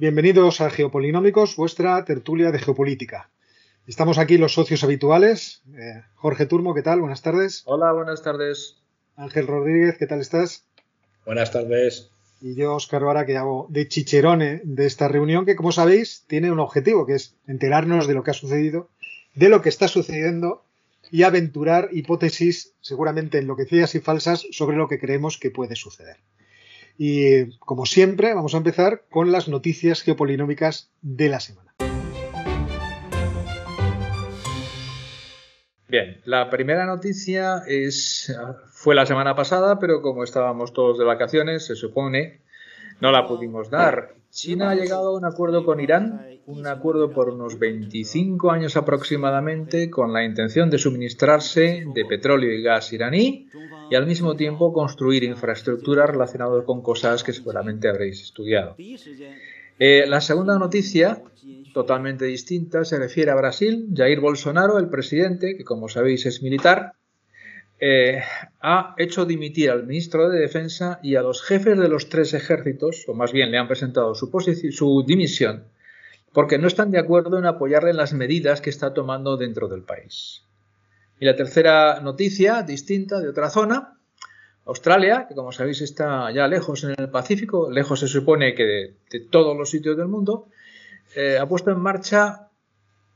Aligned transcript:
Bienvenidos 0.00 0.62
a 0.62 0.70
Geopolinómicos, 0.70 1.56
vuestra 1.56 2.02
tertulia 2.06 2.50
de 2.50 2.58
geopolítica. 2.58 3.28
Estamos 3.86 4.16
aquí 4.16 4.38
los 4.38 4.54
socios 4.54 4.82
habituales. 4.82 5.60
Eh, 5.76 6.02
Jorge 6.14 6.46
Turmo, 6.46 6.72
¿qué 6.72 6.80
tal? 6.80 7.00
Buenas 7.00 7.20
tardes. 7.20 7.64
Hola, 7.66 7.92
buenas 7.92 8.22
tardes. 8.22 8.78
Ángel 9.14 9.46
Rodríguez, 9.46 9.98
¿qué 9.98 10.06
tal 10.06 10.22
estás? 10.22 10.64
Buenas 11.26 11.50
tardes. 11.50 12.10
Y 12.40 12.54
yo, 12.54 12.76
Oscar 12.76 13.04
Vara, 13.04 13.26
que 13.26 13.36
hago 13.36 13.66
de 13.68 13.88
chicherone 13.88 14.62
de 14.64 14.86
esta 14.86 15.06
reunión, 15.06 15.44
que 15.44 15.54
como 15.54 15.70
sabéis 15.70 16.24
tiene 16.26 16.50
un 16.50 16.60
objetivo, 16.60 17.04
que 17.04 17.16
es 17.16 17.36
enterarnos 17.46 18.06
de 18.06 18.14
lo 18.14 18.24
que 18.24 18.30
ha 18.30 18.32
sucedido, 18.32 18.88
de 19.34 19.50
lo 19.50 19.60
que 19.60 19.68
está 19.68 19.86
sucediendo 19.86 20.64
y 21.10 21.24
aventurar 21.24 21.90
hipótesis 21.92 22.72
seguramente 22.80 23.36
enloquecidas 23.36 23.94
y 23.94 24.00
falsas 24.00 24.46
sobre 24.50 24.78
lo 24.78 24.88
que 24.88 24.98
creemos 24.98 25.36
que 25.36 25.50
puede 25.50 25.76
suceder. 25.76 26.16
Y 27.02 27.56
como 27.60 27.86
siempre, 27.86 28.34
vamos 28.34 28.52
a 28.52 28.58
empezar 28.58 29.04
con 29.08 29.32
las 29.32 29.48
noticias 29.48 30.02
geopolinómicas 30.02 30.90
de 31.00 31.30
la 31.30 31.40
semana. 31.40 31.74
Bien, 35.88 36.20
la 36.26 36.50
primera 36.50 36.84
noticia 36.84 37.62
es 37.66 38.30
fue 38.70 38.94
la 38.94 39.06
semana 39.06 39.34
pasada, 39.34 39.78
pero 39.78 40.02
como 40.02 40.24
estábamos 40.24 40.74
todos 40.74 40.98
de 40.98 41.06
vacaciones, 41.06 41.64
se 41.64 41.74
supone, 41.74 42.42
no 43.00 43.12
la 43.12 43.26
pudimos 43.26 43.70
dar. 43.70 44.19
China 44.30 44.70
ha 44.70 44.74
llegado 44.74 45.08
a 45.08 45.18
un 45.18 45.24
acuerdo 45.24 45.64
con 45.64 45.80
Irán, 45.80 46.24
un 46.46 46.66
acuerdo 46.66 47.10
por 47.12 47.30
unos 47.30 47.58
25 47.58 48.50
años 48.50 48.76
aproximadamente, 48.76 49.90
con 49.90 50.12
la 50.12 50.24
intención 50.24 50.70
de 50.70 50.78
suministrarse 50.78 51.84
de 51.92 52.04
petróleo 52.04 52.52
y 52.52 52.62
gas 52.62 52.92
iraní 52.92 53.48
y 53.90 53.94
al 53.96 54.06
mismo 54.06 54.36
tiempo 54.36 54.72
construir 54.72 55.24
infraestructura 55.24 56.06
relacionadas 56.06 56.64
con 56.64 56.80
cosas 56.80 57.24
que 57.24 57.32
seguramente 57.32 57.88
habréis 57.88 58.22
estudiado. 58.22 58.76
Eh, 59.78 60.04
la 60.06 60.20
segunda 60.20 60.58
noticia, 60.58 61.22
totalmente 61.74 62.26
distinta, 62.26 62.84
se 62.84 62.98
refiere 62.98 63.30
a 63.32 63.34
Brasil. 63.34 63.88
Jair 63.94 64.20
Bolsonaro, 64.20 64.78
el 64.78 64.90
presidente, 64.90 65.56
que 65.56 65.64
como 65.64 65.88
sabéis 65.88 66.26
es 66.26 66.42
militar, 66.42 66.92
eh, 67.80 68.22
ha 68.60 68.94
hecho 68.98 69.24
dimitir 69.24 69.70
al 69.70 69.86
ministro 69.86 70.28
de 70.28 70.38
Defensa 70.38 71.00
y 71.02 71.16
a 71.16 71.22
los 71.22 71.42
jefes 71.42 71.78
de 71.78 71.88
los 71.88 72.10
tres 72.10 72.34
ejércitos, 72.34 73.06
o 73.08 73.14
más 73.14 73.32
bien 73.32 73.50
le 73.50 73.56
han 73.56 73.68
presentado 73.68 74.14
su, 74.14 74.30
su 74.70 75.04
dimisión, 75.06 75.64
porque 76.32 76.58
no 76.58 76.66
están 76.66 76.90
de 76.90 76.98
acuerdo 76.98 77.38
en 77.38 77.46
apoyarle 77.46 77.90
en 77.90 77.96
las 77.96 78.12
medidas 78.12 78.60
que 78.60 78.68
está 78.68 78.92
tomando 78.92 79.38
dentro 79.38 79.68
del 79.68 79.82
país. 79.82 80.44
Y 81.18 81.24
la 81.24 81.36
tercera 81.36 82.00
noticia, 82.00 82.62
distinta, 82.62 83.18
de 83.18 83.30
otra 83.30 83.48
zona, 83.48 83.98
Australia, 84.66 85.26
que 85.26 85.34
como 85.34 85.50
sabéis 85.50 85.80
está 85.80 86.30
ya 86.32 86.46
lejos 86.48 86.84
en 86.84 86.94
el 86.98 87.08
Pacífico, 87.08 87.70
lejos 87.70 88.00
se 88.00 88.08
supone 88.08 88.54
que 88.54 88.94
de, 89.10 89.20
todos 89.30 89.56
los 89.56 89.70
sitios 89.70 89.96
del 89.96 90.08
mundo, 90.08 90.48
eh, 91.16 91.38
ha 91.38 91.46
puesto 91.46 91.70
en 91.70 91.80
marcha 91.80 92.49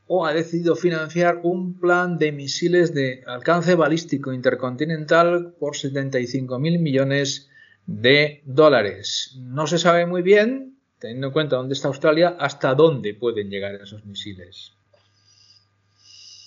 o 0.07 0.27
ha 0.27 0.35
decidido 0.35 0.77
financiar 0.77 1.41
un 1.43 1.79
plan 1.79 2.19
de 2.19 2.33
misiles 2.33 2.93
de 2.93 3.23
alcance 3.27 3.75
balístico 3.75 4.33
intercontinental 4.33 5.55
por 5.59 5.77
75 5.77 6.59
mil 6.59 6.79
millones 6.79 7.49
de 7.87 8.43
dólares. 8.45 9.37
No 9.39 9.67
se 9.67 9.79
sabe 9.79 10.07
muy 10.07 10.23
bien, 10.23 10.79
teniendo 10.99 11.29
en 11.29 11.33
cuenta 11.33 11.57
dónde 11.57 11.75
está 11.75 11.89
Australia, 11.89 12.37
hasta 12.39 12.75
dónde 12.75 13.15
pueden 13.15 13.49
llegar 13.49 13.75
esos 13.77 14.05
misiles. 14.05 14.73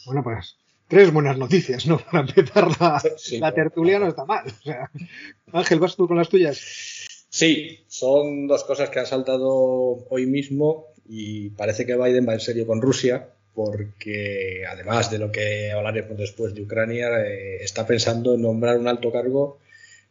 Bueno, 0.06 0.24
pues 0.24 0.58
tres 0.88 1.12
buenas 1.12 1.38
noticias, 1.38 1.86
¿no? 1.86 1.98
Para 2.12 2.22
empezar 2.22 2.70
la, 2.80 3.54
tertulia 3.54 4.00
no 4.00 4.08
está 4.08 4.26
mal. 4.26 4.44
Ángel, 5.52 5.80
¿vas 5.80 5.96
tú 5.96 6.08
con 6.08 6.18
las 6.18 6.30
tuyas? 6.30 7.08
Sí, 7.30 7.80
son 7.88 8.48
dos 8.48 8.64
cosas 8.64 8.90
que 8.90 9.00
han 9.00 9.06
saltado 9.06 9.50
hoy 10.10 10.26
mismo 10.26 10.86
y 11.08 11.50
parece 11.52 11.86
que 11.86 11.96
Biden 11.96 12.28
va 12.28 12.34
en 12.34 12.40
serio 12.40 12.66
con 12.66 12.82
Rusia 12.82 13.34
porque 13.58 14.66
además 14.70 15.10
de 15.10 15.18
lo 15.18 15.32
que 15.32 15.72
hablaremos 15.72 16.16
después 16.16 16.54
de 16.54 16.62
Ucrania, 16.62 17.08
eh, 17.26 17.58
está 17.60 17.88
pensando 17.88 18.36
en 18.36 18.44
nombrar 18.44 18.78
un 18.78 18.88
alto 18.88 19.12
cargo 19.12 19.58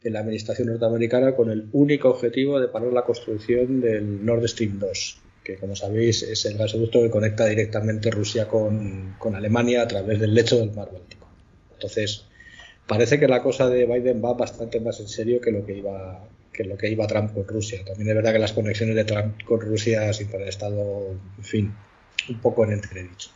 en 0.02 0.14
la 0.14 0.18
administración 0.18 0.66
norteamericana 0.66 1.36
con 1.36 1.52
el 1.52 1.68
único 1.70 2.10
objetivo 2.10 2.58
de 2.58 2.66
parar 2.66 2.92
la 2.92 3.04
construcción 3.04 3.80
del 3.80 4.26
Nord 4.26 4.48
Stream 4.48 4.80
2, 4.80 5.18
que 5.44 5.58
como 5.58 5.76
sabéis 5.76 6.24
es 6.24 6.44
el 6.46 6.58
gasoducto 6.58 7.00
que 7.00 7.08
conecta 7.08 7.46
directamente 7.46 8.10
Rusia 8.10 8.48
con, 8.48 9.14
Alemania 9.32 9.82
a 9.82 9.86
través 9.86 10.18
del 10.18 10.34
lecho 10.34 10.58
del 10.58 10.72
mar 10.72 10.90
Báltico. 10.92 11.28
Entonces, 11.74 12.24
parece 12.88 13.20
que 13.20 13.28
la 13.28 13.44
cosa 13.44 13.68
de 13.68 13.86
Biden 13.86 14.24
va 14.24 14.34
bastante 14.34 14.80
más 14.80 14.98
en 14.98 15.06
serio 15.06 15.40
que 15.40 15.52
lo 15.52 15.64
que 15.64 15.78
iba 15.78 16.28
que 16.52 16.64
lo 16.64 16.76
que 16.76 16.88
iba 16.88 17.06
Trump 17.06 17.32
con 17.32 17.46
Rusia. 17.46 17.84
También 17.84 18.08
es 18.08 18.16
verdad 18.16 18.32
que 18.32 18.40
las 18.40 18.54
conexiones 18.54 18.96
de 18.96 19.04
Trump 19.04 19.40
con 19.44 19.60
Rusia 19.60 20.12
siempre 20.12 20.42
han 20.42 20.48
estado, 20.48 21.10
en 21.36 21.44
fin, 21.44 21.74
un 22.28 22.40
poco 22.40 22.64
en 22.64 22.72
entredicho. 22.72 23.30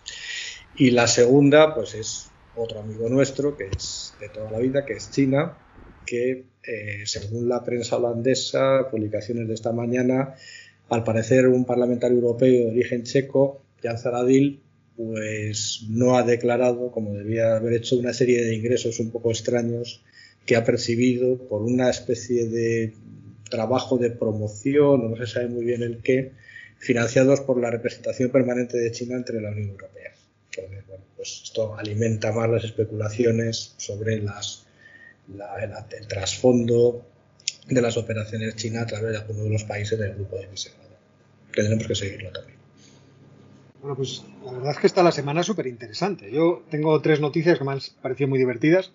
Y 0.81 0.93
la 0.93 1.07
segunda, 1.07 1.75
pues 1.75 1.95
es 1.95 2.31
otro 2.57 2.81
amigo 2.81 3.07
nuestro, 3.11 3.55
que 3.55 3.65
es 3.65 4.15
de 4.19 4.31
toda 4.31 4.51
la 4.51 4.59
vida, 4.61 4.87
que 4.87 4.95
es 4.95 5.11
China, 5.11 5.59
que 6.07 6.47
eh, 6.63 7.03
según 7.05 7.51
la 7.51 7.63
prensa 7.63 7.99
holandesa, 7.99 8.89
publicaciones 8.91 9.47
de 9.47 9.53
esta 9.53 9.73
mañana, 9.73 10.37
al 10.89 11.05
parecer 11.05 11.49
un 11.49 11.67
parlamentario 11.67 12.17
europeo 12.17 12.65
de 12.65 12.71
origen 12.71 13.03
checo, 13.03 13.61
Jan 13.83 13.99
Zaradil, 13.99 14.63
pues 14.97 15.85
no 15.91 16.17
ha 16.17 16.23
declarado, 16.23 16.91
como 16.91 17.13
debía 17.13 17.57
haber 17.57 17.75
hecho, 17.75 17.99
una 17.99 18.15
serie 18.15 18.43
de 18.43 18.55
ingresos 18.55 19.01
un 19.01 19.11
poco 19.11 19.33
extraños 19.33 20.03
que 20.47 20.57
ha 20.57 20.65
percibido 20.65 21.37
por 21.47 21.61
una 21.61 21.91
especie 21.91 22.47
de 22.47 22.95
trabajo 23.51 23.99
de 23.99 24.13
promoción, 24.13 25.11
no 25.11 25.17
se 25.19 25.27
sabe 25.27 25.49
muy 25.49 25.67
bien 25.67 25.83
el 25.83 25.99
qué, 25.99 26.33
financiados 26.79 27.43
por 27.43 27.61
la 27.61 27.71
representación 27.71 28.31
permanente 28.31 28.79
de 28.79 28.91
China 28.93 29.17
entre 29.17 29.43
la 29.43 29.51
Unión 29.51 29.69
Europea. 29.69 30.11
Pues 31.17 31.43
esto 31.45 31.77
alimenta 31.77 32.33
más 32.33 32.49
las 32.49 32.65
especulaciones 32.65 33.75
sobre 33.77 34.21
las, 34.23 34.67
el 35.29 36.07
trasfondo 36.07 37.07
de 37.69 37.81
las 37.81 37.97
operaciones 37.97 38.57
chinas 38.57 38.85
a 38.85 38.87
través 38.87 39.13
de 39.13 39.19
algunos 39.19 39.45
de 39.45 39.51
los 39.51 39.65
países 39.65 39.99
del 39.99 40.15
grupo 40.15 40.37
de 40.37 40.47
Visegrado. 40.47 40.97
Tendremos 41.55 41.87
que 41.87 41.95
seguirlo 41.95 42.31
también. 42.31 42.59
Bueno, 43.81 43.97
pues 43.97 44.25
la 44.45 44.53
verdad 44.53 44.73
es 44.73 44.79
que 44.79 44.87
está 44.87 45.03
la 45.03 45.13
semana 45.13 45.43
súper 45.43 45.67
interesante. 45.67 46.31
Yo 46.31 46.65
tengo 46.71 47.01
tres 47.01 47.21
noticias 47.21 47.59
que 47.59 47.65
me 47.65 47.73
han 47.73 47.81
parecido 48.03 48.29
muy 48.29 48.39
divertidas. 48.39 48.93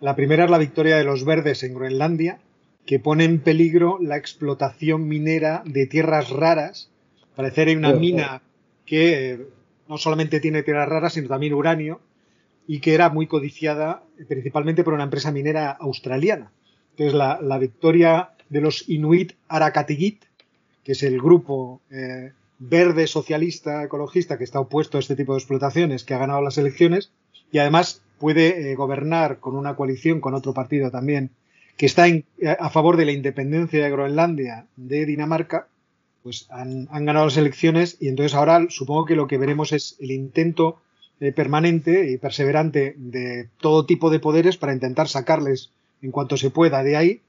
La 0.00 0.16
primera 0.16 0.44
es 0.44 0.50
la 0.50 0.58
victoria 0.58 0.96
de 0.96 1.04
los 1.04 1.24
verdes 1.24 1.62
en 1.62 1.74
Groenlandia, 1.74 2.38
que 2.86 2.98
pone 2.98 3.24
en 3.24 3.40
peligro 3.40 3.98
la 4.00 4.16
explotación 4.16 5.06
minera 5.06 5.62
de 5.66 5.86
tierras 5.86 6.30
raras 6.30 6.90
Parecer 7.34 7.68
hay 7.68 7.76
una 7.76 7.94
mina 7.94 8.42
que 8.84 9.46
no 9.88 9.98
solamente 9.98 10.40
tiene 10.40 10.62
tierras 10.62 10.88
raras, 10.88 11.14
sino 11.14 11.28
también 11.28 11.54
uranio, 11.54 12.00
y 12.66 12.80
que 12.80 12.94
era 12.94 13.08
muy 13.10 13.26
codiciada 13.26 14.02
eh, 14.18 14.24
principalmente 14.24 14.84
por 14.84 14.94
una 14.94 15.04
empresa 15.04 15.32
minera 15.32 15.70
australiana. 15.70 16.52
Entonces, 16.90 17.14
la, 17.14 17.58
victoria 17.58 18.30
de 18.48 18.60
los 18.60 18.88
Inuit 18.88 19.32
Arakatigit, 19.48 20.24
que 20.84 20.92
es 20.92 21.02
el 21.02 21.20
grupo 21.20 21.80
eh, 21.90 22.32
verde 22.58 23.06
socialista 23.06 23.82
ecologista 23.82 24.38
que 24.38 24.44
está 24.44 24.60
opuesto 24.60 24.98
a 24.98 25.00
este 25.00 25.16
tipo 25.16 25.32
de 25.32 25.38
explotaciones, 25.38 26.04
que 26.04 26.14
ha 26.14 26.18
ganado 26.18 26.42
las 26.42 26.58
elecciones 26.58 27.12
y 27.50 27.58
además 27.58 28.02
puede 28.18 28.74
gobernar 28.74 29.40
con 29.40 29.56
una 29.56 29.74
coalición 29.74 30.20
con 30.20 30.34
otro 30.34 30.54
partido 30.54 30.90
también 30.90 31.30
que 31.76 31.86
está 31.86 32.04
a 32.58 32.70
favor 32.70 32.96
de 32.96 33.06
la 33.06 33.12
independencia 33.12 33.82
de 33.82 33.90
Groenlandia 33.90 34.66
de 34.76 35.06
Dinamarca, 35.06 35.68
pues 36.22 36.46
han, 36.50 36.86
ganado 36.86 37.26
las 37.26 37.36
elecciones 37.36 37.96
y 38.00 38.08
entonces 38.08 38.34
ahora 38.34 38.66
supongo 38.68 39.04
que 39.04 39.16
lo 39.16 39.26
que 39.26 39.38
veremos 39.38 39.72
es 39.72 39.96
el 40.00 40.10
intento 40.10 40.80
eh, 41.20 41.32
permanente 41.32 42.10
y 42.10 42.18
perseverante 42.18 42.94
de 42.96 43.48
todo 43.58 43.86
tipo 43.86 44.10
de 44.10 44.20
poderes 44.20 44.56
para 44.56 44.72
intentar 44.72 45.08
sacarles 45.08 45.70
en 46.00 46.10
cuanto 46.10 46.36
se 46.36 46.50
pueda 46.50 46.82
de 46.82 46.96
ahí 46.96 47.20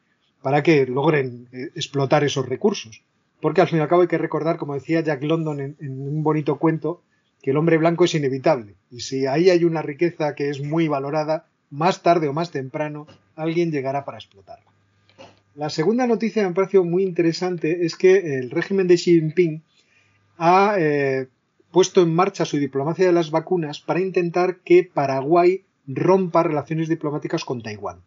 para 0.41 0.63
que 0.63 0.85
logren 0.85 1.47
eh, 1.51 1.69
explotar 1.75 2.23
esos 2.23 2.47
recursos. 2.47 3.01
Porque 3.41 3.61
al 3.61 3.67
fin 3.67 3.79
y 3.79 3.81
al 3.81 3.87
cabo 3.87 4.01
hay 4.01 4.07
que 4.07 4.17
recordar, 4.17 4.57
como 4.57 4.73
decía 4.73 5.01
Jack 5.01 5.23
London 5.23 5.59
en, 5.59 5.75
en 5.79 6.01
un 6.01 6.23
bonito 6.23 6.57
cuento, 6.57 7.01
que 7.41 7.51
el 7.51 7.57
hombre 7.57 7.77
blanco 7.77 8.05
es 8.05 8.15
inevitable. 8.15 8.75
Y 8.89 9.01
si 9.01 9.25
ahí 9.25 9.49
hay 9.49 9.65
una 9.65 9.81
riqueza 9.81 10.33
que 10.33 10.49
es 10.49 10.61
muy 10.61 10.87
valorada, 10.87 11.45
más 11.69 12.01
tarde 12.03 12.27
o 12.27 12.33
más 12.33 12.51
temprano 12.51 13.07
alguien 13.35 13.71
llegará 13.71 14.05
para 14.05 14.17
explotarla. 14.17 14.72
La 15.55 15.69
segunda 15.69 16.07
noticia 16.07 16.47
me 16.47 16.53
pareció 16.53 16.83
muy 16.83 17.03
interesante 17.03 17.85
es 17.85 17.95
que 17.95 18.39
el 18.39 18.49
régimen 18.49 18.87
de 18.87 18.95
Xi 18.95 19.19
Jinping 19.19 19.61
ha 20.37 20.75
eh, 20.79 21.27
puesto 21.71 22.01
en 22.01 22.13
marcha 22.13 22.45
su 22.45 22.57
diplomacia 22.57 23.05
de 23.05 23.11
las 23.13 23.29
vacunas 23.29 23.79
para 23.79 23.99
intentar 23.99 24.57
que 24.61 24.89
Paraguay 24.91 25.63
rompa 25.85 26.41
relaciones 26.41 26.89
diplomáticas 26.89 27.45
con 27.45 27.61
Taiwán. 27.61 28.01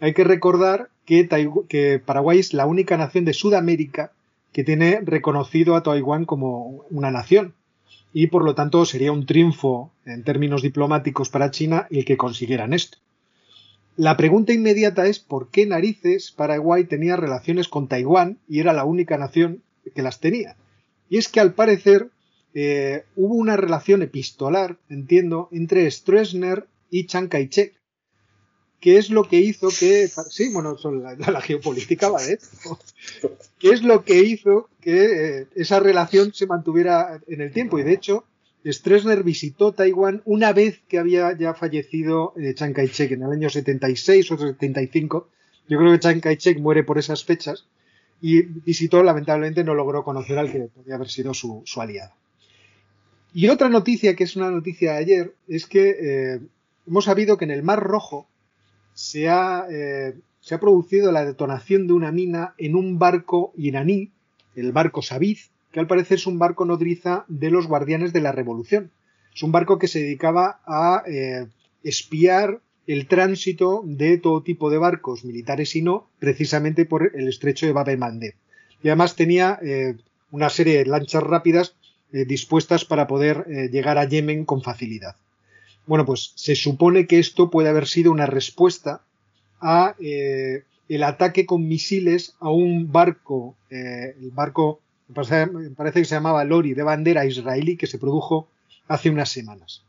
Hay 0.00 0.12
que 0.12 0.24
recordar 0.24 0.90
que, 1.04 1.28
que 1.68 2.00
Paraguay 2.04 2.40
es 2.40 2.52
la 2.52 2.66
única 2.66 2.96
nación 2.96 3.24
de 3.24 3.34
Sudamérica 3.34 4.12
que 4.52 4.64
tiene 4.64 5.00
reconocido 5.02 5.76
a 5.76 5.84
Taiwán 5.84 6.24
como 6.24 6.84
una 6.90 7.12
nación 7.12 7.54
y 8.12 8.26
por 8.26 8.44
lo 8.44 8.56
tanto 8.56 8.84
sería 8.86 9.12
un 9.12 9.24
triunfo 9.24 9.92
en 10.04 10.24
términos 10.24 10.62
diplomáticos 10.62 11.30
para 11.30 11.52
China 11.52 11.86
el 11.90 12.04
que 12.04 12.16
consiguieran 12.16 12.72
esto. 12.72 12.98
La 13.96 14.16
pregunta 14.16 14.52
inmediata 14.52 15.06
es 15.06 15.18
por 15.18 15.50
qué 15.50 15.66
narices 15.66 16.32
Paraguay 16.32 16.84
tenía 16.84 17.16
relaciones 17.16 17.68
con 17.68 17.88
Taiwán 17.88 18.38
y 18.48 18.60
era 18.60 18.72
la 18.72 18.84
única 18.84 19.18
nación 19.18 19.62
que 19.94 20.02
las 20.02 20.20
tenía. 20.20 20.56
Y 21.10 21.18
es 21.18 21.28
que 21.28 21.40
al 21.40 21.52
parecer 21.52 22.10
eh, 22.54 23.04
hubo 23.16 23.34
una 23.34 23.56
relación 23.56 24.02
epistolar, 24.02 24.78
entiendo, 24.88 25.48
entre 25.52 25.90
Stroessner 25.90 26.66
y 26.90 27.06
Chiang 27.06 27.28
Kai-shek, 27.28 27.74
que 28.80 28.98
es 28.98 29.10
lo 29.10 29.28
que 29.28 29.40
hizo 29.40 29.68
que. 29.68 30.08
Sí, 30.28 30.52
bueno, 30.52 30.76
la, 30.92 31.40
geopolítica, 31.40 32.08
¿vale? 32.08 32.38
¿Qué 33.58 33.70
es 33.70 33.82
lo 33.82 34.04
que 34.04 34.18
hizo 34.18 34.68
que 34.80 35.40
eh, 35.40 35.46
esa 35.54 35.80
relación 35.80 36.34
se 36.34 36.46
mantuviera 36.46 37.20
en 37.28 37.40
el 37.40 37.52
tiempo? 37.52 37.78
Y 37.78 37.84
de 37.84 37.92
hecho, 37.92 38.24
Stroessner 38.64 39.22
visitó 39.24 39.72
Taiwán 39.72 40.22
una 40.24 40.52
vez 40.52 40.80
que 40.88 40.98
había 40.98 41.36
ya 41.36 41.54
fallecido 41.54 42.34
eh, 42.36 42.54
Chiang 42.54 42.72
Kai-shek, 42.72 43.12
en 43.12 43.22
el 43.22 43.32
año 43.32 43.50
76 43.50 44.30
o 44.30 44.38
75. 44.38 45.28
Yo 45.68 45.78
creo 45.78 45.92
que 45.92 45.98
Chiang 45.98 46.20
Kai-shek 46.20 46.60
muere 46.60 46.84
por 46.84 46.98
esas 46.98 47.24
fechas 47.24 47.66
y 48.20 48.42
visitó, 48.42 49.02
lamentablemente 49.02 49.64
no 49.64 49.74
logró 49.74 50.04
conocer 50.04 50.38
al 50.38 50.50
que 50.50 50.60
podía 50.60 50.94
haber 50.94 51.08
sido 51.08 51.34
su, 51.34 51.64
aliado. 51.76 52.12
Y 53.34 53.48
otra 53.48 53.68
noticia, 53.68 54.14
que 54.14 54.24
es 54.24 54.36
una 54.36 54.50
noticia 54.50 54.92
de 54.92 54.98
ayer, 54.98 55.34
es 55.48 55.66
que 55.66 55.96
eh, 56.00 56.40
hemos 56.86 57.04
sabido 57.04 57.36
que 57.36 57.46
en 57.46 57.50
el 57.50 57.64
Mar 57.64 57.80
Rojo 57.80 58.28
se 58.94 59.28
ha, 59.28 59.66
eh, 59.68 60.14
se 60.40 60.54
ha 60.54 60.60
producido 60.60 61.10
la 61.10 61.24
detonación 61.24 61.88
de 61.88 61.94
una 61.94 62.12
mina 62.12 62.54
en 62.58 62.76
un 62.76 62.98
barco 62.98 63.52
iraní, 63.56 64.12
el 64.54 64.70
barco 64.70 65.02
Sabiz, 65.02 65.50
que 65.72 65.80
al 65.80 65.86
parecer 65.86 66.18
es 66.18 66.26
un 66.26 66.38
barco 66.38 66.64
nodriza 66.64 67.24
de 67.28 67.50
los 67.50 67.66
guardianes 67.66 68.12
de 68.12 68.20
la 68.20 68.30
revolución. 68.30 68.90
Es 69.34 69.42
un 69.42 69.52
barco 69.52 69.78
que 69.78 69.88
se 69.88 70.00
dedicaba 70.00 70.60
a 70.66 71.02
eh, 71.06 71.46
espiar 71.82 72.60
el 72.86 73.06
tránsito 73.06 73.82
de 73.84 74.18
todo 74.18 74.42
tipo 74.42 74.70
de 74.70 74.76
barcos, 74.78 75.24
militares 75.24 75.74
y 75.74 75.82
no, 75.82 76.08
precisamente 76.18 76.84
por 76.84 77.12
el 77.14 77.28
estrecho 77.28 77.66
de 77.66 77.72
Bab 77.72 77.96
Mandeb. 77.96 78.34
Y 78.82 78.88
además 78.88 79.16
tenía 79.16 79.58
eh, 79.62 79.96
una 80.30 80.50
serie 80.50 80.78
de 80.78 80.86
lanchas 80.86 81.22
rápidas 81.22 81.74
eh, 82.12 82.26
dispuestas 82.26 82.84
para 82.84 83.06
poder 83.06 83.46
llegar 83.70 83.96
a 83.96 84.04
Yemen 84.04 84.44
con 84.44 84.62
facilidad. 84.62 85.16
Bueno, 85.86 86.04
pues 86.04 86.32
se 86.34 86.54
supone 86.54 87.06
que 87.06 87.18
esto 87.18 87.50
puede 87.50 87.70
haber 87.70 87.86
sido 87.86 88.12
una 88.12 88.26
respuesta 88.26 89.02
a 89.60 89.94
el 89.98 91.02
ataque 91.04 91.46
con 91.46 91.66
misiles 91.66 92.34
a 92.40 92.50
un 92.50 92.92
barco, 92.92 93.56
el 93.70 94.30
barco, 94.32 94.80
parece 95.12 96.00
que 96.00 96.04
se 96.04 96.14
llamaba 96.14 96.44
Lori 96.44 96.74
de 96.74 96.82
bandera 96.82 97.26
israelí, 97.26 97.76
que 97.76 97.86
se 97.86 97.98
produjo 97.98 98.48
hace 98.88 99.10
unas 99.10 99.30
semanas. 99.30 99.84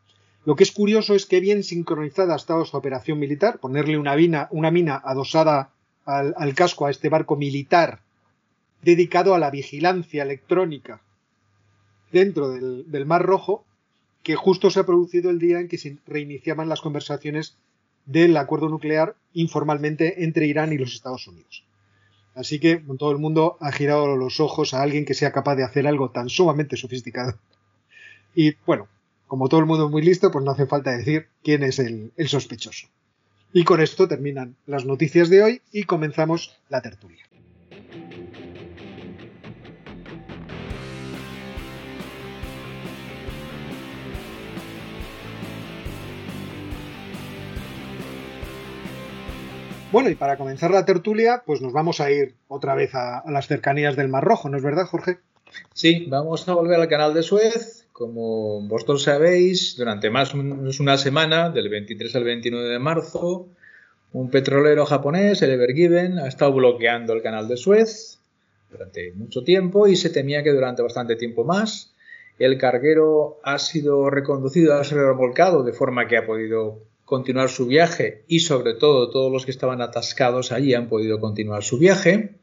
Lo 0.46 0.56
que 0.56 0.64
es 0.64 0.72
curioso 0.72 1.16
es 1.16 1.26
que 1.26 1.40
bien 1.40 1.64
sincronizada 1.64 2.34
ha 2.34 2.38
estado 2.38 2.64
esta 2.64 2.78
operación 2.78 3.20
militar, 3.20 3.60
ponerle 3.60 3.98
una 3.98 4.16
mina, 4.16 4.48
una 4.52 4.72
mina 4.72 5.02
adosada 5.04 5.72
al, 6.06 6.54
casco 6.54 6.86
a 6.86 6.92
este 6.92 7.10
barco 7.10 7.38
militar 7.38 8.02
dedicado 8.82 9.34
a 9.34 9.40
la 9.40 9.50
vigilancia 9.50 10.24
electrónica 10.24 11.02
dentro 12.12 12.50
del, 12.50 12.92
del, 12.92 13.06
Mar 13.06 13.24
Rojo, 13.24 13.64
que 14.22 14.36
justo 14.36 14.70
se 14.70 14.82
ha 14.82 14.86
producido 14.86 15.30
el 15.30 15.40
día 15.40 15.60
en 15.60 15.70
que 15.70 15.78
se 15.78 15.98
reiniciaban 16.06 16.68
las 16.68 16.82
conversaciones 16.82 17.56
del 18.06 18.36
acuerdo 18.36 18.68
nuclear 18.68 19.16
informalmente 19.34 20.26
entre 20.26 20.48
Irán 20.48 20.74
y 20.74 20.78
los 20.78 20.94
Estados 20.94 21.26
Unidos. 21.28 21.64
Así 22.36 22.60
que 22.60 22.84
todo 22.98 23.12
el 23.12 23.20
mundo 23.20 23.58
ha 23.60 23.72
girado 23.72 24.16
los 24.18 24.40
ojos 24.40 24.74
a 24.74 24.82
alguien 24.82 25.06
que 25.06 25.14
sea 25.14 25.32
capaz 25.32 25.56
de 25.56 25.64
hacer 25.64 25.88
algo 25.88 26.10
tan 26.12 26.30
sumamente 26.30 26.78
sofisticado. 26.78 27.38
Y 28.36 28.56
bueno, 28.66 28.88
como 29.28 29.50
todo 29.50 29.60
el 29.60 29.66
mundo 29.66 29.86
es 29.86 29.92
muy 29.92 30.02
listo, 30.02 30.32
pues 30.32 30.44
no 30.44 30.52
hace 30.52 30.66
falta 30.66 30.92
decir 30.92 31.28
quién 31.44 31.64
es 31.64 31.80
el, 31.80 32.12
sospechoso. 32.28 32.88
Y 33.52 33.64
con 33.64 33.82
esto 33.82 34.08
terminan 34.08 34.56
las 34.66 34.86
noticias 34.86 35.30
de 35.30 35.44
hoy 35.44 35.62
y 35.72 35.84
comenzamos 35.84 36.58
la 36.70 36.82
tertulia. 36.82 37.24
Bueno, 49.94 50.10
y 50.10 50.16
para 50.16 50.38
comenzar 50.38 50.72
la 50.72 50.86
tertulia, 50.86 51.44
pues 51.46 51.62
nos 51.62 51.72
vamos 51.72 52.02
a 52.02 52.10
ir 52.10 52.34
otra 52.48 52.74
vez 52.74 52.96
a, 52.96 53.24
las 53.30 53.46
cercanías 53.46 53.96
del 53.96 54.10
Mar 54.10 54.24
Rojo, 54.24 54.50
¿no 54.50 54.58
es 54.58 54.64
verdad, 54.64 54.88
Jorge? 54.88 55.20
Sí, 55.76 56.08
vamos 56.10 56.50
a 56.50 56.56
volver 56.56 56.80
al 56.80 56.88
canal 56.88 57.14
de 57.14 57.22
Suez, 57.22 57.86
como 57.92 58.68
vosotros 58.68 59.04
sabéis, 59.04 59.76
durante 59.78 60.10
más 60.10 60.34
o 60.34 60.38
menos 60.38 60.80
una 60.80 60.98
semana, 60.98 61.52
del 61.52 61.70
23 61.70 62.16
al 62.16 62.24
29 62.24 62.70
de 62.70 62.80
marzo, 62.80 63.50
un 64.14 64.32
petrolero 64.32 64.88
japonés, 64.88 65.44
el 65.44 65.52
Evergiven, 65.52 66.18
ha 66.18 66.28
estado 66.28 66.54
bloqueando 66.54 67.14
el 67.14 67.22
canal 67.22 67.48
de 67.48 67.58
Suez 67.58 68.18
durante 68.72 69.12
mucho 69.12 69.44
tiempo 69.44 69.86
y 69.86 69.96
se 69.96 70.10
temía 70.10 70.42
que 70.42 70.54
durante 70.54 70.82
bastante 70.82 71.16
tiempo 71.18 71.44
más. 71.44 71.94
El 72.40 72.58
carguero 72.58 73.38
ha 73.44 73.60
sido 73.60 74.10
reconducido, 74.10 74.74
ha 74.74 74.84
sido 74.84 75.08
remolcado 75.08 75.62
de 75.62 75.74
forma 75.74 76.08
que 76.08 76.18
ha 76.18 76.26
podido 76.26 76.82
continuar 77.06 77.50
su 77.50 77.68
viaje 77.68 78.24
y 78.28 78.40
sobre 78.40 78.74
todo 78.74 79.10
todos 79.10 79.32
los 79.32 79.46
que 79.46 79.52
estaban 79.52 79.82
atascados 79.82 80.52
allí 80.52 80.74
han 80.74 80.88
podido 80.88 81.20
continuar 81.20 81.64
su 81.64 81.78
viaje. 81.78 82.36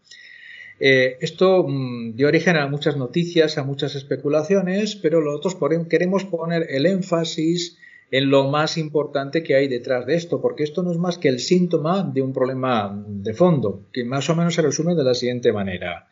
Eh, 0.78 1.18
esto 1.20 1.66
mm, 1.68 2.16
dio 2.16 2.28
origen 2.28 2.56
a 2.56 2.66
muchas 2.66 2.96
noticias, 2.96 3.58
a 3.58 3.64
muchas 3.64 3.94
especulaciones, 3.94 4.96
pero 4.96 5.20
nosotros 5.20 5.56
queremos 5.88 6.24
poner 6.24 6.66
el 6.70 6.86
énfasis 6.86 7.76
en 8.10 8.30
lo 8.30 8.48
más 8.48 8.76
importante 8.76 9.42
que 9.42 9.54
hay 9.54 9.68
detrás 9.68 10.06
de 10.06 10.16
esto, 10.16 10.40
porque 10.40 10.64
esto 10.64 10.82
no 10.82 10.90
es 10.90 10.98
más 10.98 11.18
que 11.18 11.28
el 11.28 11.38
síntoma 11.38 12.02
de 12.02 12.22
un 12.22 12.32
problema 12.32 13.04
de 13.06 13.34
fondo, 13.34 13.86
que 13.92 14.04
más 14.04 14.28
o 14.30 14.34
menos 14.34 14.54
se 14.54 14.62
resume 14.62 14.94
de 14.94 15.04
la 15.04 15.14
siguiente 15.14 15.52
manera. 15.52 16.08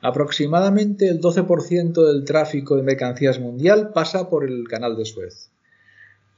Aproximadamente 0.00 1.08
el 1.08 1.20
12% 1.20 2.06
del 2.06 2.24
tráfico 2.24 2.76
de 2.76 2.82
mercancías 2.82 3.40
mundial 3.40 3.90
pasa 3.92 4.30
por 4.30 4.44
el 4.44 4.68
canal 4.68 4.96
de 4.96 5.04
Suez. 5.04 5.50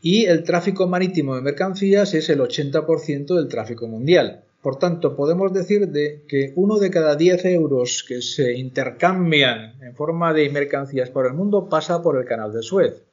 Y 0.00 0.26
el 0.26 0.44
tráfico 0.44 0.86
marítimo 0.86 1.34
de 1.34 1.42
mercancías 1.42 2.14
es 2.14 2.28
el 2.28 2.40
80% 2.40 3.34
del 3.34 3.48
tráfico 3.48 3.88
mundial. 3.88 4.44
Por 4.62 4.78
tanto, 4.78 5.14
podemos 5.14 5.52
decir 5.52 5.88
de 5.88 6.24
que 6.28 6.52
uno 6.56 6.78
de 6.78 6.90
cada 6.90 7.16
10 7.16 7.44
euros 7.46 8.04
que 8.06 8.20
se 8.20 8.54
intercambian 8.54 9.80
en 9.80 9.94
forma 9.94 10.32
de 10.32 10.50
mercancías 10.50 11.10
por 11.10 11.26
el 11.26 11.34
mundo 11.34 11.68
pasa 11.68 12.02
por 12.02 12.18
el 12.18 12.26
canal 12.26 12.52
de 12.52 12.62
Suez. 12.62 13.04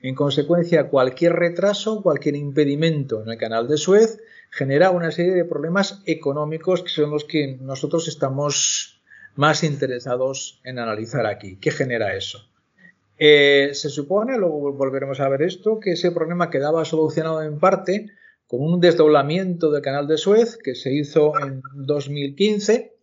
En 0.00 0.14
consecuencia, 0.14 0.88
cualquier 0.88 1.32
retraso, 1.32 2.02
cualquier 2.02 2.36
impedimento 2.36 3.22
en 3.22 3.30
el 3.30 3.38
canal 3.38 3.66
de 3.66 3.78
Suez 3.78 4.20
genera 4.50 4.90
una 4.90 5.10
serie 5.10 5.32
de 5.32 5.44
problemas 5.44 6.02
económicos 6.06 6.82
que 6.82 6.90
son 6.90 7.10
los 7.10 7.24
que 7.24 7.56
nosotros 7.60 8.06
estamos 8.06 9.00
más 9.34 9.64
interesados 9.64 10.60
en 10.64 10.78
analizar 10.78 11.26
aquí. 11.26 11.56
¿Qué 11.56 11.70
genera 11.70 12.14
eso? 12.14 12.47
Eh, 13.18 13.70
se 13.72 13.88
supone, 13.88 14.38
luego 14.38 14.72
volveremos 14.72 15.20
a 15.20 15.28
ver 15.28 15.42
esto, 15.42 15.80
que 15.80 15.92
ese 15.92 16.12
problema 16.12 16.50
quedaba 16.50 16.84
solucionado 16.84 17.42
en 17.42 17.58
parte 17.58 18.06
con 18.46 18.60
un 18.60 18.80
desdoblamiento 18.80 19.70
del 19.70 19.82
canal 19.82 20.06
de 20.06 20.16
Suez 20.16 20.56
que 20.56 20.74
se 20.74 20.92
hizo 20.92 21.32
en 21.40 21.60
2015 21.74 22.94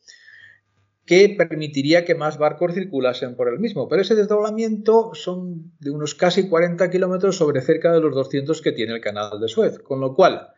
que 1.06 1.36
permitiría 1.38 2.04
que 2.04 2.16
más 2.16 2.38
barcos 2.38 2.74
circulasen 2.74 3.36
por 3.36 3.48
el 3.48 3.60
mismo. 3.60 3.88
Pero 3.88 4.02
ese 4.02 4.16
desdoblamiento 4.16 5.12
son 5.14 5.72
de 5.80 5.92
unos 5.92 6.16
casi 6.16 6.50
40 6.50 6.90
kilómetros 6.90 7.38
sobre 7.38 7.62
cerca 7.62 7.94
de 7.94 8.02
los 8.02 8.16
200 8.16 8.60
que 8.62 8.72
tiene 8.72 8.96
el 8.96 9.02
canal 9.02 9.40
de 9.40 9.48
Suez, 9.48 9.78
con 9.80 10.00
lo 10.00 10.16
cual 10.16 10.50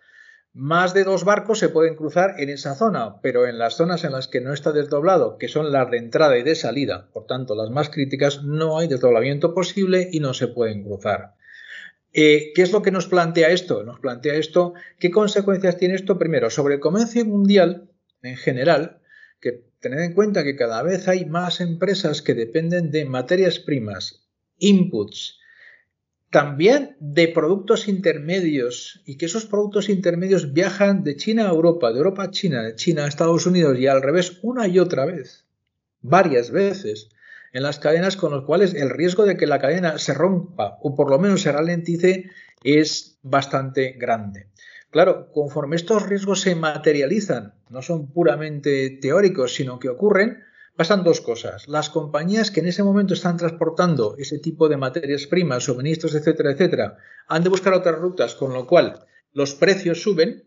más 0.53 0.93
de 0.93 1.03
dos 1.03 1.23
barcos 1.23 1.59
se 1.59 1.69
pueden 1.69 1.95
cruzar 1.95 2.35
en 2.39 2.49
esa 2.49 2.75
zona, 2.75 3.21
pero 3.21 3.47
en 3.47 3.59
las 3.59 3.75
zonas 3.75 4.03
en 4.03 4.13
las 4.13 4.27
que 4.27 4.41
no 4.41 4.53
está 4.53 4.71
desdoblado, 4.71 5.37
que 5.37 5.47
son 5.47 5.71
las 5.71 5.91
de 5.91 5.97
entrada 5.97 6.37
y 6.37 6.43
de 6.43 6.55
salida, 6.55 7.09
por 7.13 7.25
tanto 7.27 7.55
las 7.55 7.69
más 7.69 7.89
críticas, 7.89 8.43
no 8.43 8.79
hay 8.79 8.87
desdoblamiento 8.87 9.53
posible 9.53 10.09
y 10.11 10.19
no 10.19 10.33
se 10.33 10.47
pueden 10.47 10.83
cruzar. 10.83 11.35
Eh, 12.13 12.51
¿Qué 12.55 12.63
es 12.63 12.71
lo 12.71 12.81
que 12.81 12.91
nos 12.91 13.07
plantea 13.07 13.49
esto? 13.49 13.83
Nos 13.83 13.99
plantea 13.99 14.33
esto, 14.33 14.73
¿qué 14.97 15.11
consecuencias 15.11 15.77
tiene 15.77 15.93
esto? 15.93 16.17
Primero, 16.17 16.49
sobre 16.49 16.75
el 16.75 16.79
comercio 16.79 17.23
mundial 17.25 17.91
en 18.23 18.37
general, 18.37 19.01
que 19.39 19.63
tened 19.79 19.99
en 19.99 20.13
cuenta 20.13 20.43
que 20.43 20.55
cada 20.55 20.81
vez 20.81 21.07
hay 21.07 21.25
más 21.25 21.61
empresas 21.61 22.21
que 22.21 22.33
dependen 22.33 22.89
de 22.89 23.05
materias 23.05 23.59
primas, 23.59 24.27
inputs, 24.57 25.39
también 26.29 26.97
de 26.99 27.29
productos 27.29 27.87
intermedios 27.87 29.01
y 29.05 29.17
que 29.17 29.27
esos 29.27 29.45
productos 29.45 29.89
intermedios 29.89 30.53
viajan 30.53 31.03
de 31.03 31.15
China 31.15 31.47
a 31.47 31.51
Europa, 31.51 31.91
de 31.91 31.97
Europa 31.97 32.23
a 32.23 32.31
China, 32.31 32.63
de 32.63 32.75
China 32.75 33.05
a 33.05 33.07
Estados 33.07 33.45
Unidos 33.45 33.77
y 33.79 33.87
al 33.87 34.01
revés 34.01 34.39
una 34.41 34.67
y 34.67 34.79
otra 34.79 35.05
vez, 35.05 35.45
varias 36.01 36.51
veces 36.51 37.09
en 37.53 37.63
las 37.63 37.79
cadenas 37.79 38.17
con 38.17 38.31
los 38.31 38.43
cuales 38.43 38.73
el 38.73 38.89
riesgo 38.89 39.25
de 39.25 39.37
que 39.37 39.47
la 39.47 39.59
cadena 39.59 39.97
se 39.97 40.13
rompa 40.13 40.77
o 40.81 40.95
por 40.95 41.09
lo 41.09 41.17
menos 41.17 41.41
se 41.41 41.51
ralentice 41.51 42.29
es 42.63 43.17
bastante 43.23 43.93
grande. 43.93 44.47
Claro, 44.89 45.31
conforme 45.31 45.75
estos 45.75 46.07
riesgos 46.07 46.41
se 46.41 46.55
materializan, 46.55 47.53
no 47.69 47.81
son 47.81 48.11
puramente 48.11 48.89
teóricos, 49.01 49.53
sino 49.53 49.79
que 49.79 49.89
ocurren, 49.89 50.43
pasan 50.77 51.03
dos 51.03 51.21
cosas. 51.21 51.67
Las 51.67 51.89
compañías 51.89 52.51
que 52.51 52.61
en 52.61 52.67
ese 52.67 52.83
momento 52.83 53.15
están 53.15 53.35
transportando 53.35 54.15
ese 54.17 54.39
tipo 54.39 54.69
de 54.69 54.77
materias 54.77 55.25
primas, 55.25 55.63
suministros, 55.63 56.15
etcétera, 56.15 56.51
etcétera, 56.51 56.97
han 57.27 57.43
de 57.43 57.49
buscar 57.49 57.73
otras 57.73 57.99
rutas, 57.99 58.35
con 58.35 58.53
lo 58.53 58.67
cual 58.67 59.05
los 59.33 59.55
precios 59.55 60.01
suben 60.01 60.45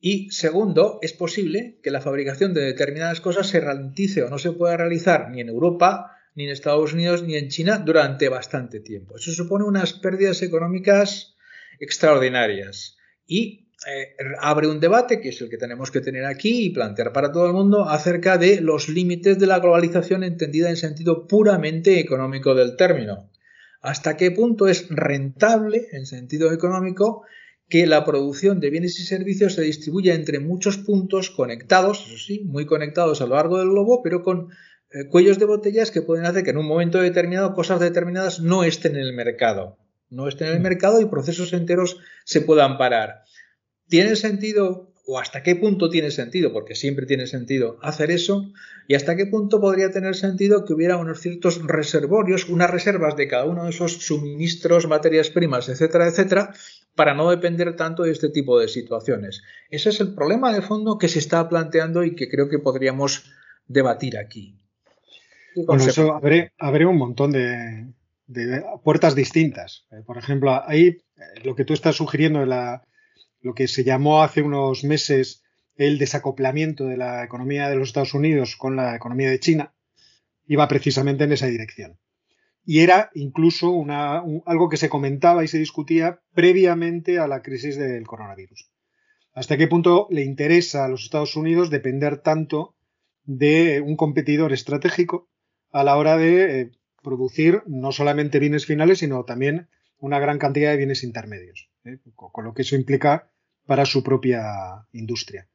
y 0.00 0.30
segundo, 0.30 0.98
es 1.00 1.14
posible 1.14 1.78
que 1.82 1.90
la 1.90 2.02
fabricación 2.02 2.52
de 2.52 2.60
determinadas 2.60 3.22
cosas 3.22 3.46
se 3.46 3.60
ralentice 3.60 4.22
o 4.22 4.28
no 4.28 4.38
se 4.38 4.52
pueda 4.52 4.76
realizar 4.76 5.30
ni 5.30 5.40
en 5.40 5.48
Europa 5.48 6.10
ni 6.34 6.44
en 6.44 6.50
Estados 6.50 6.92
Unidos, 6.92 7.22
ni 7.22 7.36
en 7.36 7.48
China 7.48 7.78
durante 7.78 8.28
bastante 8.28 8.80
tiempo. 8.80 9.16
Eso 9.16 9.30
supone 9.30 9.64
unas 9.64 9.92
pérdidas 9.94 10.42
económicas 10.42 11.36
extraordinarias 11.78 12.98
y 13.26 13.63
eh, 13.86 14.16
abre 14.40 14.68
un 14.68 14.80
debate, 14.80 15.20
que 15.20 15.30
es 15.30 15.40
el 15.40 15.50
que 15.50 15.58
tenemos 15.58 15.90
que 15.90 16.00
tener 16.00 16.24
aquí 16.24 16.66
y 16.66 16.70
plantear 16.70 17.12
para 17.12 17.32
todo 17.32 17.46
el 17.46 17.52
mundo, 17.52 17.88
acerca 17.88 18.38
de 18.38 18.60
los 18.60 18.88
límites 18.88 19.38
de 19.38 19.46
la 19.46 19.58
globalización 19.58 20.24
entendida 20.24 20.70
en 20.70 20.76
sentido 20.76 21.26
puramente 21.26 22.00
económico 22.00 22.54
del 22.54 22.76
término. 22.76 23.30
¿Hasta 23.80 24.16
qué 24.16 24.30
punto 24.30 24.68
es 24.68 24.88
rentable, 24.88 25.88
en 25.92 26.06
sentido 26.06 26.52
económico, 26.52 27.24
que 27.68 27.86
la 27.86 28.04
producción 28.04 28.60
de 28.60 28.70
bienes 28.70 28.98
y 29.00 29.04
servicios 29.04 29.54
se 29.54 29.62
distribuya 29.62 30.14
entre 30.14 30.38
muchos 30.38 30.78
puntos 30.78 31.30
conectados, 31.30 32.06
eso 32.06 32.18
sí, 32.18 32.44
muy 32.44 32.66
conectados 32.66 33.20
a 33.20 33.26
lo 33.26 33.34
largo 33.34 33.58
del 33.58 33.70
globo, 33.70 34.02
pero 34.02 34.22
con 34.22 34.48
eh, 34.90 35.08
cuellos 35.08 35.38
de 35.38 35.46
botellas 35.46 35.90
que 35.90 36.02
pueden 36.02 36.26
hacer 36.26 36.44
que 36.44 36.50
en 36.50 36.58
un 36.58 36.66
momento 36.66 37.00
determinado 37.00 37.52
cosas 37.52 37.80
determinadas 37.80 38.40
no 38.40 38.64
estén 38.64 38.96
en 38.96 39.02
el 39.02 39.12
mercado. 39.12 39.76
No 40.08 40.28
estén 40.28 40.48
en 40.48 40.54
el 40.54 40.60
mm. 40.60 40.62
mercado 40.62 41.00
y 41.00 41.06
procesos 41.06 41.52
enteros 41.52 41.98
se 42.24 42.40
puedan 42.40 42.78
parar. 42.78 43.24
¿Tiene 43.88 44.16
sentido 44.16 44.94
o 45.06 45.18
hasta 45.18 45.42
qué 45.42 45.54
punto 45.56 45.90
tiene 45.90 46.10
sentido, 46.10 46.52
porque 46.52 46.74
siempre 46.74 47.04
tiene 47.06 47.26
sentido 47.26 47.78
hacer 47.82 48.10
eso, 48.10 48.52
y 48.88 48.94
hasta 48.94 49.16
qué 49.16 49.26
punto 49.26 49.60
podría 49.60 49.90
tener 49.90 50.14
sentido 50.14 50.64
que 50.64 50.72
hubiera 50.72 50.96
unos 50.96 51.20
ciertos 51.20 51.62
reservorios, 51.66 52.48
unas 52.48 52.70
reservas 52.70 53.16
de 53.16 53.28
cada 53.28 53.44
uno 53.44 53.64
de 53.64 53.70
esos 53.70 53.92
suministros, 53.98 54.88
materias 54.88 55.28
primas, 55.30 55.68
etcétera, 55.68 56.08
etcétera, 56.08 56.54
para 56.94 57.14
no 57.14 57.30
depender 57.30 57.76
tanto 57.76 58.04
de 58.04 58.12
este 58.12 58.30
tipo 58.30 58.58
de 58.58 58.68
situaciones. 58.68 59.42
Ese 59.68 59.90
es 59.90 60.00
el 60.00 60.14
problema 60.14 60.52
de 60.54 60.62
fondo 60.62 60.96
que 60.96 61.08
se 61.08 61.18
está 61.18 61.48
planteando 61.48 62.04
y 62.04 62.14
que 62.14 62.30
creo 62.30 62.48
que 62.48 62.58
podríamos 62.58 63.30
debatir 63.66 64.16
aquí. 64.16 64.58
Bueno, 65.66 65.84
eso 65.84 66.18
abre, 66.58 66.86
un 66.86 66.96
montón 66.96 67.30
de, 67.30 67.92
puertas 68.82 69.14
distintas. 69.14 69.86
Eh, 69.92 70.02
por 70.04 70.18
ejemplo, 70.18 70.62
ahí 70.66 70.86
eh, 70.86 71.00
lo 71.44 71.54
que 71.54 71.64
tú 71.64 71.74
estás 71.74 71.96
sugiriendo 71.96 72.40
de 72.40 72.46
lo 73.44 73.54
que 73.54 73.68
se 73.68 73.84
llamó 73.84 74.22
hace 74.22 74.40
unos 74.40 74.84
meses 74.84 75.44
el 75.76 75.98
desacoplamiento 75.98 76.86
de 76.86 76.96
la 76.96 77.22
economía 77.22 77.68
de 77.68 77.76
los 77.76 77.88
Estados 77.88 78.14
Unidos 78.14 78.56
con 78.56 78.74
la 78.74 78.96
economía 78.96 79.28
de 79.28 79.38
China, 79.38 79.74
iba 80.46 80.66
precisamente 80.66 81.24
en 81.24 81.32
esa 81.32 81.46
dirección. 81.46 81.98
Y 82.64 82.80
era 82.80 83.10
incluso 83.14 83.84
algo 84.46 84.70
que 84.70 84.78
se 84.78 84.88
comentaba 84.88 85.44
y 85.44 85.48
se 85.48 85.58
discutía 85.58 86.22
previamente 86.32 87.18
a 87.18 87.28
la 87.28 87.42
crisis 87.42 87.76
del 87.76 88.06
coronavirus. 88.06 88.70
¿Hasta 89.34 89.58
qué 89.58 89.68
punto 89.68 90.08
le 90.10 90.22
interesa 90.22 90.86
a 90.86 90.88
los 90.88 91.04
Estados 91.04 91.36
Unidos 91.36 91.68
depender 91.68 92.22
tanto 92.22 92.74
de 93.24 93.82
un 93.82 93.96
competidor 93.96 94.54
estratégico 94.54 95.28
a 95.70 95.84
la 95.84 95.96
hora 95.98 96.16
de 96.16 96.60
eh, 96.60 96.70
producir 97.02 97.62
no 97.66 97.92
solamente 97.92 98.38
bienes 98.38 98.64
finales, 98.64 99.00
sino 99.00 99.24
también 99.24 99.68
una 99.98 100.18
gran 100.18 100.38
cantidad 100.38 100.70
de 100.70 100.78
bienes 100.78 101.04
intermedios, 101.04 101.68
¿eh? 101.84 101.98
con 102.14 102.44
lo 102.44 102.54
que 102.54 102.62
eso 102.62 102.74
implica 102.74 103.30
para 103.66 103.86
su 103.86 104.02
propia 104.02 104.86
industria. 104.92 105.48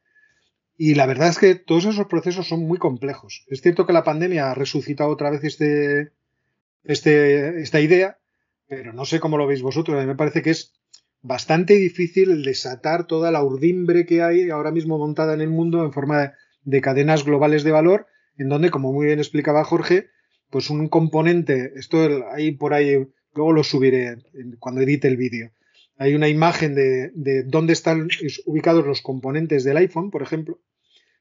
Y 0.78 0.96
la 0.96 1.06
verdad 1.06 1.30
es 1.30 1.38
que 1.38 1.56
todos 1.56 1.86
esos 1.86 2.08
procesos 2.08 2.48
son 2.48 2.66
muy 2.66 2.78
complejos. 2.78 3.46
Es 3.48 3.62
cierto 3.62 3.86
que 3.86 3.94
la 3.94 4.04
pandemia 4.04 4.50
ha 4.50 4.56
resucitado 4.56 5.10
otra 5.10 5.30
vez 5.30 5.44
este, 5.44 6.12
este, 6.84 7.62
esta 7.62 7.82
idea, 7.82 8.18
pero 8.68 8.94
no 8.94 9.06
sé 9.06 9.20
cómo 9.20 9.38
lo 9.38 9.48
veis 9.48 9.62
vosotros. 9.62 9.98
A 9.98 10.01
mí 10.01 10.08
me 10.08 10.16
parece 10.16 10.42
que 10.42 10.51
es 10.51 10.74
bastante 11.22 11.74
difícil 11.74 12.44
desatar 12.44 13.08
toda 13.08 13.32
la 13.32 13.44
urdimbre 13.44 14.06
que 14.06 14.22
hay 14.22 14.50
ahora 14.50 14.72
mismo 14.72 14.98
montada 14.98 15.34
en 15.34 15.42
el 15.42 15.50
mundo 15.50 15.84
en 15.84 15.92
forma 15.92 16.34
de 16.63 16.82
cadenas 16.82 17.25
globales 17.25 17.63
de 17.63 17.72
valor 17.72 18.08
en 18.38 18.48
donde, 18.48 18.72
como 18.72 18.94
muy 18.94 19.08
bien 19.08 19.20
explicaba 19.20 19.66
Jorge, 19.66 20.08
pues 20.50 20.70
un 20.70 20.88
componente, 20.88 21.74
esto 21.75 22.08
ahí 22.32 22.51
por 22.51 22.74
ahí, 22.74 23.06
luego 23.36 23.51
lo 23.51 23.63
subiré 23.63 24.18
cuando 24.60 24.82
edite 24.82 25.08
el 25.08 25.18
vídeo. 25.18 25.51
Hay 26.00 26.15
una 26.15 26.27
imagen 26.27 26.74
de, 26.74 27.12
de, 27.13 27.44
dónde 27.44 27.74
están 27.74 28.08
ubicados 28.46 28.88
los 28.88 29.01
componentes 29.01 29.63
del 29.63 29.77
iPhone, 29.77 30.10
por 30.10 30.24
ejemplo. 30.24 30.60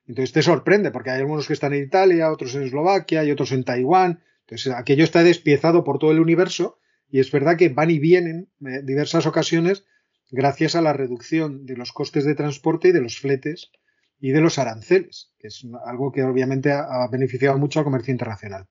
Entonces 0.07 0.33
te 0.33 0.41
sorprende, 0.41 0.91
porque 0.91 1.11
hay 1.11 1.19
algunos 1.19 1.47
que 1.47 1.53
están 1.53 1.75
en 1.75 1.85
Italia, 1.85 2.33
otros 2.33 2.55
en 2.55 2.63
Eslovaquia 2.63 3.25
y 3.25 3.31
otros 3.31 3.53
en 3.53 3.65
Taiwán. 3.65 4.23
Entonces 4.47 4.73
aquello 4.73 5.05
está 5.05 5.23
despiezado 5.23 5.85
por 5.85 5.99
todo 5.99 6.13
el 6.13 6.21
universo 6.21 6.79
y 7.11 7.21
es 7.21 7.31
verdad 7.31 7.59
que 7.59 7.69
van 7.69 7.91
y 7.91 7.99
vienen 7.99 8.49
en 8.61 8.67
eh, 8.69 8.83
diversas 8.83 9.27
ocasiones 9.27 9.85
gracias 10.31 10.77
a 10.77 10.81
la 10.81 10.95
reducción 10.95 11.67
de 11.67 11.77
los 11.77 11.93
costes 11.93 12.25
de 12.25 12.35
transporte 12.35 12.89
y 12.89 12.93
de 12.93 13.03
los 13.03 13.19
fletes 13.19 13.71
y 14.21 14.31
de 14.31 14.41
los 14.41 14.59
aranceles, 14.59 15.33
que 15.39 15.49
es 15.49 15.67
algo 15.87 16.13
que 16.13 16.23
obviamente 16.23 16.73
ha 16.73 17.07
beneficiado 17.11 17.59
mucho 17.59 17.81
al 17.81 17.85
comercio 17.85 18.13
internacional. 18.13 18.69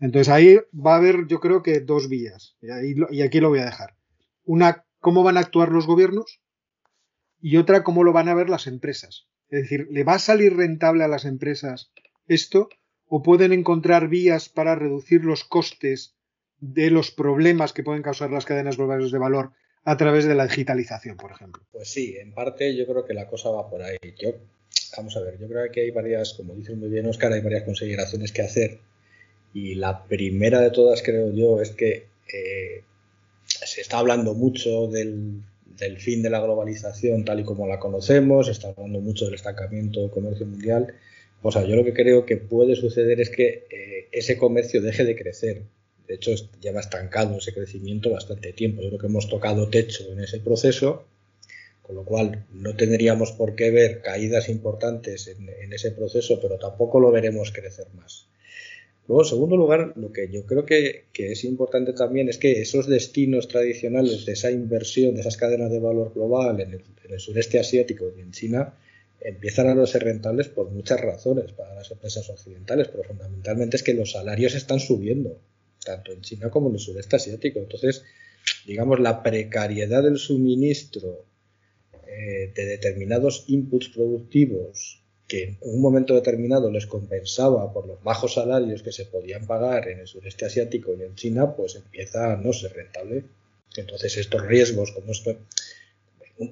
Entonces 0.00 0.28
ahí 0.28 0.58
va 0.74 0.94
a 0.94 0.96
haber, 0.96 1.26
yo 1.28 1.40
creo 1.40 1.62
que 1.62 1.80
dos 1.80 2.08
vías, 2.08 2.56
y, 2.60 3.22
aquí 3.22 3.40
lo 3.40 3.50
voy 3.50 3.60
a 3.60 3.64
dejar. 3.64 3.94
Una, 4.44 4.83
cómo 5.04 5.22
van 5.22 5.36
a 5.36 5.40
actuar 5.40 5.68
los 5.68 5.86
gobiernos 5.86 6.40
y 7.38 7.58
otra, 7.58 7.84
cómo 7.84 8.04
lo 8.04 8.14
van 8.14 8.30
a 8.30 8.34
ver 8.34 8.48
las 8.48 8.66
empresas. 8.66 9.26
Es 9.50 9.60
decir, 9.60 9.86
¿le 9.90 10.02
va 10.02 10.14
a 10.14 10.18
salir 10.18 10.56
rentable 10.56 11.04
a 11.04 11.08
las 11.08 11.26
empresas 11.26 11.92
esto 12.26 12.70
o 13.06 13.22
pueden 13.22 13.52
encontrar 13.52 14.08
vías 14.08 14.48
para 14.48 14.74
reducir 14.76 15.22
los 15.22 15.44
costes 15.44 16.16
de 16.58 16.90
los 16.90 17.10
problemas 17.10 17.74
que 17.74 17.82
pueden 17.82 18.02
causar 18.02 18.30
las 18.30 18.46
cadenas 18.46 18.78
globales 18.78 19.12
de 19.12 19.18
valor 19.18 19.52
a 19.84 19.98
través 19.98 20.24
de 20.24 20.34
la 20.34 20.46
digitalización, 20.46 21.18
por 21.18 21.32
ejemplo. 21.32 21.62
Pues 21.70 21.90
sí, 21.90 22.16
en 22.16 22.32
parte 22.32 22.74
yo 22.74 22.86
creo 22.86 23.04
que 23.04 23.12
la 23.12 23.28
cosa 23.28 23.50
va 23.50 23.68
por 23.68 23.82
ahí. 23.82 23.98
Yo, 24.18 24.30
vamos 24.96 25.14
a 25.18 25.20
ver, 25.20 25.38
yo 25.38 25.46
creo 25.48 25.70
que 25.70 25.82
hay 25.82 25.90
varias, 25.90 26.32
como 26.32 26.54
dice 26.54 26.74
muy 26.74 26.88
bien 26.88 27.04
Oscar, 27.04 27.30
hay 27.30 27.42
varias 27.42 27.64
consideraciones 27.64 28.32
que 28.32 28.40
hacer. 28.40 28.78
Y 29.52 29.74
la 29.74 30.04
primera 30.06 30.62
de 30.62 30.70
todas, 30.70 31.02
creo 31.02 31.30
yo, 31.30 31.60
es 31.60 31.72
que 31.72 32.06
eh, 32.32 32.84
se 33.66 33.80
está 33.80 33.98
hablando 33.98 34.34
mucho 34.34 34.88
del, 34.88 35.42
fin 35.98 36.22
de 36.22 36.30
la 36.30 36.40
globalización 36.40 37.24
tal 37.24 37.40
y 37.40 37.44
como 37.44 37.66
la 37.66 37.78
conocemos, 37.78 38.46
se 38.46 38.52
está 38.52 38.68
hablando 38.68 39.00
mucho 39.00 39.24
del 39.24 39.34
estancamiento 39.34 40.00
del 40.00 40.10
comercio 40.10 40.46
mundial. 40.46 40.94
O 41.42 41.52
sea, 41.52 41.64
yo 41.64 41.76
lo 41.76 41.84
que 41.84 41.92
creo 41.92 42.24
que 42.24 42.36
puede 42.36 42.74
suceder 42.76 43.20
es 43.20 43.30
que 43.30 43.66
eh, 43.70 44.08
ese 44.12 44.38
comercio 44.38 44.80
deje 44.80 45.04
de 45.04 45.16
crecer 45.16 45.62
de 46.06 46.14
hecho, 46.14 46.34
lleva 46.60 46.80
estancado 46.80 47.38
ese 47.38 47.54
crecimiento 47.54 48.10
bastante 48.10 48.52
tiempo. 48.52 48.82
Yo 48.82 48.88
creo 48.88 49.00
que 49.00 49.06
hemos 49.06 49.28
tocado 49.28 49.68
techo 49.68 50.12
en 50.12 50.20
ese 50.20 50.40
proceso, 50.40 51.06
con 51.82 51.96
lo 51.96 52.04
cual 52.04 52.44
no 52.52 52.76
tendríamos 52.76 53.32
por 53.32 53.54
qué 53.54 53.70
ver 53.70 54.02
caídas 54.02 54.48
importantes 54.48 55.28
en, 55.28 55.72
ese 55.72 55.90
proceso, 55.90 56.38
pero 56.40 56.58
tampoco 56.58 57.00
lo 57.00 57.10
veremos 57.10 57.52
crecer 57.52 57.86
más. 57.94 58.26
Luego, 59.06 59.22
en 59.22 59.28
segundo 59.28 59.56
lugar, 59.56 59.92
lo 59.96 60.12
que 60.12 60.30
yo 60.30 60.46
creo 60.46 60.64
que, 60.64 61.04
es 61.12 61.44
importante 61.44 61.92
también 61.92 62.28
es 62.28 62.38
que 62.38 62.62
esos 62.62 62.86
destinos 62.86 63.48
tradicionales 63.48 64.24
de 64.24 64.32
esa 64.32 64.50
inversión, 64.50 65.14
de 65.14 65.20
esas 65.20 65.36
cadenas 65.36 65.70
de 65.70 65.78
valor 65.78 66.12
global 66.14 66.60
en 66.60 66.72
el, 66.72 67.20
sureste 67.20 67.58
asiático 67.58 68.06
y 68.16 68.20
en 68.20 68.32
China, 68.32 68.74
empiezan 69.20 69.68
a 69.68 69.74
no 69.74 69.86
ser 69.86 70.04
rentables 70.04 70.48
por 70.48 70.70
muchas 70.70 71.00
razones 71.00 71.52
para 71.52 71.74
las 71.74 71.90
empresas 71.90 72.28
occidentales, 72.30 72.88
pero 72.88 73.04
fundamentalmente 73.04 73.76
es 73.76 73.82
que 73.82 73.94
los 73.94 74.12
salarios 74.12 74.54
están 74.54 74.80
subiendo 74.80 75.38
tanto 75.84 76.12
en 76.12 76.22
China 76.22 76.50
como 76.50 76.68
en 76.68 76.74
el 76.74 76.80
sureste 76.80 77.16
asiático. 77.16 77.60
Entonces, 77.60 78.04
digamos, 78.66 79.00
la 79.00 79.22
precariedad 79.22 80.02
del 80.02 80.18
suministro 80.18 81.26
eh, 82.06 82.52
de 82.54 82.64
determinados 82.64 83.44
inputs 83.48 83.90
productivos 83.90 85.03
que 85.26 85.42
en 85.44 85.58
un 85.62 85.80
momento 85.80 86.14
determinado 86.14 86.70
les 86.70 86.86
compensaba 86.86 87.72
por 87.72 87.86
los 87.86 88.02
bajos 88.02 88.34
salarios 88.34 88.82
que 88.82 88.92
se 88.92 89.06
podían 89.06 89.46
pagar 89.46 89.88
en 89.88 90.00
el 90.00 90.06
sureste 90.06 90.44
asiático 90.44 90.94
y 90.94 91.02
en 91.02 91.14
China, 91.14 91.54
pues 91.54 91.76
empieza 91.76 92.32
a 92.32 92.36
no 92.36 92.52
ser 92.52 92.74
rentable. 92.74 93.24
Entonces 93.76 94.16
estos 94.16 94.46
riesgos, 94.46 94.92
como 94.92 95.12
esto, 95.12 95.36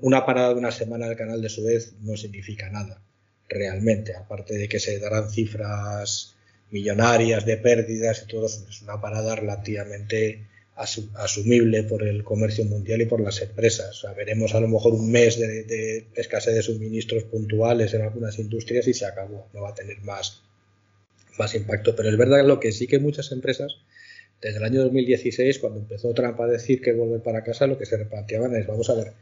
una 0.00 0.24
parada 0.24 0.50
de 0.50 0.54
una 0.54 0.72
semana 0.72 1.06
del 1.06 1.16
canal 1.16 1.42
de 1.42 1.48
Suez 1.48 1.94
no 2.00 2.16
significa 2.16 2.70
nada 2.70 3.02
realmente, 3.48 4.14
aparte 4.14 4.54
de 4.54 4.68
que 4.68 4.80
se 4.80 4.98
darán 4.98 5.30
cifras 5.30 6.34
millonarias 6.70 7.44
de 7.44 7.58
pérdidas 7.58 8.22
y 8.22 8.26
todo. 8.26 8.46
Es 8.46 8.82
una 8.82 9.00
parada 9.00 9.36
relativamente 9.36 10.46
asumible 10.82 11.82
por 11.84 12.06
el 12.06 12.24
comercio 12.24 12.64
mundial 12.64 13.02
y 13.02 13.06
por 13.06 13.20
las 13.20 13.40
empresas. 13.42 14.04
O 14.04 14.14
veremos 14.14 14.54
a 14.54 14.60
lo 14.60 14.68
mejor 14.68 14.94
un 14.94 15.10
mes 15.10 15.38
de, 15.38 16.06
escasez 16.14 16.54
de 16.54 16.62
suministros 16.62 17.24
puntuales 17.24 17.94
en 17.94 18.02
algunas 18.02 18.38
industrias 18.38 18.86
y 18.88 18.94
se 18.94 19.06
acabó. 19.06 19.48
No 19.52 19.62
va 19.62 19.70
a 19.70 19.74
tener 19.74 20.00
más, 20.02 20.42
más 21.38 21.54
impacto. 21.54 21.96
Pero 21.96 22.08
es 22.08 22.16
verdad 22.16 22.44
lo 22.46 22.60
que 22.60 22.72
sí 22.72 22.86
que 22.86 22.98
muchas 22.98 23.32
empresas, 23.32 23.76
desde 24.40 24.58
el 24.58 24.64
año 24.64 24.82
2016, 24.82 25.58
cuando 25.58 25.80
empezó 25.80 26.12
Trump 26.14 26.40
a 26.40 26.46
decir 26.46 26.80
que 26.80 26.92
volver 26.92 27.22
para 27.22 27.44
casa, 27.44 27.66
lo 27.66 27.78
que 27.78 27.86
se 27.86 27.96
replanteaban 27.96 28.54
es, 28.56 28.66
vamos 28.66 28.90
a 28.90 28.94
ver, 28.94 29.12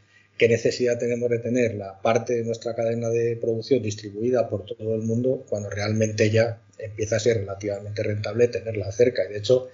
qué 0.41 0.49
necesidad 0.49 0.99
tenemos 0.99 1.29
de 1.29 1.39
tener 1.39 1.75
la 1.75 2.01
parte 2.01 2.35
de 2.35 2.45
nuestra 2.45 2.75
cadena 2.75 3.11
de 3.11 3.37
producción 3.37 3.83
distribuida 3.83 4.49
por 4.49 4.65
todo 4.65 4.95
el 4.95 5.03
mundo 5.03 5.45
cuando 5.49 5.69
realmente 5.69 6.31
ya 6.31 6.63
empieza 6.79 7.17
a 7.17 7.21
ser 7.21 7.39
relativamente 7.39 8.03
rentable 8.03 8.49
tenerla 8.49 8.91
cerca. 8.91 9.23
Y 9.29 9.33
de 9.33 9.39
hecho, 9.39 9.69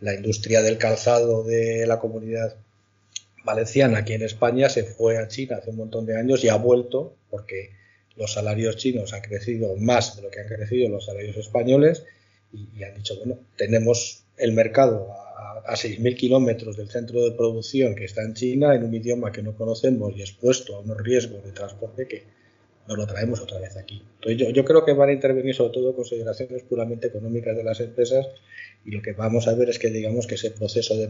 la 0.00 0.14
industria 0.14 0.62
del 0.62 0.78
calzado 0.78 1.42
de 1.42 1.86
la 1.86 1.98
comunidad 1.98 2.56
valenciana 3.44 3.98
aquí 3.98 4.12
en 4.12 4.22
España 4.22 4.68
se 4.68 4.84
fue 4.84 5.18
a 5.18 5.28
China 5.28 5.56
hace 5.56 5.70
un 5.70 5.76
montón 5.76 6.04
de 6.04 6.18
años 6.18 6.44
y 6.44 6.48
ha 6.48 6.56
vuelto 6.56 7.14
porque 7.30 7.70
los 8.16 8.32
salarios 8.32 8.76
chinos 8.76 9.12
han 9.12 9.20
crecido 9.20 9.76
más 9.76 10.16
de 10.16 10.22
lo 10.22 10.30
que 10.30 10.40
han 10.40 10.48
crecido 10.48 10.88
los 10.88 11.06
salarios 11.06 11.36
españoles 11.36 12.04
y, 12.52 12.82
han 12.82 12.94
dicho, 12.94 13.16
bueno, 13.18 13.38
tenemos 13.56 14.24
el 14.36 14.52
mercado 14.52 15.12
a, 15.12 15.58
a 15.66 15.74
6.000 15.74 16.16
kilómetros 16.16 16.76
del 16.76 16.90
centro 16.90 17.24
de 17.24 17.32
producción 17.32 17.94
que 17.94 18.04
está 18.04 18.22
en 18.22 18.34
China 18.34 18.74
en 18.74 18.84
un 18.84 18.94
idioma 18.94 19.32
que 19.32 19.42
no 19.42 19.56
conocemos 19.56 20.14
y 20.16 20.20
expuesto 20.20 20.76
a 20.76 20.80
unos 20.80 20.98
riesgos 20.98 21.44
de 21.44 21.52
transporte 21.52 22.06
que 22.06 22.24
nos 22.88 22.98
lo 22.98 23.06
traemos 23.06 23.40
otra 23.40 23.58
vez 23.58 23.76
aquí. 23.76 24.02
Entonces 24.20 24.54
yo, 24.54 24.64
creo 24.64 24.84
que 24.84 24.92
van 24.92 25.10
a 25.10 25.12
intervenir 25.12 25.54
sobre 25.54 25.72
todo 25.72 25.94
consideraciones 25.94 26.62
puramente 26.62 27.08
económicas 27.08 27.56
de 27.56 27.64
las 27.64 27.80
empresas 27.80 28.26
y 28.84 28.90
lo 28.90 29.02
que 29.02 29.12
vamos 29.12 29.48
a 29.48 29.54
ver 29.54 29.68
es 29.70 29.78
que 29.78 29.90
digamos 29.90 30.26
que 30.26 30.36
ese 30.36 30.50
proceso 30.50 30.96
de, 30.96 31.08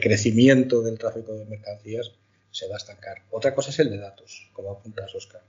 crecimiento 0.00 0.82
del 0.82 0.98
tráfico 0.98 1.34
de 1.34 1.44
mercancías 1.44 2.12
se 2.50 2.68
va 2.68 2.74
a 2.74 2.78
estancar. 2.78 3.22
Otra 3.30 3.54
cosa 3.54 3.70
es 3.70 3.78
el 3.80 3.90
de 3.90 3.98
datos, 3.98 4.48
como 4.52 4.70
apuntas, 4.70 5.14
Oscar. 5.14 5.42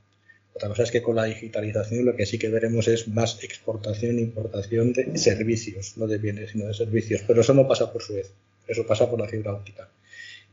Otra 0.54 0.70
cosa 0.70 0.84
es 0.84 0.92
que 0.92 1.02
con 1.02 1.16
la 1.16 1.26
digitalización 1.26 2.06
lo 2.06 2.16
que 2.16 2.26
sí 2.26 2.40
que 2.40 2.50
veremos 2.50 2.88
es 2.88 3.08
más 3.08 3.44
exportación 3.44 4.18
e 4.18 4.22
importación 4.22 4.94
de 4.94 5.18
servicios, 5.18 5.98
no 5.98 6.08
de 6.08 6.18
bienes, 6.18 6.52
sino 6.52 6.68
de 6.68 6.74
servicios. 6.74 7.22
Pero 7.28 7.42
eso 7.42 7.54
no 7.54 7.68
pasa 7.68 7.92
por 7.92 8.02
Suez, 8.02 8.32
eso 8.68 8.88
pasa 8.88 9.10
por 9.10 9.20
la 9.20 9.28
fibra 9.28 9.54
óptica. 9.54 9.90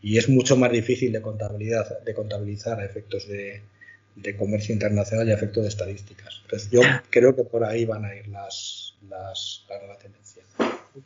Y 0.02 0.18
es 0.18 0.28
mucho 0.28 0.56
más 0.56 0.72
difícil 0.72 1.12
de, 1.12 1.22
contabilidad, 1.22 2.00
de 2.00 2.14
contabilizar 2.14 2.80
a 2.80 2.84
efectos 2.84 3.28
de, 3.28 3.62
de 4.14 4.36
comercio 4.36 4.72
internacional 4.72 5.28
y 5.28 5.32
efectos 5.32 5.62
de 5.62 5.68
estadísticas. 5.68 6.40
Entonces 6.44 6.70
yo 6.70 6.80
creo 7.10 7.34
que 7.34 7.44
por 7.44 7.64
ahí 7.64 7.84
van 7.84 8.04
a 8.04 8.14
ir 8.14 8.28
las, 8.28 8.96
las, 9.08 9.64
la 9.68 9.78
nueva 9.78 9.98
tendencia. 9.98 10.42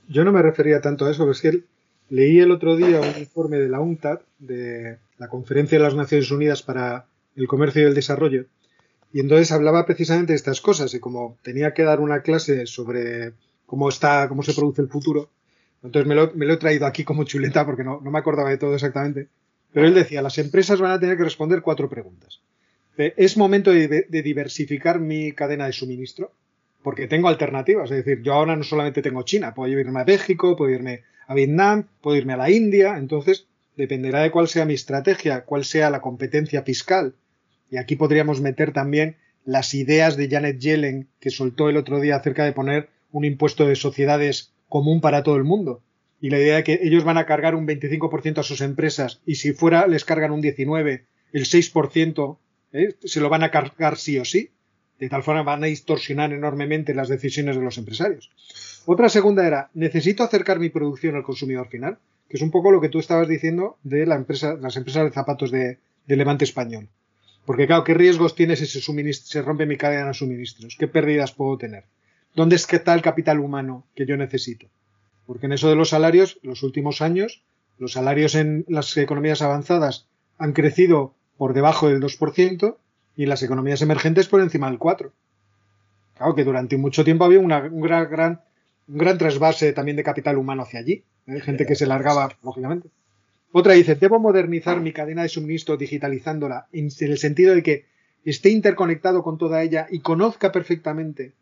Yo 0.09 0.25
no 0.25 0.33
me 0.33 0.43
refería 0.43 0.81
tanto 0.81 1.07
a 1.07 1.11
eso, 1.11 1.21
pero 1.21 1.33
es 1.33 1.41
que 1.41 1.61
leí 2.09 2.41
el 2.41 2.51
otro 2.51 2.77
día 2.77 3.01
un 3.01 3.19
informe 3.19 3.59
de 3.59 3.69
la 3.69 3.81
UNCTAD, 3.81 4.21
de 4.39 4.99
la 5.19 5.29
Conferencia 5.29 5.79
de 5.79 5.85
las 5.85 5.95
Naciones 5.95 6.31
Unidas 6.31 6.63
para 6.63 7.07
el 7.37 7.47
Comercio 7.47 7.83
y 7.83 7.87
el 7.87 7.95
Desarrollo, 7.95 8.47
y 9.13 9.21
entonces 9.21 9.53
hablaba 9.53 9.87
precisamente 9.87 10.33
de 10.33 10.37
estas 10.37 10.61
cosas 10.61 10.93
y 10.95 11.01
como 11.01 11.39
tenía 11.43 11.73
que 11.73 11.85
dar 11.85 12.01
una 12.01 12.21
clase 12.21 12.67
sobre 12.67 13.33
cómo 13.65 13.89
está, 13.89 14.29
cómo 14.29 14.43
se 14.43 14.53
produce 14.53 14.83
el 14.83 14.89
futuro, 14.89 15.31
entonces 15.83 16.09
me 16.09 16.15
lo, 16.15 16.33
me 16.35 16.47
lo 16.47 16.55
he 16.55 16.59
traído 16.59 16.87
aquí 16.87 17.05
como 17.05 17.25
chuleta 17.25 17.65
porque 17.65 17.85
no, 17.85 18.01
no, 18.03 18.11
me 18.11 18.19
acordaba 18.19 18.51
de 18.51 18.59
todo 18.59 18.75
exactamente. 18.75 19.29
Pero 19.73 19.87
él 19.87 19.95
decía, 19.95 20.23
las 20.23 20.39
empresas 20.39 20.81
van 20.81 20.93
a 20.93 21.01
tener 21.01 21.17
que 21.17 21.25
responder 21.25 21.63
cuatro 21.63 21.89
preguntas. 21.89 22.41
¿Es 22.97 23.37
momento 23.37 23.73
de, 23.73 24.07
de 24.09 24.23
diversificar 24.23 25.01
mi 25.01 25.33
cadena 25.33 25.67
de 25.67 25.73
suministro? 25.73 26.33
Porque 26.83 27.07
tengo 27.07 27.29
alternativas. 27.29 27.91
Es 27.91 28.05
decir, 28.05 28.23
yo 28.23 28.33
ahora 28.33 28.57
no 28.57 28.63
solamente 28.63 29.03
tengo 29.03 29.23
China, 29.23 29.55
puedo 29.55 29.79
irme 29.79 30.01
a 30.01 30.05
México, 30.05 30.57
puedo 30.57 30.71
irme 30.71 31.03
a 31.27 31.35
Vietnam, 31.35 31.89
puedo 32.01 32.17
irme 32.17 32.35
a 32.35 32.39
la 32.39 32.51
India. 32.51 32.97
Entonces, 32.97 33.47
dependerá 33.77 34.23
de 34.23 34.31
cuál 34.31 34.49
sea 34.49 34.65
mi 34.65 34.75
estrategia, 34.75 35.45
cuál 35.45 35.65
sea 35.65 35.91
la 35.91 36.01
competencia 36.01 36.63
fiscal 36.63 37.15
y 37.71 37.79
aquí 37.79 37.97
podríamos 37.97 38.41
meter 38.41 38.73
también 38.73 39.17
las 39.45 39.75
ideas 39.75 40.17
de 40.17 40.29
Janet 40.29 40.59
Yellen 40.59 41.09
que 41.21 41.31
soltó 41.31 41.69
el 41.69 41.77
otro 41.77 42.01
día 42.01 42.17
acerca 42.17 42.45
de 42.45 42.53
poner 42.53 42.89
un 43.11 43.25
impuesto 43.25 43.67
de 43.67 43.77
sociedades 43.77 44.53
común 44.69 45.01
para 45.01 45.23
todo 45.23 45.37
el 45.37 45.45
mundo. 45.45 45.83
Y 46.21 46.31
la 46.31 46.39
idea 46.39 46.57
de 46.57 46.65
que 46.65 46.81
ellos 46.83 47.05
van 47.05 47.19
a 47.19 47.27
cargar 47.27 47.55
un 47.55 47.67
25% 47.67 48.39
a 48.39 48.43
sus 48.43 48.61
empresas 48.61 49.21
y 49.27 49.37
si 49.37 49.53
fuera 49.53 49.87
les 49.87 50.05
cargan 50.05 50.33
un 50.33 50.43
19%, 50.43 51.03
el 51.33 51.45
6% 51.45 52.39
¿eh? 52.73 52.97
se 53.05 53.21
lo 53.21 53.29
van 53.29 53.43
a 53.43 53.51
cargar 53.51 53.97
sí 53.97 54.19
o 54.19 54.25
sí. 54.25 54.51
De 54.99 55.11
tal 55.11 55.23
forma 55.23 55.43
van 55.43 55.63
a 55.63 55.67
distorsionar 55.67 56.33
enormemente 56.33 56.95
las 56.95 57.09
decisiones 57.09 57.57
de 57.57 57.63
los 57.63 57.77
empresarios. 57.77 58.31
Otra 58.87 59.11
segunda 59.11 59.47
era, 59.47 59.71
necesito 59.75 60.23
acercar 60.23 60.59
mi 60.59 60.71
producción 60.71 61.17
al 61.17 61.23
consumidor 61.23 61.69
final, 61.69 61.99
que 62.29 62.39
es 62.39 62.43
un 62.43 62.51
poco 62.51 62.71
lo 62.71 62.81
que 62.81 62.89
tú 62.89 62.99
estabas 62.99 63.29
diciendo 63.29 63.77
de 63.83 64.07
la 64.07 64.15
empresa, 64.15 64.55
las 64.55 64.77
empresas 64.77 65.05
de 65.05 65.11
zapatos 65.11 65.51
de 65.51 65.79
Levante 66.07 66.45
Español. 66.45 66.89
Porque 67.47 67.69
claro, 67.69 67.85
¿qué 67.85 67.95
riesgos 67.95 68.35
tiene 68.35 68.57
si 68.57 68.67
se, 68.67 68.81
se 69.13 69.43
rompe 69.43 69.67
mi 69.67 69.77
cadena 69.77 70.09
de 70.09 70.15
suministros? 70.15 70.77
¿Qué 70.77 70.89
pérdidas 70.89 71.33
puedo 71.33 71.57
tener? 71.57 71.85
¿Dónde 72.35 72.57
es 72.57 72.71
está 72.71 72.93
el 72.93 73.03
capital 73.03 73.39
humano 73.39 73.87
que 73.95 74.05
yo 74.05 74.17
necesito? 74.17 74.67
Porque 75.27 75.47
en 75.47 75.53
eso 75.53 75.71
de 75.71 75.77
los 75.77 75.91
salarios, 75.91 76.39
los 76.43 76.65
últimos 76.65 77.01
años, 77.01 77.45
los 77.79 77.93
salarios 77.93 78.35
en 78.35 78.65
las 78.69 78.97
economías 78.97 79.43
avanzadas 79.43 80.09
han 80.39 80.53
crecido 80.53 81.15
por 81.37 81.55
debajo 81.55 81.89
del 81.89 82.01
2% 82.01 82.77
y 83.17 83.27
las 83.27 83.43
economías 83.43 83.83
emergentes 83.83 84.29
por 84.29 84.41
encima 84.41 84.69
del 84.69 84.79
4%. 84.79 85.11
Claro 86.17 86.35
que 86.35 86.45
durante 86.45 86.79
mucho 86.79 87.05
tiempo 87.05 87.25
había 87.25 87.41
un, 87.41 87.49
gran, 87.49 88.11
gran, 88.11 88.41
un 88.89 88.99
gran 88.99 89.19
trasvase 89.19 89.73
también 89.73 89.97
de 89.97 90.03
capital 90.03 90.39
humano 90.39 90.63
hacia 90.63 90.81
allí. 90.81 91.05
¿eh? 91.27 91.41
Gente 91.41 91.67
que 91.67 91.75
se 91.75 91.87
largaba, 91.87 92.31
lógicamente. 92.43 92.89
Otra 93.53 93.75
dice, 93.75 93.95
debo 93.95 94.19
modernizar 94.19 94.81
mi 94.81 94.93
cadena 94.93 95.23
de 95.23 95.29
suministro 95.29 95.77
digitalizándola 95.77 96.69
en 96.73 96.91
el 96.99 97.19
sentido 97.19 97.55
de 97.55 97.63
que 97.63 97.87
esté 98.25 98.51
interconectado 98.51 99.23
con 99.23 99.39
toda 99.39 99.63
ella 99.63 99.87
y 99.91 100.01
conozca 100.01 100.53
perfectamente 100.53 101.33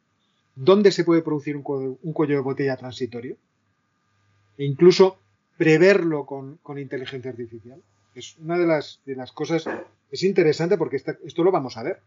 dónde 0.55 0.93
se 0.93 1.05
puede 1.05 1.23
producir 1.23 1.57
un, 1.57 1.63
cuello, 1.63 2.35
de 2.35 2.41
botella 2.41 2.77
transitorio. 2.77 3.37
E 4.59 4.65
incluso 4.65 5.19
preverlo 5.57 6.27
con, 6.27 6.59
inteligencia 6.79 7.31
artificial. 7.31 7.81
Es 8.15 8.37
una 8.39 8.59
de 8.59 8.67
las, 8.67 9.01
de 9.05 9.17
las 9.17 9.33
cosas, 9.33 9.65
es 10.11 10.23
interesante 10.23 10.79
porque 10.79 10.97
esto 10.97 11.45
lo 11.45 11.51
vamos 11.51 11.77
a 11.77 11.83
ver. 11.83 12.01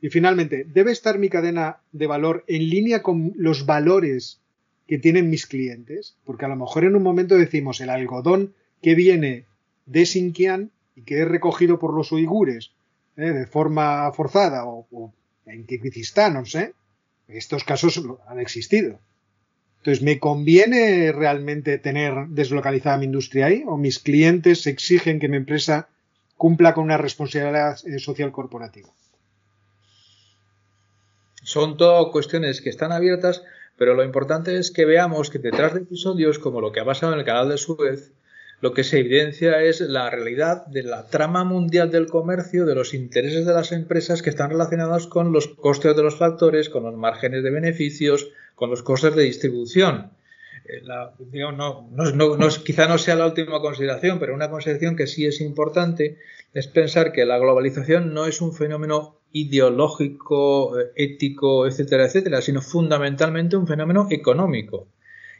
Y 0.00 0.10
finalmente, 0.10 0.64
¿debe 0.64 0.92
estar 0.92 1.18
mi 1.18 1.28
cadena 1.28 1.80
de 1.92 2.06
valor 2.06 2.44
en 2.46 2.68
línea 2.68 3.02
con 3.02 3.32
los 3.36 3.66
valores 3.66 4.40
que 4.86 4.98
tienen 4.98 5.30
mis 5.30 5.46
clientes? 5.46 6.16
Porque 6.24 6.44
a 6.44 6.48
lo 6.48 6.56
mejor 6.56 6.84
en 6.84 6.94
un 6.94 7.02
momento 7.02 7.36
decimos 7.36 7.80
el 7.80 7.90
algodón 7.90 8.54
que 8.80 8.94
viene 8.94 9.46
de 9.86 10.06
Xinjiang 10.06 10.70
y 10.94 11.02
que 11.02 11.22
es 11.22 11.28
recogido 11.28 11.78
por 11.78 11.94
los 11.94 12.12
uigures 12.12 12.72
¿eh? 13.16 13.30
de 13.30 13.46
forma 13.46 14.12
forzada 14.12 14.64
o, 14.66 15.12
en 15.46 15.66
Kirguistán, 15.66 16.34
no 16.34 16.44
sé, 16.44 16.74
estos 17.26 17.64
casos 17.64 18.02
han 18.28 18.38
existido. 18.38 19.00
Entonces, 19.88 20.04
¿me 20.04 20.18
conviene 20.18 21.12
realmente 21.12 21.78
tener 21.78 22.26
deslocalizada 22.28 22.98
mi 22.98 23.06
industria 23.06 23.46
ahí? 23.46 23.64
¿O 23.66 23.78
mis 23.78 23.98
clientes 23.98 24.66
exigen 24.66 25.18
que 25.18 25.28
mi 25.28 25.38
empresa 25.38 25.88
cumpla 26.36 26.74
con 26.74 26.84
una 26.84 26.98
responsabilidad 26.98 27.78
eh, 27.86 27.98
social 27.98 28.30
corporativa? 28.30 28.90
Son 31.42 31.78
todo 31.78 32.12
cuestiones 32.12 32.60
que 32.60 32.68
están 32.68 32.92
abiertas, 32.92 33.42
pero 33.78 33.94
lo 33.94 34.04
importante 34.04 34.58
es 34.58 34.70
que 34.70 34.84
veamos 34.84 35.30
que 35.30 35.38
detrás 35.38 35.72
de 35.72 35.80
episodios 35.80 36.38
como 36.38 36.60
lo 36.60 36.70
que 36.70 36.80
ha 36.80 36.84
pasado 36.84 37.14
en 37.14 37.20
el 37.20 37.24
canal 37.24 37.48
de 37.48 37.56
Suez, 37.56 38.12
lo 38.60 38.74
que 38.74 38.84
se 38.84 38.98
evidencia 38.98 39.62
es 39.62 39.80
la 39.80 40.10
realidad 40.10 40.66
de 40.66 40.82
la 40.82 41.06
trama 41.06 41.44
mundial 41.44 41.90
del 41.90 42.08
comercio, 42.08 42.66
de 42.66 42.74
los 42.74 42.92
intereses 42.92 43.46
de 43.46 43.54
las 43.54 43.72
empresas 43.72 44.20
que 44.20 44.28
están 44.28 44.50
relacionados 44.50 45.06
con 45.06 45.32
los 45.32 45.48
costes 45.48 45.96
de 45.96 46.02
los 46.02 46.18
factores, 46.18 46.68
con 46.68 46.82
los 46.82 46.94
márgenes 46.94 47.42
de 47.42 47.50
beneficios, 47.50 48.28
con 48.58 48.70
los 48.70 48.82
costes 48.82 49.14
de 49.14 49.22
distribución. 49.22 50.10
Eh, 50.66 50.82
quizá 52.64 52.88
no 52.88 52.98
sea 52.98 53.14
la 53.14 53.26
última 53.26 53.60
consideración, 53.60 54.18
pero 54.18 54.34
una 54.34 54.50
consideración 54.50 54.96
que 54.96 55.06
sí 55.06 55.24
es 55.24 55.40
importante 55.40 56.18
es 56.52 56.66
pensar 56.66 57.12
que 57.12 57.24
la 57.24 57.38
globalización 57.38 58.12
no 58.12 58.26
es 58.26 58.40
un 58.40 58.52
fenómeno 58.52 59.20
ideológico, 59.32 60.78
eh, 60.78 60.90
ético, 60.96 61.66
etcétera, 61.66 62.06
etcétera, 62.06 62.42
sino 62.42 62.60
fundamentalmente 62.60 63.56
un 63.56 63.66
fenómeno 63.66 64.08
económico 64.10 64.88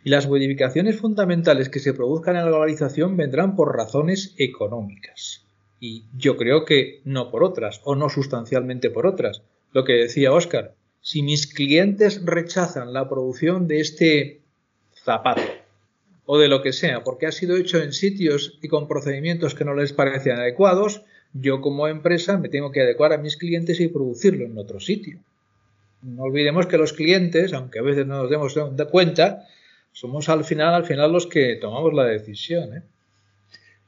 y 0.04 0.10
las 0.10 0.28
modificaciones 0.28 0.96
fundamentales 1.00 1.68
que 1.68 1.80
se 1.80 1.92
produzcan 1.92 2.36
en 2.36 2.44
la 2.44 2.50
globalización 2.50 3.16
vendrán 3.16 3.56
por 3.56 3.76
razones 3.76 4.34
económicas. 4.38 5.44
Y 5.80 6.04
yo 6.16 6.36
creo 6.36 6.64
que 6.64 7.00
no 7.04 7.30
por 7.30 7.42
otras, 7.42 7.80
o 7.84 7.96
no 7.96 8.08
sustancialmente 8.08 8.90
por 8.90 9.06
otras. 9.06 9.42
Lo 9.72 9.84
que 9.84 9.94
decía 9.94 10.32
Oscar, 10.32 10.74
si 11.00 11.22
mis 11.22 11.46
clientes 11.46 12.24
rechazan 12.24 12.92
la 12.92 13.08
producción 13.08 13.66
de 13.66 13.80
este 13.80 14.40
zapato 15.04 15.42
o 16.26 16.38
de 16.38 16.48
lo 16.48 16.62
que 16.62 16.72
sea, 16.72 17.02
porque 17.04 17.26
ha 17.26 17.32
sido 17.32 17.56
hecho 17.56 17.82
en 17.82 17.92
sitios 17.92 18.58
y 18.60 18.68
con 18.68 18.86
procedimientos 18.86 19.54
que 19.54 19.64
no 19.64 19.74
les 19.74 19.92
parecen 19.92 20.36
adecuados, 20.36 21.02
yo 21.32 21.60
como 21.60 21.88
empresa 21.88 22.36
me 22.38 22.48
tengo 22.48 22.70
que 22.70 22.82
adecuar 22.82 23.12
a 23.12 23.18
mis 23.18 23.36
clientes 23.36 23.80
y 23.80 23.88
producirlo 23.88 24.44
en 24.44 24.58
otro 24.58 24.80
sitio. 24.80 25.18
No 26.02 26.22
olvidemos 26.22 26.66
que 26.66 26.78
los 26.78 26.92
clientes, 26.92 27.52
aunque 27.52 27.78
a 27.78 27.82
veces 27.82 28.06
no 28.06 28.22
nos 28.22 28.30
demos 28.30 28.54
cuenta, 28.90 29.46
somos 29.92 30.28
al 30.28 30.44
final, 30.44 30.74
al 30.74 30.84
final 30.84 31.12
los 31.12 31.26
que 31.26 31.56
tomamos 31.56 31.92
la 31.94 32.04
decisión. 32.04 32.76
¿eh? 32.76 32.82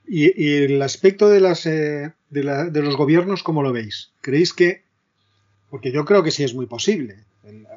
¿Y, 0.07 0.65
el 0.65 0.83
aspecto 0.83 1.29
de, 1.29 1.41
las, 1.41 1.67
eh, 1.67 2.13
de, 2.31 2.83
los 2.83 2.97
gobiernos, 2.97 3.43
cómo 3.43 3.63
lo 3.63 3.73
veis? 3.73 4.11
¿Creéis 4.21 4.53
que.? 4.53 4.83
Porque 5.71 5.93
yo 5.93 6.05
creo 6.05 6.23
que 6.23 6.31
sí 6.31 6.45
es 6.45 6.55
muy 6.55 6.67
posible. 6.67 7.25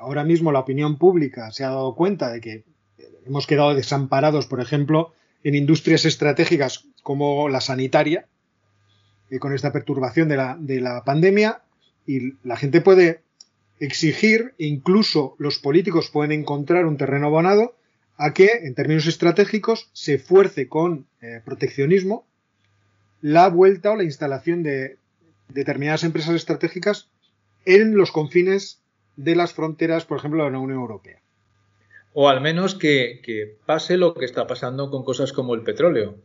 Ahora 0.01 0.23
mismo 0.23 0.51
la 0.51 0.59
opinión 0.59 0.97
pública 0.97 1.51
se 1.51 1.63
ha 1.63 1.69
dado 1.69 1.95
cuenta 1.95 2.31
de 2.31 2.41
que 2.41 2.63
hemos 3.25 3.47
quedado 3.47 3.73
desamparados, 3.75 4.47
por 4.47 4.59
ejemplo, 4.59 5.13
en 5.43 5.55
industrias 5.55 6.05
estratégicas 6.05 6.85
como 7.03 7.49
la 7.49 7.61
sanitaria, 7.61 8.27
y 9.29 9.39
con 9.39 9.53
esta 9.53 9.71
perturbación 9.71 10.27
de 10.29 10.37
la, 10.37 10.57
de 10.59 10.79
la 10.79 11.03
pandemia, 11.03 11.61
y 12.05 12.33
la 12.43 12.57
gente 12.57 12.81
puede 12.81 13.21
exigir, 13.79 14.53
incluso 14.57 15.35
los 15.39 15.59
políticos 15.59 16.09
pueden 16.09 16.31
encontrar 16.31 16.85
un 16.85 16.97
terreno 16.97 17.27
abonado 17.27 17.75
a 18.17 18.33
que, 18.33 18.49
en 18.63 18.75
términos 18.75 19.07
estratégicos, 19.07 19.89
se 19.93 20.19
fuerce 20.19 20.67
con 20.67 21.07
eh, 21.21 21.41
proteccionismo 21.43 22.25
la 23.21 23.47
vuelta 23.49 23.91
o 23.91 23.95
la 23.95 24.03
instalación 24.03 24.63
de 24.63 24.97
determinadas 25.49 26.03
empresas 26.03 26.35
estratégicas 26.35 27.09
en 27.65 27.95
los 27.95 28.11
confines 28.11 28.81
de 29.15 29.35
las 29.35 29.53
fronteras, 29.53 30.05
por 30.05 30.17
ejemplo, 30.17 30.43
de 30.43 30.51
la 30.51 30.59
Unión 30.59 30.79
Europea. 30.79 31.19
O 32.13 32.29
al 32.29 32.41
menos 32.41 32.75
que, 32.75 33.57
pase 33.65 33.97
lo 33.97 34.13
que 34.13 34.25
está 34.25 34.45
pasando 34.47 34.89
con 34.91 35.03
cosas 35.03 35.33
como 35.33 35.55
el 35.55 35.63
petróleo, 35.63 36.17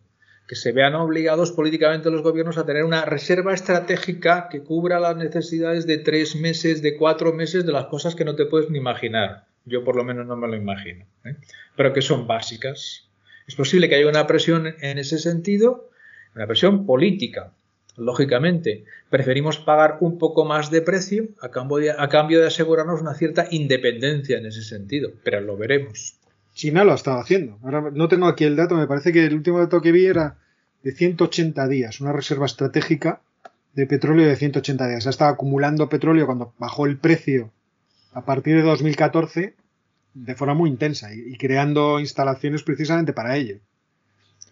que 0.46 0.54
se 0.54 0.72
vean 0.72 0.94
obligados 0.94 1.52
políticamente 1.52 2.10
los 2.10 2.22
gobiernos 2.22 2.56
a 2.56 2.64
tener 2.64 2.84
una 2.84 3.04
reserva 3.04 3.54
estratégica 3.54 4.48
que 4.50 4.62
cubra 4.62 5.00
las 5.00 5.16
necesidades 5.16 5.86
de 5.86 5.98
tres 5.98 6.36
meses, 6.36 6.82
de 6.82 6.96
cuatro 6.96 7.32
meses, 7.32 7.66
de 7.66 7.72
las 7.72 7.86
cosas 7.86 8.14
que 8.14 8.24
no 8.24 8.34
te 8.34 8.46
puedes 8.46 8.70
ni 8.70 8.78
imaginar. 8.78 9.46
Yo 9.64 9.84
por 9.84 9.96
lo 9.96 10.04
menos 10.04 10.26
no 10.26 10.36
me 10.36 10.48
lo 10.48 10.56
imagino, 10.56 11.04
¿eh? 11.24 11.36
pero 11.76 11.92
que 11.92 12.00
son 12.00 12.26
básicas. 12.26 13.08
Es 13.46 13.54
posible 13.54 13.88
que 13.88 13.96
haya 13.96 14.08
una 14.08 14.26
presión 14.26 14.74
en 14.80 14.98
ese 14.98 15.18
sentido, 15.18 15.90
una 16.34 16.46
presión 16.46 16.86
política, 16.86 17.52
lógicamente. 17.98 18.84
Preferimos 19.10 19.58
pagar 19.58 19.98
un 20.00 20.18
poco 20.18 20.44
más 20.44 20.70
de 20.70 20.82
precio 20.82 21.28
a 21.40 21.50
cambio 21.50 21.78
de, 21.78 21.90
a 21.90 22.08
cambio 22.08 22.40
de 22.40 22.46
asegurarnos 22.46 23.00
una 23.00 23.14
cierta 23.14 23.46
independencia 23.50 24.38
en 24.38 24.46
ese 24.46 24.62
sentido, 24.62 25.10
pero 25.22 25.40
lo 25.40 25.56
veremos. 25.56 26.16
China 26.54 26.84
lo 26.84 26.92
ha 26.92 26.96
estado 26.96 27.20
haciendo. 27.20 27.58
Ahora 27.62 27.90
no 27.92 28.08
tengo 28.08 28.26
aquí 28.26 28.44
el 28.44 28.56
dato, 28.56 28.74
me 28.76 28.86
parece 28.86 29.12
que 29.12 29.24
el 29.24 29.34
último 29.34 29.58
dato 29.58 29.80
que 29.80 29.92
vi 29.92 30.06
era 30.06 30.38
de 30.82 30.92
180 30.92 31.68
días, 31.68 32.00
una 32.00 32.12
reserva 32.12 32.46
estratégica 32.46 33.20
de 33.74 33.86
petróleo 33.86 34.26
de 34.26 34.36
180 34.36 34.88
días. 34.88 35.06
Ha 35.06 35.10
estado 35.10 35.30
acumulando 35.30 35.88
petróleo 35.88 36.26
cuando 36.26 36.54
bajó 36.58 36.86
el 36.86 36.98
precio 36.98 37.52
a 38.12 38.24
partir 38.24 38.56
de 38.56 38.62
2014 38.62 39.54
de 40.14 40.34
forma 40.34 40.54
muy 40.54 40.70
intensa 40.70 41.14
y, 41.14 41.36
creando 41.36 42.00
instalaciones 42.00 42.62
precisamente 42.62 43.12
para 43.12 43.36
ello. 43.36 43.58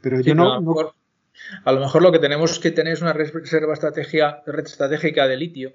Pero 0.00 0.20
yo 0.20 0.34
no, 0.34 0.60
A 1.64 1.72
lo 1.72 1.80
mejor 1.80 2.02
lo 2.02 2.12
que 2.12 2.18
tenemos 2.18 2.58
que 2.58 2.70
tener 2.70 2.94
es 2.94 3.02
una 3.02 3.12
reserva 3.12 3.74
estrategia, 3.74 4.42
estratégica 4.46 5.26
de 5.28 5.36
litio 5.36 5.74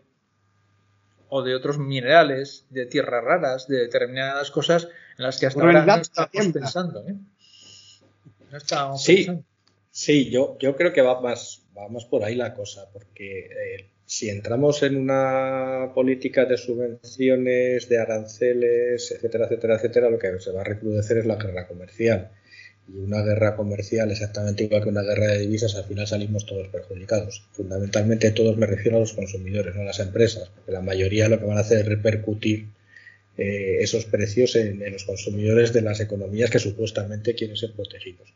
o 1.30 1.44
de 1.44 1.56
otros 1.56 1.78
minerales, 1.78 2.66
de 2.70 2.86
tierras 2.86 3.24
raras, 3.24 3.68
de 3.68 3.78
determinadas 3.78 4.52
cosas 4.52 4.90
en 5.18 5.24
las 5.26 5.40
que 5.40 5.46
hasta 5.46 5.62
ahora 5.62 5.86
no 5.86 5.96
estamos 5.96 6.30
pensando. 6.54 7.08
¿eh? 7.08 7.16
No 8.52 8.58
estábamos 8.58 9.04
sí, 9.04 9.16
pensando. 9.16 9.44
Sí, 9.92 10.30
yo, 10.30 10.58
yo 10.60 10.76
creo 10.76 10.94
que 10.94 11.02
va 11.02 11.22
más, 11.22 11.64
va 11.78 11.88
más 11.90 12.06
por 12.06 12.24
ahí 12.24 12.36
la 12.36 12.54
cosa, 12.54 12.90
porque 12.92 13.46
eh, 13.46 13.90
si 14.06 14.30
entramos 14.30 14.84
en 14.84 14.98
una 14.98 15.92
política 15.94 16.44
de 16.44 16.58
subvenciones, 16.58 17.88
de 17.88 17.98
aranceles, 17.98 19.10
etcétera, 19.12 19.46
etcétera, 19.46 19.76
etcétera, 19.76 20.10
lo 20.10 20.20
que 20.20 20.38
se 20.40 20.52
va 20.52 20.62
a 20.62 20.66
recrudecer 20.66 21.20
es 21.20 21.26
la 21.26 21.38
guerra 21.38 21.66
comercial. 21.66 22.30
Y 22.94 23.00
una 23.00 23.22
guerra 23.22 23.56
comercial, 23.56 24.12
exactamente 24.12 24.66
igual 24.66 24.84
que 24.84 24.90
una 24.90 25.02
guerra 25.02 25.28
de 25.28 25.40
divisas, 25.40 25.76
al 25.76 25.86
final 25.86 26.08
salimos 26.08 26.46
todos 26.46 26.68
perjudicados. 26.68 27.44
Fundamentalmente 27.52 28.32
todos 28.32 28.58
me 28.58 28.66
refiero 28.66 28.98
a 28.98 29.00
los 29.00 29.14
consumidores, 29.14 29.76
no 29.76 29.82
a 29.82 29.86
las 29.86 30.00
empresas, 30.00 30.50
porque 30.54 30.72
la 30.72 30.82
mayoría 30.82 31.30
lo 31.30 31.40
que 31.40 31.46
van 31.46 31.58
a 31.58 31.62
hacer 31.62 31.80
es 31.80 31.86
repercutir 31.86 32.68
eh, 33.38 33.78
esos 33.80 34.06
precios 34.06 34.56
en, 34.56 34.80
los 34.92 35.06
consumidores 35.06 35.72
de 35.74 35.82
las 35.82 36.00
economías 36.00 36.50
que 36.50 36.60
supuestamente 36.60 37.36
quieren 37.36 37.56
ser 37.56 37.72
protegidos. 37.74 38.34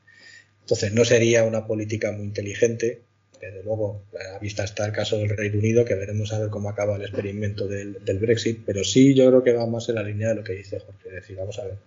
Entonces 0.61 0.93
no 0.93 1.05
sería 1.05 1.43
una 1.43 1.67
política 1.67 2.11
muy 2.11 2.25
inteligente 2.25 3.01
desde 3.41 3.63
luego, 3.63 4.03
a 4.35 4.39
vista 4.39 4.63
está 4.63 4.85
el 4.85 4.91
caso 4.91 5.17
del 5.17 5.29
Reino 5.29 5.59
Unido, 5.59 5.85
que 5.85 5.95
veremos 5.95 6.33
a 6.33 6.39
ver 6.39 6.49
cómo 6.49 6.69
acaba 6.69 6.95
el 6.95 7.03
experimento 7.03 7.67
del, 7.67 7.97
Brexit, 8.19 8.63
pero 8.65 8.83
sí 8.83 9.13
yo 9.13 9.27
creo 9.27 9.43
que 9.43 9.53
va 9.53 9.67
más 9.67 9.89
en 9.89 9.95
la 9.95 10.03
línea 10.03 10.29
de 10.29 10.35
lo 10.35 10.43
que 10.43 10.53
dice 10.53 10.79
Jorge. 10.79 11.09
Es 11.09 11.15
decir, 11.15 11.35
vamos 11.35 11.59
a 11.59 11.65
ver, 11.65 11.77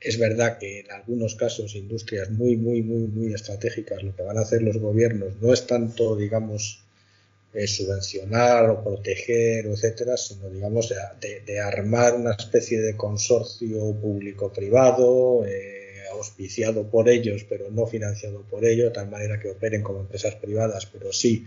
es 0.00 0.18
verdad 0.18 0.58
que 0.58 0.80
en 0.80 0.90
algunos 0.92 1.34
casos 1.34 1.74
industrias 1.74 2.30
muy, 2.30 2.56
muy, 2.56 2.82
muy, 2.82 3.08
muy 3.08 3.34
estratégicas, 3.34 4.02
lo 4.02 4.14
que 4.14 4.22
van 4.22 4.38
a 4.38 4.42
hacer 4.42 4.62
los 4.62 4.78
gobiernos 4.78 5.40
no 5.40 5.52
es 5.52 5.66
tanto, 5.66 6.16
digamos, 6.16 6.84
eh, 7.54 7.66
subvencionar 7.66 8.70
o 8.70 8.84
proteger, 8.84 9.66
etcétera, 9.66 10.16
sino, 10.16 10.48
digamos, 10.50 10.94
de, 11.20 11.60
armar 11.60 12.14
una 12.14 12.32
especie 12.32 12.80
de 12.80 12.96
consorcio 12.96 13.92
público-privado. 14.00 15.44
Eh, 15.46 15.78
auspiciado 16.12 16.90
por 16.90 17.08
ellos, 17.08 17.44
pero 17.48 17.70
no 17.70 17.86
financiado 17.86 18.42
por 18.42 18.64
ellos, 18.64 18.86
de 18.86 18.94
tal 18.94 19.08
manera 19.08 19.38
que 19.38 19.50
operen 19.50 19.82
como 19.82 20.00
empresas 20.00 20.34
privadas, 20.34 20.86
pero 20.86 21.12
sí, 21.12 21.46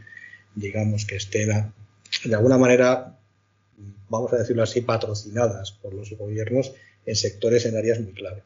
digamos, 0.56 1.06
que 1.06 1.18
estén 1.18 1.74
de 2.26 2.36
alguna 2.36 2.58
manera, 2.58 3.18
vamos 4.10 4.34
a 4.34 4.38
decirlo 4.38 4.64
así, 4.64 4.82
patrocinadas 4.82 5.72
por 5.72 5.94
los 5.94 6.12
gobiernos 6.12 6.74
en 7.06 7.16
sectores, 7.16 7.66
en 7.66 7.78
áreas 7.78 8.00
muy 8.00 8.14
clave. 8.14 8.44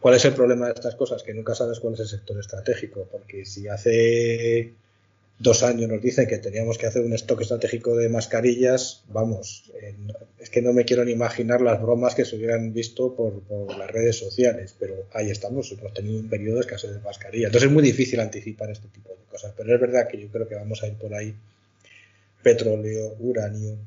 ¿Cuál 0.00 0.16
es 0.16 0.24
el 0.24 0.34
problema 0.34 0.66
de 0.66 0.72
estas 0.72 0.96
cosas? 0.96 1.22
Que 1.22 1.32
nunca 1.32 1.54
sabes 1.54 1.80
cuál 1.80 1.94
es 1.94 2.00
el 2.00 2.08
sector 2.08 2.38
estratégico, 2.38 3.08
porque 3.10 3.46
si 3.46 3.68
hace 3.68 4.72
dos 5.38 5.62
años 5.62 5.88
nos 5.88 6.00
dicen 6.00 6.26
que 6.26 6.38
teníamos 6.38 6.78
que 6.78 6.86
hacer 6.86 7.02
un 7.02 7.12
stock 7.14 7.40
estratégico 7.40 7.96
de 7.96 8.08
mascarillas, 8.08 9.02
vamos, 9.08 9.72
eh, 9.80 9.94
es 10.38 10.50
que 10.50 10.62
no 10.62 10.72
me 10.72 10.84
quiero 10.84 11.04
ni 11.04 11.12
imaginar 11.12 11.60
las 11.60 11.80
bromas 11.80 12.14
que 12.14 12.24
se 12.24 12.36
hubieran 12.36 12.72
visto 12.72 13.14
por, 13.14 13.42
las 13.76 13.90
redes 13.90 14.16
sociales, 14.16 14.76
pero 14.78 15.06
ahí 15.12 15.30
estamos, 15.30 15.72
hemos 15.72 15.92
tenido 15.92 16.20
un 16.20 16.28
periodo 16.28 16.56
de 16.56 16.60
escasez 16.60 16.92
de 16.92 17.00
mascarillas. 17.00 17.48
Entonces 17.48 17.68
es 17.68 17.72
muy 17.72 17.82
difícil 17.82 18.20
anticipar 18.20 18.70
este 18.70 18.88
tipo 18.88 19.08
de 19.10 19.24
cosas, 19.30 19.52
pero 19.56 19.74
es 19.74 19.80
verdad 19.80 20.06
que 20.08 20.20
yo 20.20 20.28
creo 20.28 20.46
que 20.46 20.54
vamos 20.54 20.82
a 20.82 20.86
ir 20.86 20.94
por 20.94 21.14
ahí 21.14 21.34
petróleo, 22.42 23.16
uranio, 23.18 23.78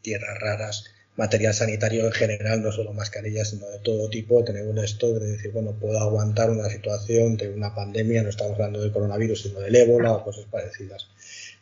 tierras 0.00 0.38
raras, 0.40 0.84
material 1.16 1.54
sanitario 1.54 2.06
en 2.06 2.12
general, 2.12 2.62
no 2.62 2.72
solo 2.72 2.92
mascarillas, 2.92 3.50
sino 3.50 3.66
de 3.68 3.78
todo 3.78 4.08
tipo, 4.10 4.42
tener 4.42 4.66
un 4.66 4.78
stock 4.78 5.18
de 5.18 5.32
decir, 5.32 5.52
bueno, 5.52 5.72
puedo 5.72 5.98
aguantar 5.98 6.50
una 6.50 6.68
situación 6.68 7.36
de 7.36 7.50
una 7.50 7.74
pandemia, 7.74 8.22
no 8.22 8.30
estamos 8.30 8.54
hablando 8.54 8.80
del 8.80 8.92
coronavirus, 8.92 9.42
sino 9.42 9.60
del 9.60 9.74
ébola 9.76 10.12
o 10.12 10.24
cosas 10.24 10.46
parecidas. 10.50 11.08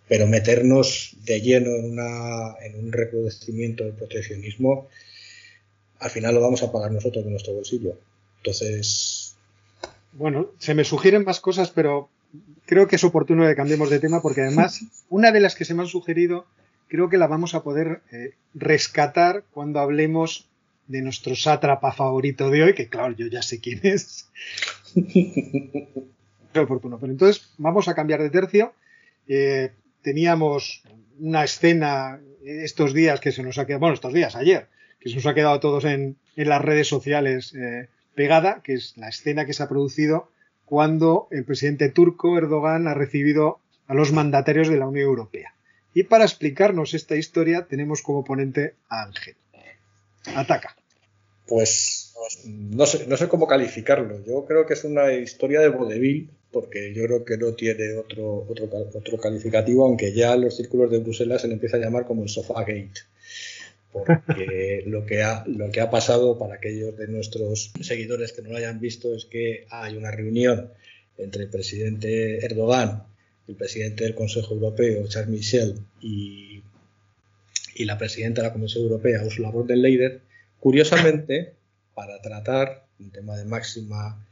Pero 0.09 0.27
meternos 0.27 1.17
de 1.25 1.41
lleno 1.41 1.71
en, 1.77 1.93
una, 1.93 2.57
en 2.63 2.79
un 2.79 2.93
recrudecimiento 2.93 3.85
del 3.85 3.93
proteccionismo, 3.93 4.89
al 5.99 6.11
final 6.11 6.35
lo 6.35 6.41
vamos 6.41 6.63
a 6.63 6.73
pagar 6.73 6.91
nosotros 6.91 7.25
de 7.25 7.31
nuestro 7.31 7.55
bolsillo. 7.55 7.99
Entonces. 8.39 9.37
Bueno, 10.13 10.51
se 10.59 10.75
me 10.75 10.85
sugieren 10.85 11.25
más 11.25 11.41
cosas, 11.41 11.71
pero 11.71 12.09
creo 12.67 12.89
que 12.89 12.97
es 12.97 13.05
oportuno 13.05 13.47
que 13.47 13.55
cambiemos 13.55 13.91
de 13.91 14.01
tema 14.01 14.23
porque 14.23 14.41
además 14.41 14.81
una 15.11 15.31
de 15.31 15.41
las 15.41 15.55
que 15.55 15.65
se 15.65 15.75
me 15.75 15.83
han 15.83 15.89
sugerido 15.89 16.47
creo 16.93 17.09
que 17.09 17.17
la 17.17 17.27
vamos 17.27 17.55
a 17.55 17.63
poder 17.63 18.03
eh, 18.13 18.35
rescatar 18.53 19.45
cuando 19.51 19.81
hablemos 19.81 20.51
de 20.89 21.01
nuestro 21.01 21.35
sátrapa 21.35 21.91
favorito 21.91 22.51
de 22.51 22.65
hoy, 22.65 22.75
que 22.75 22.91
claro, 22.91 23.15
yo 23.17 23.29
ya 23.29 23.41
sé 23.41 23.61
quién 23.61 23.81
es. 23.83 24.31
oportuno. 26.55 26.99
Pero 27.01 27.13
entonces 27.13 27.51
vamos 27.57 27.89
a 27.89 27.95
cambiar 27.95 28.21
de 28.21 28.29
tercio. 28.29 28.75
Eh, 29.27 29.73
teníamos 30.03 30.83
una 31.19 31.45
escena 31.45 32.21
estos 32.45 32.93
días 32.93 33.21
que 33.21 33.33
se 33.33 33.43
nos 33.43 33.57
ha 33.57 33.65
quedado, 33.65 33.81
bueno, 33.81 33.95
estos 33.95 34.13
días, 34.13 34.37
ayer, 34.37 34.69
que 35.01 35.09
se 35.09 35.15
nos 35.15 35.25
ha 35.25 35.33
quedado 35.33 35.55
a 35.55 35.61
todos 35.61 35.87
en, 35.87 36.19
las 36.37 36.61
redes 36.61 36.89
sociales 36.89 37.55
eh, 37.55 37.89
pegada, 38.15 38.61
que 38.63 38.75
es 38.75 38.99
la 38.99 39.09
escena 39.09 39.47
que 39.47 39.55
se 39.55 39.63
ha 39.63 39.69
producido 39.71 40.29
cuando 40.67 41.27
el 41.31 41.47
presidente 41.47 41.89
turco 41.89 42.37
Erdogan 42.37 42.87
ha 42.87 42.93
recibido 42.93 43.61
a 43.87 43.95
los 43.95 44.13
mandatarios 44.13 44.69
de 44.69 44.77
la 44.77 44.87
Unión 44.87 45.07
Europea. 45.07 45.55
Y 45.95 46.05
para 46.05 46.25
explicarnos 46.25 46.95
esta 46.95 47.17
historia 47.17 47.67
tenemos 47.69 48.03
como 48.03 48.25
ponente 48.25 48.75
a 48.89 49.05
Ángel. 49.05 49.35
Ataca. 50.35 50.77
Pues 51.47 52.15
no 52.45 52.87
sé, 52.87 53.07
no 53.07 53.17
sé 53.17 53.29
cómo 53.29 53.47
calificarlo. 53.47 54.25
Yo 54.25 54.45
creo 54.47 54.67
que 54.67 54.75
es 54.75 54.85
una 54.85 55.13
historia 55.13 55.61
de 55.61 55.69
vodevil, 55.69 56.31
porque 56.51 56.95
yo 56.95 57.05
creo 57.05 57.25
que 57.25 57.37
no 57.37 57.53
tiene 57.55 57.95
otro, 57.95 58.47
otro, 58.49 58.69
otro 58.95 59.19
calificativo, 59.19 59.85
aunque 59.85 60.13
ya 60.13 60.37
los 60.37 60.57
círculos 60.57 60.91
de 60.91 60.99
Bruselas 60.99 61.43
se 61.43 61.49
le 61.49 61.55
empieza 61.55 61.77
a 61.77 61.81
llamar 61.81 62.07
como 62.07 62.23
el 62.23 62.29
Sofagate. 62.29 62.93
Porque 63.93 64.83
lo 64.87 65.05
que, 65.05 65.23
ha, 65.23 65.45
lo 65.47 65.71
que 65.71 65.81
ha 65.81 65.91
pasado 65.91 66.39
para 66.39 66.55
aquellos 66.55 66.97
de 66.97 67.09
nuestros 67.09 67.73
seguidores 67.81 68.33
que 68.33 68.43
no 68.43 68.51
lo 68.51 68.57
hayan 68.57 68.81
visto 68.81 69.15
es 69.15 69.27
que 69.27 69.67
hay 69.71 69.97
una 69.97 70.11
reunión 70.11 70.71
entre 71.19 71.43
el 71.43 71.51
presidente 71.51 72.45
Erdogan 72.45 73.12
el 73.53 73.57
presidente 73.59 74.05
del 74.05 74.15
Consejo 74.15 74.55
Europeo, 74.55 75.07
Charles 75.07 75.31
Michel, 75.31 75.75
y, 76.01 76.63
la 77.85 77.99
presidenta 77.99 78.43
de 78.43 78.49
la 78.49 78.53
Comisión 78.53 78.85
Europea, 78.85 79.25
Ursula 79.25 79.51
von 79.51 79.67
der 79.67 79.79
Leyen, 79.79 80.23
curiosamente, 80.61 81.55
para 81.95 82.21
tratar 82.21 82.87
un 83.01 83.11
tema 83.11 83.37
de 83.37 83.45
máxima 83.45 84.25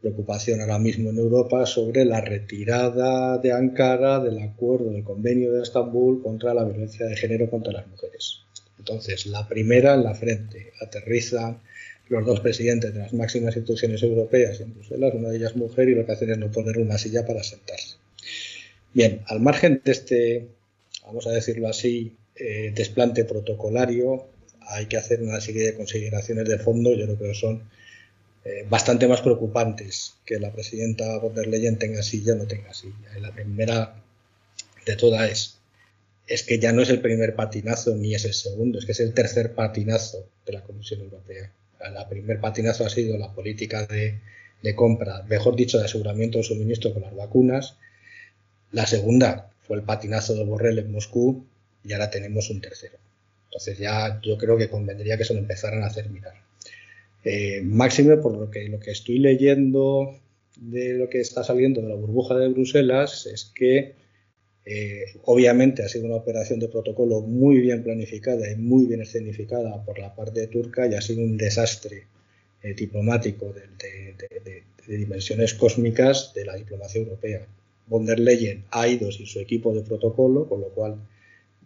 preocupación 0.00 0.60
ahora 0.60 0.78
mismo 0.78 1.10
en 1.10 1.18
Europa 1.18 1.66
sobre 1.66 2.04
la 2.04 2.20
retirada 2.20 3.38
de 3.38 3.52
Ankara 3.52 4.20
del 4.20 4.38
acuerdo 4.38 4.90
del 4.90 5.02
convenio 5.02 5.52
de 5.52 5.62
Estambul 5.62 6.22
contra 6.22 6.54
la 6.54 6.64
violencia 6.64 7.06
de 7.06 7.16
género 7.16 7.50
contra 7.50 7.72
las 7.72 7.86
mujeres. 7.88 8.42
Entonces, 8.78 9.26
la 9.26 9.48
primera 9.48 9.94
en 9.94 10.04
la 10.04 10.14
frente 10.14 10.72
aterrizan 10.80 11.60
los 12.08 12.24
dos 12.24 12.40
presidentes 12.40 12.92
de 12.94 13.00
las 13.00 13.12
máximas 13.12 13.56
instituciones 13.56 14.02
europeas 14.02 14.60
en 14.60 14.74
Bruselas, 14.74 15.14
una 15.14 15.30
de 15.30 15.38
ellas 15.38 15.56
mujer, 15.56 15.88
y 15.88 15.94
lo 15.94 16.06
que 16.06 16.12
hacen 16.12 16.30
es 16.30 16.38
no 16.38 16.50
poner 16.50 16.78
una 16.78 16.98
silla 16.98 17.26
para 17.26 17.42
sentarse. 17.42 17.97
Bien, 18.98 19.22
al 19.28 19.38
margen 19.38 19.80
de 19.84 19.92
este, 19.92 20.48
vamos 21.06 21.24
a 21.28 21.30
decirlo 21.30 21.68
así, 21.68 22.16
eh, 22.34 22.72
desplante 22.74 23.24
protocolario, 23.24 24.26
hay 24.62 24.86
que 24.86 24.96
hacer 24.96 25.22
una 25.22 25.40
serie 25.40 25.66
de 25.66 25.76
consideraciones 25.76 26.48
de 26.48 26.58
fondo, 26.58 26.92
yo 26.92 27.04
creo 27.04 27.16
que 27.16 27.32
son 27.32 27.62
eh, 28.44 28.66
bastante 28.68 29.06
más 29.06 29.20
preocupantes 29.20 30.14
que 30.24 30.40
la 30.40 30.52
presidenta 30.52 31.16
von 31.18 31.32
der 31.32 31.46
Leyen 31.46 31.78
tenga 31.78 32.02
silla 32.02 32.32
o 32.32 32.38
no 32.38 32.48
tenga 32.48 32.74
silla. 32.74 33.16
La 33.20 33.32
primera 33.32 34.02
de 34.84 34.96
todas 34.96 35.30
es, 35.30 35.58
es 36.26 36.42
que 36.42 36.58
ya 36.58 36.72
no 36.72 36.82
es 36.82 36.90
el 36.90 37.00
primer 37.00 37.36
patinazo 37.36 37.94
ni 37.94 38.16
es 38.16 38.24
el 38.24 38.34
segundo, 38.34 38.80
es 38.80 38.84
que 38.84 38.90
es 38.98 39.00
el 39.00 39.14
tercer 39.14 39.54
patinazo 39.54 40.28
de 40.44 40.54
la 40.54 40.64
Comisión 40.64 41.02
Europea. 41.02 41.52
El 41.78 42.08
primer 42.08 42.40
patinazo 42.40 42.84
ha 42.84 42.90
sido 42.90 43.16
la 43.16 43.32
política 43.32 43.86
de, 43.86 44.18
de 44.60 44.74
compra, 44.74 45.22
mejor 45.28 45.54
dicho, 45.54 45.78
de 45.78 45.84
aseguramiento 45.84 46.38
de 46.38 46.42
suministro 46.42 46.92
con 46.92 47.02
las 47.02 47.14
vacunas. 47.14 47.76
La 48.72 48.86
segunda 48.86 49.50
fue 49.62 49.76
el 49.76 49.82
patinazo 49.82 50.34
de 50.34 50.44
Borrell 50.44 50.78
en 50.78 50.92
Moscú 50.92 51.44
y 51.84 51.92
ahora 51.92 52.10
tenemos 52.10 52.50
un 52.50 52.60
tercero. 52.60 52.98
Entonces 53.46 53.78
ya 53.78 54.20
yo 54.22 54.36
creo 54.36 54.56
que 54.56 54.68
convendría 54.68 55.16
que 55.16 55.24
se 55.24 55.34
lo 55.34 55.40
empezaran 55.40 55.82
a 55.82 55.86
hacer 55.86 56.10
mirar. 56.10 56.34
Eh, 57.24 57.62
máxime 57.62 58.16
por 58.18 58.36
lo 58.36 58.50
que, 58.50 58.68
lo 58.68 58.78
que 58.78 58.90
estoy 58.90 59.18
leyendo 59.18 60.18
de 60.56 60.94
lo 60.94 61.08
que 61.08 61.20
está 61.20 61.44
saliendo 61.44 61.80
de 61.80 61.88
la 61.88 61.94
burbuja 61.94 62.36
de 62.36 62.48
Bruselas 62.48 63.26
es 63.26 63.50
que 63.54 63.94
eh, 64.64 65.04
obviamente 65.24 65.82
ha 65.82 65.88
sido 65.88 66.06
una 66.06 66.16
operación 66.16 66.60
de 66.60 66.68
protocolo 66.68 67.22
muy 67.22 67.60
bien 67.60 67.82
planificada 67.82 68.50
y 68.50 68.56
muy 68.56 68.86
bien 68.86 69.00
escenificada 69.00 69.82
por 69.84 69.98
la 69.98 70.14
parte 70.14 70.46
turca 70.46 70.86
y 70.86 70.94
ha 70.94 71.00
sido 71.00 71.22
un 71.22 71.38
desastre 71.38 72.06
eh, 72.62 72.74
diplomático 72.74 73.52
de, 73.52 74.64
dimensiones 74.86 75.54
cósmicas 75.54 76.32
de 76.34 76.44
la 76.44 76.56
diplomacia 76.56 77.00
europea. 77.00 77.46
Von 77.88 78.06
der 78.06 78.20
Leyen 78.20 78.64
ha 78.70 78.86
ido 78.88 79.10
sin 79.10 79.26
su 79.26 79.40
equipo 79.40 79.74
de 79.74 79.82
protocolo, 79.82 80.48
con 80.48 80.60
lo 80.60 80.68
cual 80.68 80.96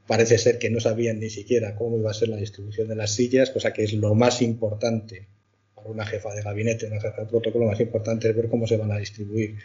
parece 0.06 0.38
ser 0.38 0.58
que 0.58 0.70
no 0.70 0.80
sabían 0.80 1.20
ni 1.20 1.30
siquiera 1.30 1.74
cómo 1.74 1.98
iba 1.98 2.10
a 2.10 2.14
ser 2.14 2.28
la 2.28 2.36
distribución 2.36 2.88
de 2.88 2.96
las 2.96 3.12
sillas, 3.12 3.50
cosa 3.50 3.72
que 3.72 3.84
es 3.84 3.92
lo 3.92 4.14
más 4.14 4.42
importante 4.42 5.26
para 5.74 5.88
una 5.88 6.06
jefa 6.06 6.34
de 6.34 6.42
gabinete, 6.42 6.86
una 6.86 7.00
jefa 7.00 7.22
de 7.22 7.28
protocolo, 7.28 7.64
lo 7.64 7.70
más 7.70 7.80
importante 7.80 8.28
es 8.28 8.36
ver 8.36 8.48
cómo 8.48 8.66
se 8.66 8.76
van 8.76 8.92
a 8.92 8.98
distribuir 8.98 9.56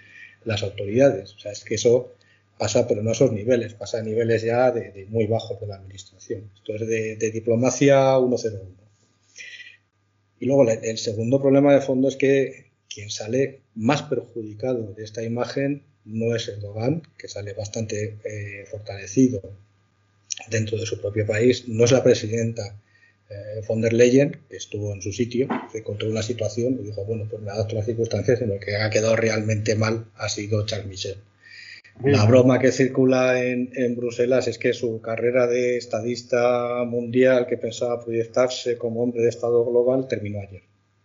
las 0.46 0.63
autoridades. 0.63 1.34
O 1.34 1.39
sea, 1.39 1.52
es 1.52 1.63
que 1.63 1.76
eso 1.76 2.13
pasa, 2.58 2.88
pero 2.88 3.04
no 3.04 3.10
a 3.10 3.13
esos 3.13 3.32
niveles, 3.32 3.74
pasa 3.74 4.00
a 4.00 4.02
niveles 4.02 4.41
ya 4.41 4.72
de, 4.72 5.06
muy 5.10 5.28
bajos 5.28 5.60
de 5.60 5.67
la 5.67 5.76
administración. 5.76 6.50
Esto 6.56 6.76
es 6.76 6.88
de, 6.88 7.32
diplomacia 7.32 8.17
101. 8.17 8.63
Y 10.39 10.46
luego 10.46 10.70
el 10.70 10.98
segundo 10.98 11.41
problema 11.41 11.74
de 11.74 11.82
fondo 11.82 12.08
es 12.08 12.15
que 12.15 12.67
quien 12.88 13.10
sale 13.10 13.62
más 13.76 14.04
perjudicado 14.04 14.93
de 14.93 15.04
esta 15.04 15.24
imagen 15.24 15.84
no 16.08 16.36
es 16.36 16.48
Erdogan, 16.48 17.04
que 17.17 17.28
sale 17.28 17.54
bastante 17.54 18.17
eh, 18.24 18.65
fortalecido 18.70 19.41
dentro 20.50 20.78
de 20.78 20.86
su 20.86 21.00
propio 21.00 21.26
país. 21.26 21.67
No 21.67 21.86
es 21.86 21.91
la 21.91 22.04
presidenta 22.04 22.76
eh, 23.30 23.62
von 23.67 23.82
der 23.82 23.93
Leyen, 23.93 24.39
que 24.50 24.58
estuvo 24.58 24.93
en 24.93 25.02
su 25.02 25.12
sitio, 25.12 25.48
se 25.72 25.80
encontró 25.80 26.10
una 26.10 26.24
situación 26.24 26.80
y 26.80 26.86
dijo, 26.86 27.04
bueno, 27.06 27.28
pues 27.30 27.41
me 27.41 27.52
adapto 27.52 27.76
a 27.76 27.80
las 27.80 27.86
circunstancias, 27.86 28.39
sino 28.39 28.60
que 28.60 28.78
ha 28.78 28.89
quedado 28.89 29.15
realmente 29.15 29.76
mal 29.76 30.06
ha 30.15 30.30
sido 30.30 30.65
Charles 30.65 30.88
Michel. 30.88 31.17
La 32.04 32.26
broma 32.26 32.60
que 32.60 32.72
circula 32.72 33.43
en, 33.43 33.72
en, 33.74 33.96
Bruselas 33.96 34.48
es 34.48 34.60
que 34.60 34.74
su 34.74 35.02
carrera 35.02 35.48
de 35.48 35.78
estadista 35.78 36.84
mundial 36.84 37.48
que 37.48 37.58
pensaba 37.58 38.06
proyectarse 38.06 38.78
como 38.78 39.02
hombre 39.02 39.24
de 39.24 39.30
Estado 39.30 39.65
global 39.65 40.08
terminó 40.08 40.39
ayer. 40.39 40.62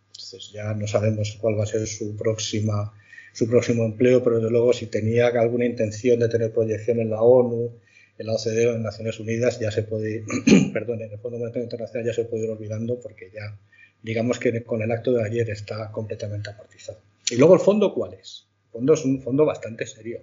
Entonces 0.09 0.53
ya 0.53 0.75
no 0.75 0.87
sabemos 0.87 1.39
cuál 1.41 1.59
va 1.59 1.65
a 1.65 1.67
ser 1.67 1.87
su 1.87 2.15
próxima 2.15 2.93
su 3.33 3.49
próximo 3.49 3.85
empleo, 3.85 4.23
pero 4.23 4.37
desde 4.37 4.51
luego 4.51 4.73
si 4.73 4.87
tenía 4.87 5.29
alguna 5.29 5.65
intención 5.65 6.19
de 6.21 6.29
tener 6.29 6.53
proyección 6.53 7.01
en 7.01 7.11
la 7.11 7.23
ONU, 7.23 7.73
en 8.19 8.27
la 8.27 8.35
OCDE 8.35 8.69
o 8.69 8.75
en 8.75 8.83
Naciones 8.83 9.19
Unidas, 9.21 9.59
ya 9.59 9.71
se 9.71 9.83
puede, 9.83 10.25
perdón, 10.73 11.03
en 11.03 11.13
el 11.13 11.19
Fondo 11.19 11.39
Monetario 11.39 11.65
Internacional 11.65 12.07
ya 12.07 12.13
se 12.13 12.25
puede 12.25 12.45
ir 12.45 12.51
olvidando 12.51 13.01
porque 13.01 13.31
ya, 13.33 13.59
digamos 14.03 14.39
que 14.39 14.63
con 14.65 14.83
el 14.83 14.91
acto 14.91 15.13
de 15.13 15.25
ayer 15.25 15.49
está 15.51 15.91
completamente 15.91 16.51
apartizado. 16.51 16.99
Y 17.31 17.37
luego 17.37 17.55
el 17.55 17.61
fondo, 17.61 17.95
¿cuál 17.95 18.15
es? 18.15 18.47
El 18.67 18.73
fondo 18.73 18.95
es 18.95 19.05
un 19.05 19.21
fondo 19.23 19.45
bastante 19.45 19.87
serio 19.87 20.21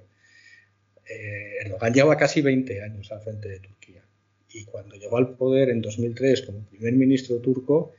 eh, 1.09 1.57
Erdogan 1.61 1.93
lleva 1.93 2.15
casi 2.17 2.41
20 2.41 2.83
años 2.83 3.11
al 3.11 3.21
frente 3.21 3.49
de 3.49 3.59
Turquía. 3.59 4.03
Y 4.53 4.65
cuando 4.65 4.95
llegó 4.95 5.17
al 5.17 5.35
poder 5.35 5.69
en 5.69 5.81
2003 5.81 6.43
como 6.43 6.65
primer 6.65 6.93
ministro 6.93 7.37
turco, 7.39 7.93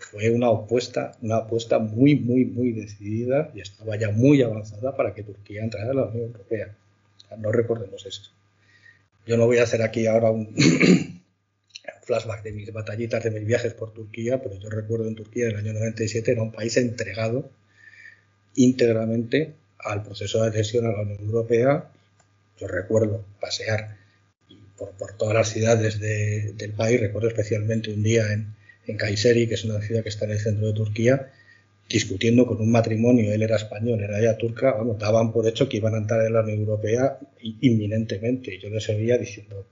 fue 0.00 0.30
una 0.30 0.48
apuesta, 0.48 1.12
una 1.22 1.36
apuesta 1.36 1.78
muy, 1.78 2.16
muy, 2.16 2.44
muy 2.44 2.72
decidida 2.72 3.50
y 3.54 3.60
estaba 3.60 3.96
ya 3.96 4.10
muy 4.10 4.42
avanzada 4.42 4.96
para 4.96 5.14
que 5.14 5.22
Turquía 5.22 5.62
entrara 5.62 5.90
a 5.90 5.94
la 5.94 6.04
Unión 6.04 6.26
Europea. 6.26 6.74
no 7.38 7.52
recordemos 7.52 8.04
eso. 8.06 8.30
Yo 9.26 9.36
no 9.36 9.46
voy 9.46 9.58
a 9.58 9.62
hacer 9.62 9.82
aquí 9.82 10.06
ahora 10.06 10.30
un 10.32 10.54
flashback 12.02 12.42
de 12.42 12.52
mis 12.52 12.72
batallitas, 12.72 13.24
de 13.24 13.30
mis 13.30 13.46
viajes 13.46 13.74
por 13.74 13.92
Turquía, 13.92 14.42
pero 14.42 14.58
yo 14.58 14.68
recuerdo 14.70 15.08
en 15.08 15.14
Turquía 15.14 15.46
en 15.46 15.52
el 15.52 15.56
año 15.58 15.72
97 15.74 16.32
era 16.32 16.42
un 16.42 16.52
país 16.52 16.76
entregado 16.76 17.50
íntegramente 18.54 19.54
al 19.78 20.02
proceso 20.02 20.42
de 20.42 20.48
adhesión 20.48 20.86
a 20.86 20.92
la 20.92 21.02
Unión 21.02 21.20
Europea 21.20 21.90
yo 22.58 22.68
recuerdo 22.68 23.24
pasear 23.40 23.96
por, 24.76 25.16
todas 25.16 25.34
las 25.34 25.48
ciudades 25.48 26.00
del 26.00 26.72
país, 26.72 27.00
recuerdo 27.00 27.28
especialmente 27.28 27.92
un 27.92 28.02
día 28.02 28.32
en, 28.32 28.54
en 28.86 28.96
Kayseri, 28.96 29.46
que 29.46 29.54
es 29.54 29.64
una 29.64 29.80
ciudad 29.80 30.02
que 30.02 30.08
está 30.08 30.24
en 30.24 30.32
el 30.32 30.38
centro 30.38 30.66
de 30.66 30.72
Turquía, 30.72 31.32
discutiendo 31.88 32.46
con 32.46 32.60
un 32.60 32.70
matrimonio, 32.70 33.32
él 33.32 33.42
era 33.42 33.56
español, 33.56 34.00
era 34.00 34.18
ella 34.18 34.36
turca, 34.36 34.72
vamos, 34.72 34.98
daban 34.98 35.32
por 35.32 35.46
hecho 35.46 35.68
que 35.68 35.76
iban 35.76 35.94
a 35.94 35.98
entrar 35.98 36.26
en 36.26 36.32
la 36.32 36.42
Unión 36.42 36.60
Europea 36.60 37.18
inminentemente. 37.42 38.58
Yo 38.58 38.70
les 38.70 38.84
seguía 38.84 39.18
diciendo, 39.18 39.66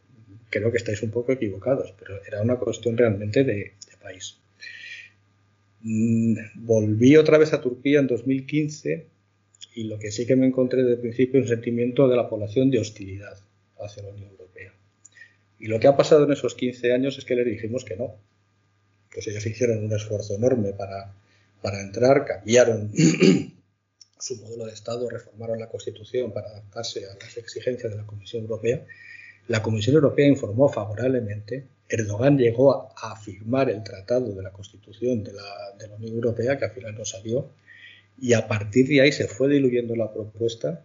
creo 0.51 0.71
que 0.71 0.77
estáis 0.77 1.03
un 1.03 1.11
poco 1.11 1.33
equivocados, 1.33 1.95
pero 1.99 2.23
era 2.25 2.43
una 2.43 2.57
cuestión 2.57 2.97
realmente 2.97 3.45
de, 3.45 3.55
de 3.55 3.97
país. 4.01 4.39
Mm, 5.81 6.37
volví 6.57 7.17
otra 7.17 7.39
vez 7.39 7.53
a 7.53 7.61
Turquía 7.61 7.99
en 7.99 8.07
2015 8.07 9.07
y 9.75 9.85
lo 9.85 9.99
que 9.99 10.13
sí 10.13 10.27
que 10.27 10.37
me 10.37 10.47
encontré 10.47 10.83
desde 10.83 10.95
el 10.95 11.01
principio 11.01 11.41
es 11.41 11.47
un 11.47 11.57
sentimiento 11.57 12.09
de 12.09 12.17
la 12.17 12.29
población 12.29 12.71
de 12.71 12.79
hostilidad 12.79 13.39
hacia 13.81 14.03
la 14.03 14.11
Unión 14.11 14.31
Europea. 14.31 14.73
Y 15.59 15.67
lo 15.67 15.81
que 15.81 15.87
ha 15.87 15.97
pasado 15.97 16.25
en 16.25 16.33
esos 16.33 16.55
15 16.55 16.93
años 16.93 17.19
es 17.19 17.25
que 17.25 17.37
les 17.37 17.47
dijimos 17.47 17.85
que 17.85 17.97
no. 17.97 18.17
Pues 19.13 19.27
ellos 19.27 19.45
hicieron 19.47 19.85
un 19.85 19.93
esfuerzo 19.93 20.35
enorme 20.35 20.73
para, 20.73 21.15
para 21.61 21.81
entrar, 21.81 22.25
cambiaron 22.25 22.93
su 24.19 24.37
modelo 24.37 24.67
de 24.67 24.73
Estado, 24.73 25.09
reformaron 25.09 25.59
la 25.59 25.69
Constitución 25.69 26.33
para 26.33 26.49
adaptarse 26.49 27.07
a 27.07 27.15
las 27.15 27.37
exigencias 27.37 27.93
de 27.93 27.99
la 27.99 28.07
Comisión 28.07 28.43
Europea. 28.43 28.85
La 29.49 29.63
Comisión 29.63 29.97
Europea 29.97 30.27
informó 30.27 30.69
favorablemente. 30.69 31.67
Erdogan 31.89 32.39
llegó 32.39 32.93
a, 32.97 33.17
firmar 33.17 33.69
el 33.69 33.83
tratado 33.83 34.33
de 34.33 34.43
la 34.43 34.51
Constitución 34.51 35.23
de 35.23 35.33
la, 35.33 35.75
de 35.79 35.93
Unión 35.95 36.15
Europea, 36.15 36.57
que 36.57 36.65
al 36.65 36.71
final 36.71 36.95
no 36.95 37.05
salió 37.05 37.51
y 38.21 38.35
a 38.35 38.47
partir 38.47 38.87
de 38.87 39.01
ahí 39.01 39.13
se 39.13 39.27
fue 39.27 39.49
diluyendo 39.49 39.97
la 39.97 40.13
propuesta. 40.13 40.85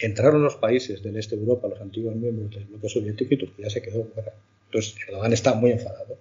Entraron 0.00 0.42
los 0.42 0.56
países 0.56 1.02
del 1.02 1.16
este 1.16 1.36
de 1.36 1.42
Europa, 1.42 1.68
los 1.68 1.80
antiguos 1.80 2.14
miembros 2.14 2.50
del 2.50 2.64
bloque 2.64 2.88
soviético, 2.88 3.34
y 3.34 3.38
Turquía 3.38 3.68
se 3.68 3.82
quedó 3.82 4.04
fuera. 4.04 4.32
Entonces, 4.66 4.94
Erdogan 5.06 5.32
está 5.32 5.54
muy 5.54 5.72
enfadado. 5.72 6.18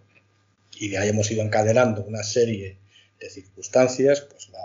Y 0.80 0.90
de 0.90 0.98
ahí 0.98 1.10
hemos 1.10 1.30
ido 1.32 1.44
encadenando 1.44 2.04
una 2.04 2.24
serie 2.24 2.78
de 3.20 3.30
circunstancias, 3.30 4.22
pues 4.22 4.50
la, 4.50 4.60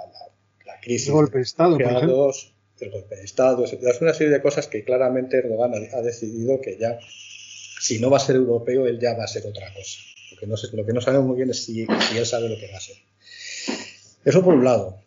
la, 0.67 0.81
crisis 0.81 1.09
el 1.09 1.15
golpe 1.15 1.39
de 1.39 1.45
Estado, 1.45 1.79
por 1.79 2.35
el 2.81 2.91
golpe 2.91 3.17
de 3.17 3.23
Estado, 3.23 3.65
es 3.65 4.01
una 4.01 4.13
serie 4.13 4.33
de 4.33 4.43
cosas 4.43 4.67
que 4.67 4.85
claramente 4.85 5.39
Erdogan 5.39 5.73
ha, 5.93 6.03
decidido 6.03 6.61
que 6.61 6.77
ya, 6.79 6.99
si 7.81 8.01
no 8.01 8.11
va 8.11 8.17
a 8.17 8.21
ser 8.21 8.37
europeo, 8.37 8.87
él 8.87 8.99
ya 9.01 9.15
va 9.15 9.25
a 9.25 9.29
ser 9.29 9.47
otra 9.47 9.73
cosa. 9.73 9.99
Lo 10.33 10.39
que 10.39 10.47
no, 10.47 10.55
lo 10.73 10.87
que 10.87 10.93
no 10.93 11.01
sabemos 11.01 11.27
muy 11.27 11.37
bien 11.37 11.51
es 11.51 11.65
si, 11.65 11.87
si 11.87 12.19
él 12.19 12.27
sabe 12.27 12.49
lo 12.49 12.57
que 12.59 12.71
va 12.71 12.79
a 12.79 12.81
ser. 12.81 12.97
Eso 14.25 14.43
por 14.43 14.55
un 14.55 14.65
lado. 14.65 15.01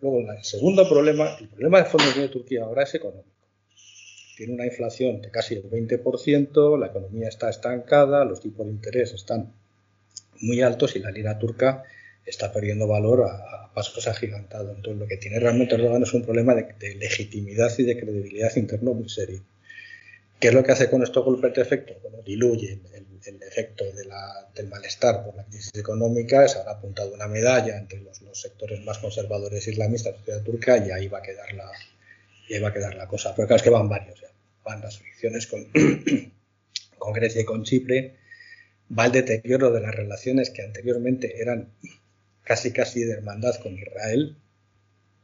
Luego, 0.00 0.20
el 0.20 0.44
segundo 0.44 0.88
problema, 0.88 1.36
el 1.40 1.48
problema 1.48 1.78
de 1.78 1.84
fondos 1.86 2.16
de 2.16 2.28
Turquía 2.28 2.64
ahora 2.64 2.82
es 2.84 2.94
económico. 2.94 3.28
Tiene 4.36 4.54
una 4.54 4.66
inflación 4.66 5.22
de 5.22 5.30
casi 5.30 5.54
el 5.54 5.70
20%, 5.70 6.78
la 6.78 6.86
economía 6.88 7.28
está 7.28 7.48
estancada, 7.48 8.24
los 8.24 8.40
tipos 8.40 8.66
de 8.66 8.72
interés 8.72 9.12
están 9.14 9.54
muy 10.40 10.62
altos 10.62 10.96
y 10.96 11.00
la 11.00 11.10
lira 11.10 11.38
turca 11.38 11.84
está 12.24 12.52
perdiendo 12.52 12.86
valor 12.86 13.28
a, 13.30 13.72
pasos 13.72 14.08
agigantados. 14.08 14.74
Entonces, 14.74 14.98
lo 14.98 15.06
que 15.06 15.18
tiene 15.18 15.38
realmente 15.38 15.74
Erdogan 15.74 16.02
es 16.02 16.14
un 16.14 16.22
problema 16.22 16.54
de, 16.54 16.94
legitimidad 16.94 17.70
y 17.76 17.82
de 17.82 17.98
credibilidad 17.98 18.56
interno 18.56 18.94
muy 18.94 19.08
serio. 19.10 19.44
¿Qué 20.40 20.48
es 20.48 20.54
lo 20.54 20.64
que 20.64 20.72
hace 20.72 20.88
con 20.88 21.02
estos 21.02 21.22
golpes 21.22 21.52
de 21.54 21.60
efecto? 21.60 21.94
Bueno, 22.02 22.22
diluye 22.24 22.80
el, 22.94 23.42
efecto 23.42 23.84
del 24.54 24.68
malestar 24.68 25.24
por 25.24 25.34
la 25.34 25.44
crisis 25.44 25.72
económica, 25.74 26.46
se 26.46 26.58
habrá 26.58 26.72
apuntado 26.72 27.12
una 27.12 27.26
medalla 27.26 27.76
entre 27.76 28.00
los, 28.00 28.16
sectores 28.32 28.82
más 28.84 28.98
conservadores 28.98 29.66
islamistas 29.66 30.12
de 30.12 30.12
la 30.12 30.18
sociedad 30.18 30.42
turca 30.42 30.78
y 30.78 30.90
ahí 30.90 31.08
va 31.08 31.18
a 31.18 31.22
quedar 31.22 31.52
la, 31.54 31.70
y 32.48 32.58
va 32.58 32.68
a 32.68 32.72
quedar 32.72 32.94
la 32.94 33.08
cosa. 33.08 33.34
Pero 33.34 33.48
claro, 33.48 33.56
es 33.56 33.62
que 33.62 33.70
van 33.70 33.88
varios 33.88 34.20
ya. 34.20 34.28
Van 34.64 34.80
las 34.80 35.00
elecciones 35.00 35.46
con, 35.46 35.66
con 36.98 37.12
Grecia 37.12 37.42
y 37.42 37.44
con 37.44 37.62
Chipre, 37.64 38.16
va 38.96 39.06
el 39.06 39.12
deterioro 39.12 39.72
de 39.72 39.80
las 39.80 39.94
relaciones 39.94 40.50
que 40.50 40.62
anteriormente 40.62 41.40
eran 41.40 41.68
casi 42.44 42.72
casi 42.72 43.04
de 43.04 43.12
hermandad 43.12 43.56
con 43.56 43.76
Israel, 43.76 44.36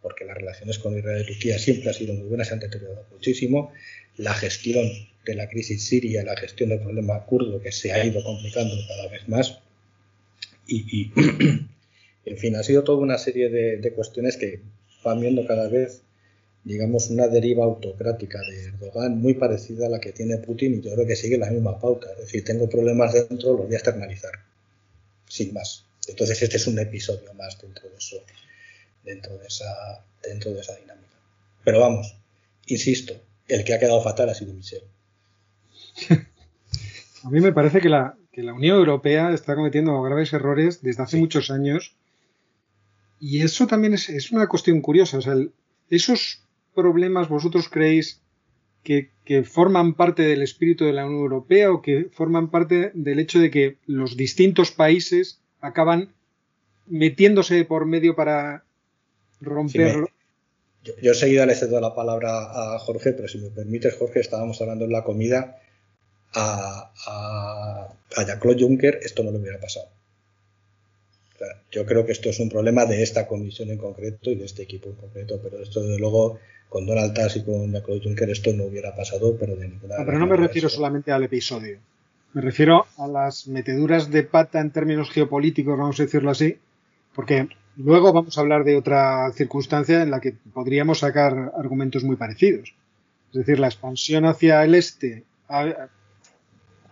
porque 0.03 0.25
las 0.25 0.37
relaciones 0.37 0.79
con 0.79 0.98
Israel 0.98 1.22
y 1.22 1.27
Turquía 1.33 1.59
siempre 1.59 1.88
han 1.88 1.94
sido 1.94 2.14
muy 2.14 2.29
buenas, 2.29 2.48
se 2.48 2.55
han 2.55 2.61
deteriorado 2.61 3.07
muchísimo. 3.12 3.72
La 4.16 4.35
gestión 4.35 4.88
de 5.25 5.35
la 5.35 5.48
crisis 5.48 5.87
siria, 5.87 6.25
la 6.25 6.37
gestión 6.37 6.70
del 6.70 6.81
problema 6.81 7.25
kurdo, 7.25 7.62
que 7.62 7.70
se 7.70 7.92
ha 7.92 8.05
ido 8.05 8.22
complicando 8.25 8.75
cada 8.88 9.09
vez 9.09 9.29
más. 9.29 9.61
Y, 10.66 11.12
en 12.25 12.38
fin, 12.38 12.57
ha 12.57 12.62
sido 12.62 12.83
toda 12.83 12.98
una 12.98 13.18
serie 13.18 13.48
de, 13.48 13.92
cuestiones 13.92 14.37
que 14.37 14.61
van 15.05 15.20
viendo 15.20 15.46
cada 15.46 15.68
vez, 15.68 16.03
digamos, 16.64 17.11
una 17.11 17.27
deriva 17.29 17.64
autocrática 17.64 18.40
de 18.40 18.66
Erdogan 18.66 19.18
muy 19.18 19.35
parecida 19.35 19.87
a 19.87 19.90
la 19.90 20.01
que 20.01 20.12
tiene 20.12 20.38
Putin 20.38 20.75
y 20.75 20.81
yo 20.81 20.94
creo 20.94 21.07
que 21.07 21.16
sigue 21.16 21.38
la 21.38 21.51
misma 21.51 21.79
pauta. 21.79 22.11
Es 22.12 22.18
decir, 22.18 22.44
tengo 22.44 22.68
problemas 22.68 23.12
dentro, 23.12 23.53
los 23.57 23.66
voy 23.66 23.75
a 23.75 23.79
externalizar. 23.79 24.33
Sin 25.27 25.53
más. 25.53 25.87
Entonces 26.07 26.40
este 26.42 26.57
es 26.57 26.66
un 26.66 26.79
episodio 26.79 27.33
más 27.35 27.61
dentro 27.61 27.88
de 27.88 27.96
eso, 27.96 28.16
dentro 29.05 29.38
de 29.38 29.46
esa, 29.46 30.05
dentro 30.22 30.53
de 30.53 30.61
esa 30.61 30.77
dinámica. 30.77 31.16
Pero 31.64 31.81
vamos, 31.81 32.16
insisto, 32.66 33.14
el 33.48 33.64
que 33.64 33.75
ha 33.75 33.79
quedado 33.79 34.03
fatal 34.03 34.29
ha 34.29 34.35
sido 34.35 34.53
Michel. 34.55 34.83
A 37.25 37.31
mí 37.31 37.40
me 37.40 37.53
parece 37.53 37.81
que 37.81 37.88
la, 37.88 38.16
que 38.33 38.42
la 38.42 38.53
Unión 38.53 38.77
Europea 38.77 39.33
está 39.33 39.55
cometiendo 39.55 40.01
graves 40.03 40.33
errores 40.33 40.83
desde 40.83 41.05
hace 41.05 41.16
muchos 41.16 41.51
años. 41.51 41.94
Y 43.20 43.42
eso 43.42 43.68
también 43.68 43.94
es, 43.94 44.09
es 44.09 44.33
una 44.33 44.48
cuestión 44.48 44.81
curiosa. 44.81 45.18
O 45.18 45.22
sea, 45.22 45.37
esos 45.88 46.42
problemas 46.75 47.29
vosotros 47.29 47.69
creéis 47.69 48.21
que, 48.83 49.11
forman 49.45 49.95
parte 49.95 50.23
del 50.23 50.43
espíritu 50.43 50.85
de 50.85 50.93
la 50.93 51.07
Unión 51.07 51.23
Europea 51.23 51.73
o 51.73 51.81
que 51.81 52.11
forman 52.13 52.51
parte 52.51 52.91
del 52.95 53.19
hecho 53.19 53.39
de 53.39 53.51
que 53.51 53.79
los 53.87 54.17
distintos 54.17 54.73
países 54.73 55.41
acaban 55.61 56.13
metiéndose 56.87 57.65
por 57.65 57.87
medio 57.87 58.15
para 58.15 58.65
romperlo. 59.41 60.09
yo, 60.83 60.93
yo, 61.01 61.13
enseguida 61.13 61.47
le 61.47 61.55
cedo 61.55 61.81
la 61.81 61.95
palabra 61.95 62.75
a 62.75 62.79
Jorge, 62.81 63.13
pero 63.13 63.29
si 63.29 63.39
me 63.39 63.51
permites, 63.51 63.97
Jorge, 63.97 64.21
estábamos 64.21 64.61
hablando 64.61 64.85
en 64.85 64.93
la 64.93 65.05
comida. 65.05 65.59
A, 66.35 66.93
a, 67.07 67.95
a 68.17 68.25
Jean-Claude 68.25 68.63
Juncker 68.63 69.01
esto 69.03 69.23
no 69.23 69.31
le 69.31 69.39
hubiera 69.39 69.61
pasado. 69.61 69.89
Yo 71.71 71.87
creo 71.87 72.07
que 72.07 72.13
esto 72.13 72.31
es 72.31 72.39
un 72.41 72.49
problema 72.49 72.87
de 72.87 73.03
esta 73.03 73.27
comisión 73.27 73.71
en 73.71 73.79
concreto 73.79 74.31
y 74.31 74.37
de 74.37 74.45
este 74.45 74.63
equipo 74.63 74.91
en 74.91 74.97
concreto, 74.97 75.41
pero 75.43 75.63
esto 75.63 75.83
desde 75.83 75.99
luego 75.99 76.39
con 76.73 76.87
Donald 76.87 77.13
Tusk 77.13 77.37
y 77.37 77.45
con 77.45 77.71
Jean-Claude 77.71 78.01
Juncker 78.03 78.31
esto 78.31 78.51
no 78.55 78.65
hubiera 78.65 78.97
pasado, 78.97 79.37
pero 79.39 79.55
de 79.57 79.69
ninguna 79.69 79.99
no, 79.99 80.07
Pero 80.07 80.19
no 80.19 80.27
me 80.27 80.37
refiero 80.37 80.71
solamente 80.71 81.13
al 81.13 81.23
episodio. 81.23 81.79
Me 82.33 82.41
refiero 82.41 82.87
a 82.97 83.07
las 83.07 83.47
meteduras 83.47 84.11
de 84.11 84.23
pata 84.23 84.59
en 84.59 84.71
términos 84.71 85.11
geopolíticos, 85.11 85.77
vamos 85.77 86.01
a 86.01 86.05
decirlo 86.05 86.31
así, 86.31 86.57
porque 87.15 87.47
luego 87.77 88.15
vamos 88.15 88.39
a 88.39 88.41
hablar 88.41 88.65
de 88.65 88.77
otra 88.77 89.31
circunstancia 89.35 90.03
en 90.03 90.11
la 90.11 90.21
que 90.21 90.33
podríamos 90.55 91.01
sacar 91.01 91.53
argumentos 91.59 92.05
muy 92.05 92.17
parecidos. 92.17 92.75
Es 93.33 93.39
decir, 93.39 93.61
la 93.61 93.67
expansión 93.67 94.25
hacia 94.25 94.65
el 94.65 94.75
este 94.75 95.25
ha, 95.49 95.89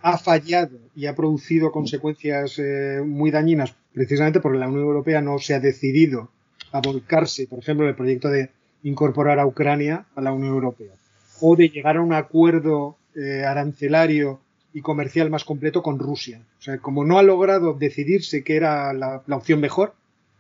ha 0.03 0.19
fallado 0.19 0.77
y 0.95 1.07
ha 1.07 1.14
producido 1.14 1.73
consecuencias 1.73 2.59
eh, 2.59 3.01
muy 3.03 3.31
dañinas 3.31 3.75
precisamente 3.95 4.40
porque 4.40 4.59
la 4.59 4.69
Unión 4.69 4.85
Europea 4.85 5.23
no 5.23 5.38
se 5.38 5.55
ha 5.55 5.61
decidido 5.61 6.31
a 6.71 6.81
volcarse, 6.81 7.47
por 7.47 7.61
ejemplo, 7.61 7.87
en 7.87 7.90
el 7.90 7.97
proyecto 7.97 8.29
de 8.29 8.51
incorporar 8.83 9.38
a 9.38 9.47
Ucrania 9.47 10.07
a 10.14 10.21
la 10.21 10.33
Unión 10.33 10.55
Europea 10.55 10.93
o 11.40 11.57
de 11.57 11.69
llegar 11.69 11.97
a 11.97 12.03
un 12.03 12.12
acuerdo 12.12 12.97
eh, 13.14 13.45
arancelario 13.45 14.40
y 14.73 14.83
comercial 14.83 15.31
más 15.31 15.45
completo 15.45 15.83
con 15.83 15.99
Rusia. 15.99 16.43
O 16.59 16.62
sea, 16.62 16.79
como 16.79 17.05
no 17.05 17.19
ha 17.19 17.23
logrado 17.23 17.75
decidirse 17.75 18.45
que 18.45 18.57
era 18.57 18.93
la, 18.93 19.23
la, 19.27 19.37
opción 19.37 19.61
mejor, 19.61 19.95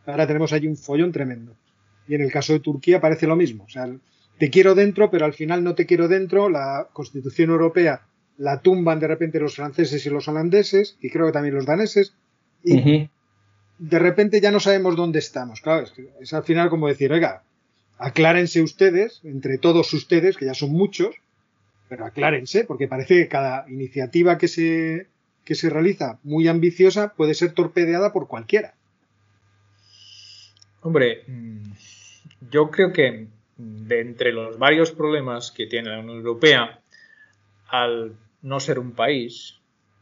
ahora 0.06 0.26
tenemos 0.26 0.52
allí 0.52 0.68
un 0.68 0.76
follón 0.76 1.10
tremendo. 1.10 1.56
Y 2.06 2.14
en 2.14 2.22
el 2.22 2.30
caso 2.30 2.52
de 2.52 2.60
Turquía 2.60 3.00
parece 3.00 3.26
lo 3.26 3.36
mismo. 3.36 3.64
O 3.64 3.68
sea, 3.68 3.88
te 4.38 4.50
quiero 4.50 4.74
dentro, 4.74 5.10
pero 5.10 5.24
al 5.24 5.32
final 5.32 5.64
no 5.64 5.74
te 5.74 5.86
quiero 5.86 6.06
dentro. 6.08 6.48
La 6.48 6.88
Constitución 6.92 7.50
Europea 7.50 8.02
la 8.38 8.60
tumban 8.60 9.00
de 9.00 9.06
repente 9.06 9.38
los 9.38 9.56
franceses 9.56 10.04
y 10.06 10.10
los 10.10 10.26
holandeses, 10.28 10.96
y 11.00 11.10
creo 11.10 11.26
que 11.26 11.32
también 11.32 11.54
los 11.54 11.66
daneses, 11.66 12.14
y 12.64 12.74
uh 12.74 12.80
-huh. 12.80 13.10
de 13.78 13.98
repente 13.98 14.40
ya 14.40 14.50
no 14.50 14.60
sabemos 14.60 14.96
dónde 14.96 15.18
estamos. 15.18 15.60
Claro, 15.60 15.84
es, 15.84 15.90
que 15.90 16.08
es 16.20 16.32
al 16.32 16.44
final 16.44 16.70
como 16.70 16.88
decir, 16.88 17.12
oiga, 17.12 17.42
aclárense 18.00 18.62
ustedes, 18.62 19.20
entre 19.24 19.58
todos 19.58 19.92
ustedes, 19.92 20.36
que 20.36 20.46
ya 20.46 20.54
son 20.54 20.70
muchos, 20.72 21.14
pero 21.88 22.06
aclárense, 22.06 22.64
porque 22.64 22.88
parece 22.88 23.16
que 23.16 23.28
cada 23.28 23.68
iniciativa 23.68 24.38
que 24.38 24.48
se, 24.48 25.08
que 25.44 25.54
se 25.54 25.68
realiza 25.68 26.18
muy 26.22 26.48
ambiciosa 26.48 27.14
puede 27.14 27.34
ser 27.34 27.52
torpedeada 27.52 28.12
por 28.12 28.26
cualquiera. 28.26 28.74
Hombre, 30.80 31.24
mm, 31.26 31.72
yo 32.50 32.70
creo 32.70 32.92
que 32.92 33.26
de 33.58 34.00
entre 34.00 34.32
los 34.32 34.58
varios 34.58 34.92
problemas 34.92 35.52
que 35.52 35.66
tiene 35.66 35.90
la 35.90 36.00
Unión 36.00 36.16
Europea, 36.18 36.80
al 37.68 38.16
no 38.40 38.60
ser 38.60 38.78
un 38.78 38.92
país, 38.92 39.58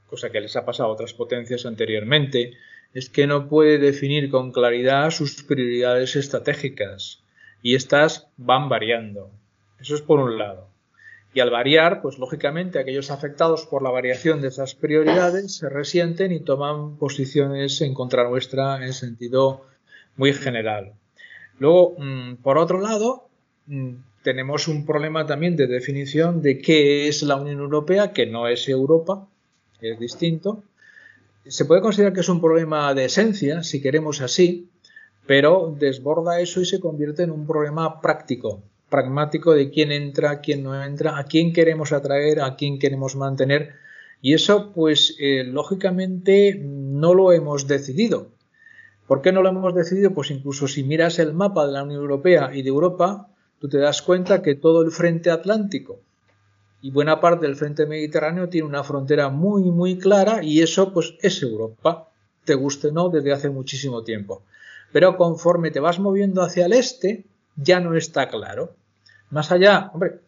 cosa 0.07 0.31
que 0.31 0.41
les 0.41 0.55
ha 0.55 0.65
pasado 0.65 0.91
a 0.91 0.93
otras 0.93 1.15
potencias 1.15 1.67
anteriormente, 1.67 2.53
es 2.95 3.11
que 3.11 3.27
no 3.27 3.49
puede 3.49 3.79
definir 3.79 4.31
con 4.31 4.53
claridad 4.53 5.11
sus 5.11 5.43
prioridades 5.43 6.15
estratégicas 6.15 7.25
y 7.63 7.75
estas 7.75 8.29
van 8.37 8.69
variando. 8.69 9.31
Eso 9.81 9.95
es 9.95 10.03
por 10.03 10.21
un 10.21 10.39
lado. 10.39 10.69
Y 11.35 11.41
al 11.41 11.51
variar, 11.51 12.01
pues 12.01 12.19
lógicamente 12.19 12.79
aquellos 12.79 13.11
afectados 13.11 13.67
por 13.67 13.83
la 13.83 13.91
variación 13.91 14.41
de 14.41 14.49
esas 14.49 14.75
prioridades 14.75 15.57
se 15.57 15.69
resienten 15.69 16.33
y 16.33 16.41
toman 16.41 16.97
posiciones 16.97 17.81
en 17.81 17.95
contra 17.95 18.29
nuestra 18.29 18.85
en 18.85 18.93
sentido 18.93 19.67
muy 20.17 20.33
general. 20.33 20.95
Luego, 21.59 21.95
mmm, 21.99 22.37
por 22.37 22.59
otro 22.59 22.81
lado, 22.81 23.29
mmm, 23.67 23.95
tenemos 24.23 24.69
un 24.69 24.85
problema 24.85 25.27
también 25.27 25.57
de 25.57 25.67
definición 25.67 26.43
de 26.43 26.59
qué 26.59 27.09
es 27.09 27.23
la 27.23 27.37
Unión 27.37 27.61
Europea, 27.61 28.13
que 28.13 28.27
no 28.27 28.49
es 28.49 28.69
Europa, 28.69 29.27
es 29.81 29.99
distinto. 29.99 30.63
Se 31.47 31.65
puede 31.65 31.81
considerar 31.81 32.13
que 32.13 32.21
es 32.21 32.29
un 32.29 32.41
problema 32.41 32.93
de 32.95 33.07
esencia, 33.07 33.63
si 33.63 33.81
queremos 33.81 34.21
así, 34.21 34.69
pero 35.29 35.77
desborda 35.79 36.41
eso 36.41 36.63
y 36.63 36.65
se 36.65 36.81
convierte 36.81 37.23
en 37.23 37.31
un 37.31 37.47
problema 37.47 38.01
práctico, 38.01 38.63
pragmático 38.89 39.53
de 39.53 39.71
quién 39.71 39.93
entra, 39.93 40.41
quién 40.41 40.63
no 40.63 40.83
entra, 40.83 41.19
a 41.19 41.25
quién 41.25 41.53
queremos 41.53 41.93
atraer, 41.93 42.41
a 42.41 42.57
quién 42.57 42.79
queremos 42.79 43.15
mantener. 43.15 43.75
Y 44.23 44.33
eso, 44.33 44.73
pues, 44.73 45.17
eh, 45.21 45.45
lógicamente, 45.45 46.59
no 46.59 47.13
lo 47.13 47.33
hemos 47.33 47.69
decidido. 47.69 48.29
¿Por 49.07 49.21
qué 49.21 49.31
no 49.31 49.43
lo 49.43 49.51
hemos 49.51 49.75
decidido? 49.75 50.15
Pues 50.15 50.31
incluso 50.31 50.67
si 50.67 50.83
miras 50.83 51.19
el 51.19 51.35
mapa 51.35 51.67
de 51.67 51.73
la 51.73 51.83
Unión 51.83 52.01
Europea 52.01 52.51
y 52.55 52.63
de 52.63 52.71
Europa, 52.71 53.29
tú 53.59 53.69
te 53.69 53.77
das 53.77 54.01
cuenta 54.01 54.41
que 54.41 54.55
todo 54.55 54.81
el 54.81 54.93
frente 54.93 55.31
atlántico 55.31 56.01
y 56.81 56.91
buena 56.91 57.21
parte 57.21 57.45
del 57.45 57.57
frente 57.57 57.85
mediterráneo 57.85 58.49
tiene 58.49 58.67
una 58.67 58.83
frontera 58.83 59.29
muy, 59.29 59.65
muy 59.65 59.99
clara 59.99 60.43
y 60.43 60.63
eso 60.63 60.95
pues 60.95 61.17
es 61.21 61.43
Europa, 61.43 62.09
te 62.45 62.55
guste 62.55 62.89
o 62.89 62.93
no, 62.93 63.11
desde 63.11 63.33
hace 63.33 63.51
muchísimo 63.51 64.03
tiempo. 64.05 64.43
Pero 64.93 65.17
conforme 65.17 65.71
te 65.71 65.81
vas 65.81 65.99
moviendo 65.99 66.43
hacia 66.43 66.67
el 66.67 66.73
este, 66.73 67.25
ya 67.57 67.81
no 67.81 67.97
está 67.97 68.29
claro. 68.29 68.75
Más 69.31 69.53
allá, 69.53 69.91
hombre, 69.93 70.21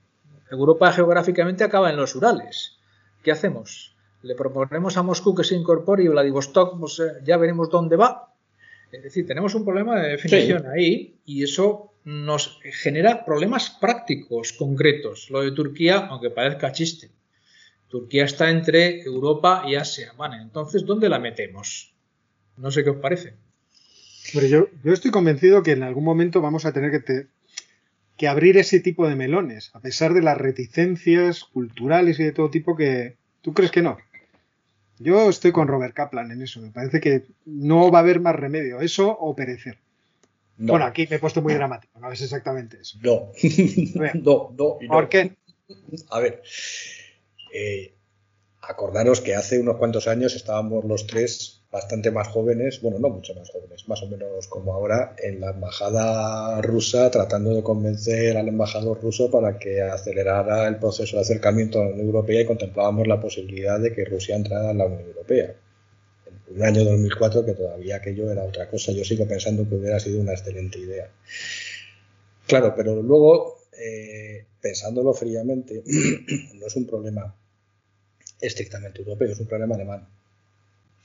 Europa 0.51 0.92
geográficamente 0.92 1.64
acaba 1.64 1.90
en 1.90 1.96
los 1.96 2.14
Urales. 2.14 2.79
¿Qué 3.23 3.31
hacemos? 3.31 3.94
Le 4.23 4.35
proponemos 4.35 4.96
a 4.96 5.03
Moscú 5.03 5.35
que 5.35 5.44
se 5.44 5.55
incorpore 5.55 6.05
y 6.05 6.09
Vladivostok, 6.09 6.79
pues 6.79 7.03
ya 7.25 7.37
veremos 7.37 7.70
dónde 7.70 7.96
va. 7.96 8.35
Es 8.92 9.03
decir, 9.03 9.27
tenemos 9.27 9.55
un 9.55 9.64
problema 9.64 10.01
de 10.01 10.11
definición 10.11 10.62
sí. 10.62 10.68
ahí 10.68 11.14
y 11.25 11.44
eso 11.44 11.92
nos 12.05 12.59
genera 12.62 13.25
problemas 13.25 13.70
prácticos, 13.70 14.53
concretos. 14.53 15.31
Lo 15.31 15.42
de 15.42 15.53
Turquía, 15.53 16.09
aunque 16.11 16.31
parezca 16.31 16.73
chiste. 16.73 17.11
Turquía 17.88 18.25
está 18.25 18.51
entre 18.51 19.03
Europa 19.03 19.64
y 19.66 19.77
Asia. 19.77 20.12
Vale, 20.16 20.37
entonces, 20.37 20.85
¿dónde 20.85 21.09
la 21.09 21.18
metemos? 21.18 21.92
No 22.57 22.70
sé 22.70 22.85
qué 22.85 22.90
os 22.90 22.96
parece. 22.96 23.35
Pero 24.33 24.46
yo, 24.46 24.66
yo 24.85 24.92
estoy 24.92 25.11
convencido 25.11 25.62
que 25.62 25.72
en 25.72 25.83
algún 25.83 26.04
momento 26.04 26.40
vamos 26.40 26.66
a 26.66 26.72
tener 26.72 26.90
que, 26.90 27.00
te, 27.00 27.26
que 28.16 28.28
abrir 28.28 28.56
ese 28.56 28.80
tipo 28.80 29.09
de 29.09 29.16
melones, 29.16 29.70
a 29.74 29.80
pesar 29.80 30.14
de 30.14 30.22
las 30.22 30.38
reticencias 30.38 31.44
culturales 31.44 32.20
y 32.20 32.24
de 32.24 32.33
todo 32.33 32.50
tipo 32.50 32.76
que... 32.76 33.16
¿Tú 33.42 33.54
crees 33.54 33.70
que 33.70 33.83
no? 33.83 33.98
Yo 34.98 35.30
estoy 35.30 35.50
con 35.50 35.66
Robert 35.66 35.94
Kaplan 35.94 36.30
en 36.30 36.42
eso. 36.42 36.61
Me 36.61 36.70
parece 36.70 37.00
que 37.00 37.24
no 37.46 37.90
va 37.90 38.00
a 38.00 38.02
haber 38.02 38.20
más 38.20 38.37
remedio. 38.37 38.80
Eso 38.80 39.11
o 39.18 39.35
perecer. 39.35 39.78
No. 40.59 40.74
Bueno, 40.74 40.85
aquí 40.85 41.06
me 41.09 41.16
he 41.16 41.18
puesto 41.18 41.40
muy 41.40 41.54
dramático, 41.54 41.98
no 41.98 42.12
es 42.12 42.20
exactamente 42.20 42.76
eso. 42.83 42.98
No, 43.00 43.33
no, 44.22 44.50
no, 44.52 44.78
no. 44.83 44.88
¿Por 44.88 45.09
qué? 45.09 45.37
A 46.11 46.20
ver, 46.20 46.42
eh, 47.54 47.94
acordaros 48.62 49.20
que 49.20 49.35
hace 49.35 49.59
unos 49.59 49.77
cuantos 49.77 50.07
años 50.09 50.35
estábamos 50.35 50.85
los 50.85 51.07
tres 51.07 51.62
bastante 51.70 52.11
más 52.11 52.28
jóvenes, 52.28 52.80
bueno, 52.82 52.99
no 52.99 53.09
mucho 53.09 53.34
más 53.34 53.49
jóvenes, 53.51 53.89
más 53.89 54.03
o 54.03 54.09
menos 54.09 54.49
como 54.49 54.74
ahora, 54.74 55.14
en 55.22 55.41
la 55.41 55.51
embajada 55.51 56.61
rusa 56.62 57.11
tratando 57.11 57.55
de 57.55 57.62
convencer 57.62 58.37
al 58.37 58.49
embajador 58.49 59.01
ruso 59.01 59.30
para 59.30 59.59
que 59.59 59.80
acelerara 59.80 60.66
el 60.66 60.76
proceso 60.76 61.16
de 61.16 61.22
acercamiento 61.22 61.80
a 61.80 61.84
la 61.84 61.91
Unión 61.93 62.07
Europea 62.07 62.41
y 62.41 62.47
contemplábamos 62.47 63.07
la 63.07 63.20
posibilidad 63.20 63.78
de 63.78 63.93
que 63.93 64.05
Rusia 64.05 64.37
entrara 64.37 64.72
en 64.72 64.78
la 64.78 64.87
Unión 64.87 65.03
Europea 65.07 65.55
un 66.51 66.62
año 66.62 66.84
2004 66.84 67.45
que 67.45 67.55
todavía 67.55 67.97
aquello 67.97 68.30
era 68.30 68.45
otra 68.45 68.68
cosa. 68.68 68.93
Yo 68.93 69.05
sigo 69.05 69.26
pensando 69.26 69.68
que 69.68 69.76
hubiera 69.76 70.01
sido 70.01 70.20
una 70.20 70.32
excelente 70.32 70.78
idea. 70.78 71.11
Claro, 72.47 72.74
pero 72.76 73.01
luego, 73.03 73.59
eh, 73.78 74.47
pensándolo 74.61 75.14
fríamente, 75.14 75.82
no 76.55 76.66
es 76.66 76.76
un 76.76 76.87
problema 76.87 77.34
estrictamente 78.41 79.01
europeo, 79.01 79.28
es 79.28 79.41
un 79.41 79.47
problema 79.47 79.74
alemán. 79.74 80.09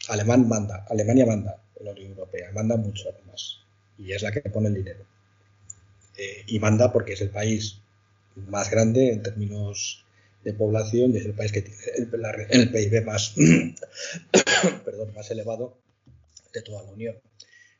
Alemán 0.09 0.47
manda, 0.47 0.85
Alemania 0.89 1.25
manda 1.25 1.61
en 1.79 1.85
la 1.85 1.91
Unión 1.91 2.11
Europea, 2.11 2.51
manda 2.53 2.77
mucho 2.77 3.09
además, 3.09 3.59
y 3.97 4.11
es 4.11 4.21
la 4.21 4.31
que 4.31 4.41
pone 4.41 4.67
el 4.67 4.75
dinero. 4.75 5.05
Eh, 6.17 6.43
y 6.47 6.59
manda 6.59 6.93
porque 6.93 7.13
es 7.13 7.21
el 7.21 7.29
país 7.29 7.79
más 8.35 8.69
grande 8.69 9.11
en 9.11 9.23
términos 9.23 10.05
de 10.43 10.53
población 10.53 11.11
y 11.11 11.17
es 11.17 11.25
el 11.25 11.33
país 11.33 11.51
que 11.51 11.61
tiene 11.61 11.81
el, 11.97 12.21
la, 12.21 12.31
el 12.31 12.71
PIB 12.71 13.03
más, 13.03 13.33
perdón, 14.85 15.13
más 15.13 15.29
elevado 15.31 15.77
de 16.53 16.61
toda 16.61 16.83
la 16.83 16.91
Unión. 16.91 17.15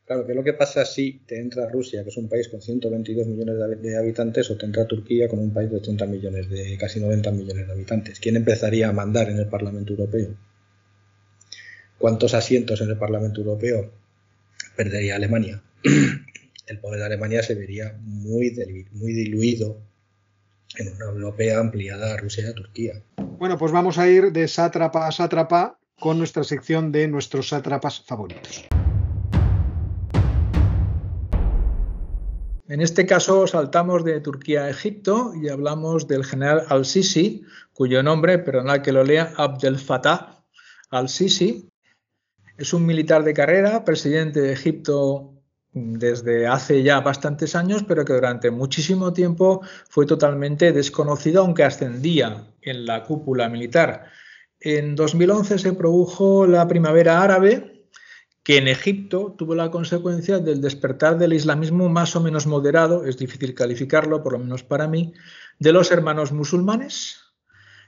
Claro, 0.06 0.24
que 0.24 0.34
lo 0.34 0.44
que 0.44 0.52
pasa 0.52 0.84
si 0.84 1.20
te 1.26 1.40
entra 1.40 1.68
Rusia, 1.68 2.04
que 2.04 2.10
es 2.10 2.16
un 2.16 2.28
país 2.28 2.48
con 2.48 2.62
122 2.62 3.26
millones 3.26 3.82
de 3.82 3.98
habitantes, 3.98 4.48
o 4.52 4.56
te 4.56 4.64
entra 4.64 4.86
Turquía 4.86 5.28
con 5.28 5.40
un 5.40 5.52
país 5.52 5.68
de 5.68 5.78
80 5.78 6.06
millones, 6.06 6.48
de 6.48 6.78
casi 6.78 7.00
90 7.00 7.32
millones 7.32 7.66
de 7.66 7.72
habitantes. 7.72 8.20
¿Quién 8.20 8.36
empezaría 8.36 8.88
a 8.88 8.92
mandar 8.92 9.28
en 9.30 9.38
el 9.38 9.48
Parlamento 9.48 9.94
Europeo? 9.94 10.36
¿Cuántos 11.98 12.34
asientos 12.34 12.80
en 12.82 12.90
el 12.90 12.98
Parlamento 12.98 13.40
Europeo 13.40 13.90
perdería 14.76 15.16
Alemania? 15.16 15.62
El 16.66 16.80
poder 16.80 16.98
de 16.98 17.06
Alemania 17.06 17.44
se 17.44 17.54
vería 17.54 17.96
muy, 18.00 18.52
muy 18.90 19.12
diluido 19.12 19.80
en 20.78 20.92
una 20.96 21.04
europea 21.04 21.60
ampliada 21.60 22.14
a 22.14 22.16
Rusia 22.16 22.44
y 22.44 22.50
a 22.50 22.54
Turquía. 22.54 23.02
Bueno, 23.38 23.56
pues 23.56 23.70
vamos 23.70 23.98
a 23.98 24.08
ir 24.08 24.32
de 24.32 24.48
sátrapa 24.48 25.06
a 25.06 25.12
sátrapa 25.12 25.78
con 26.00 26.18
nuestra 26.18 26.42
sección 26.42 26.90
de 26.90 27.06
nuestros 27.06 27.50
sátrapas 27.50 28.00
favoritos. 28.00 28.66
En 32.68 32.80
este 32.80 33.06
caso 33.06 33.46
saltamos 33.46 34.04
de 34.04 34.20
Turquía 34.20 34.64
a 34.64 34.70
Egipto 34.70 35.32
y 35.40 35.48
hablamos 35.48 36.08
del 36.08 36.24
general 36.24 36.64
al-Sisi, 36.68 37.44
cuyo 37.72 38.02
nombre, 38.02 38.40
perdonad 38.40 38.80
que 38.80 38.90
lo 38.90 39.04
lea, 39.04 39.32
Abdel 39.36 39.78
Fattah 39.78 40.44
al-Sisi. 40.90 41.68
Es 42.58 42.72
un 42.72 42.84
militar 42.84 43.22
de 43.22 43.34
carrera, 43.34 43.84
presidente 43.84 44.40
de 44.40 44.52
Egipto 44.52 45.32
desde 45.72 46.46
hace 46.48 46.82
ya 46.82 47.00
bastantes 47.00 47.54
años, 47.54 47.84
pero 47.86 48.04
que 48.04 48.14
durante 48.14 48.50
muchísimo 48.50 49.12
tiempo 49.12 49.60
fue 49.88 50.06
totalmente 50.06 50.72
desconocido, 50.72 51.42
aunque 51.42 51.62
ascendía 51.62 52.46
en 52.62 52.86
la 52.86 53.04
cúpula 53.04 53.48
militar. 53.48 54.06
En 54.58 54.96
2011 54.96 55.58
se 55.58 55.72
produjo 55.74 56.46
la 56.46 56.66
primavera 56.66 57.22
árabe, 57.22 57.75
que 58.46 58.58
en 58.58 58.68
Egipto 58.68 59.34
tuvo 59.36 59.56
la 59.56 59.72
consecuencia 59.72 60.38
del 60.38 60.60
despertar 60.60 61.18
del 61.18 61.32
islamismo 61.32 61.88
más 61.88 62.14
o 62.14 62.20
menos 62.20 62.46
moderado, 62.46 63.04
es 63.04 63.16
difícil 63.16 63.54
calificarlo, 63.54 64.22
por 64.22 64.34
lo 64.34 64.38
menos 64.38 64.62
para 64.62 64.86
mí, 64.86 65.14
de 65.58 65.72
los 65.72 65.90
hermanos 65.90 66.30
musulmanes, 66.30 67.22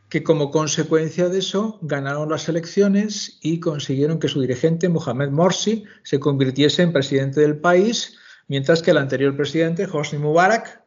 que 0.09 0.25
como 0.25 0.51
consecuencia 0.51 1.29
de 1.29 1.39
eso 1.39 1.79
ganaron 1.83 2.29
las 2.29 2.49
elecciones 2.49 3.39
y 3.41 3.61
consiguieron 3.61 4.19
que 4.19 4.27
su 4.27 4.41
dirigente, 4.41 4.89
Mohamed 4.89 5.29
Morsi, 5.29 5.85
se 6.03 6.19
convirtiese 6.19 6.83
en 6.83 6.93
presidente 6.93 7.41
del 7.41 7.61
país, 7.61 8.19
mientras 8.49 8.83
que 8.83 8.91
el 8.91 8.99
anterior 8.99 9.37
presidente, 9.37 9.87
Hosni 9.87 10.19
Mubarak, 10.19 10.83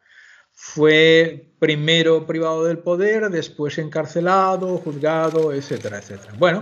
fue 0.52 1.54
primero 1.60 2.28
privado 2.28 2.66
del 2.66 2.80
poder, 2.80 3.30
después 3.30 3.78
encarcelado, 3.78 4.80
juzgado, 4.80 5.54
etcétera, 5.54 6.00
etcétera. 6.00 6.34
Bueno, 6.38 6.60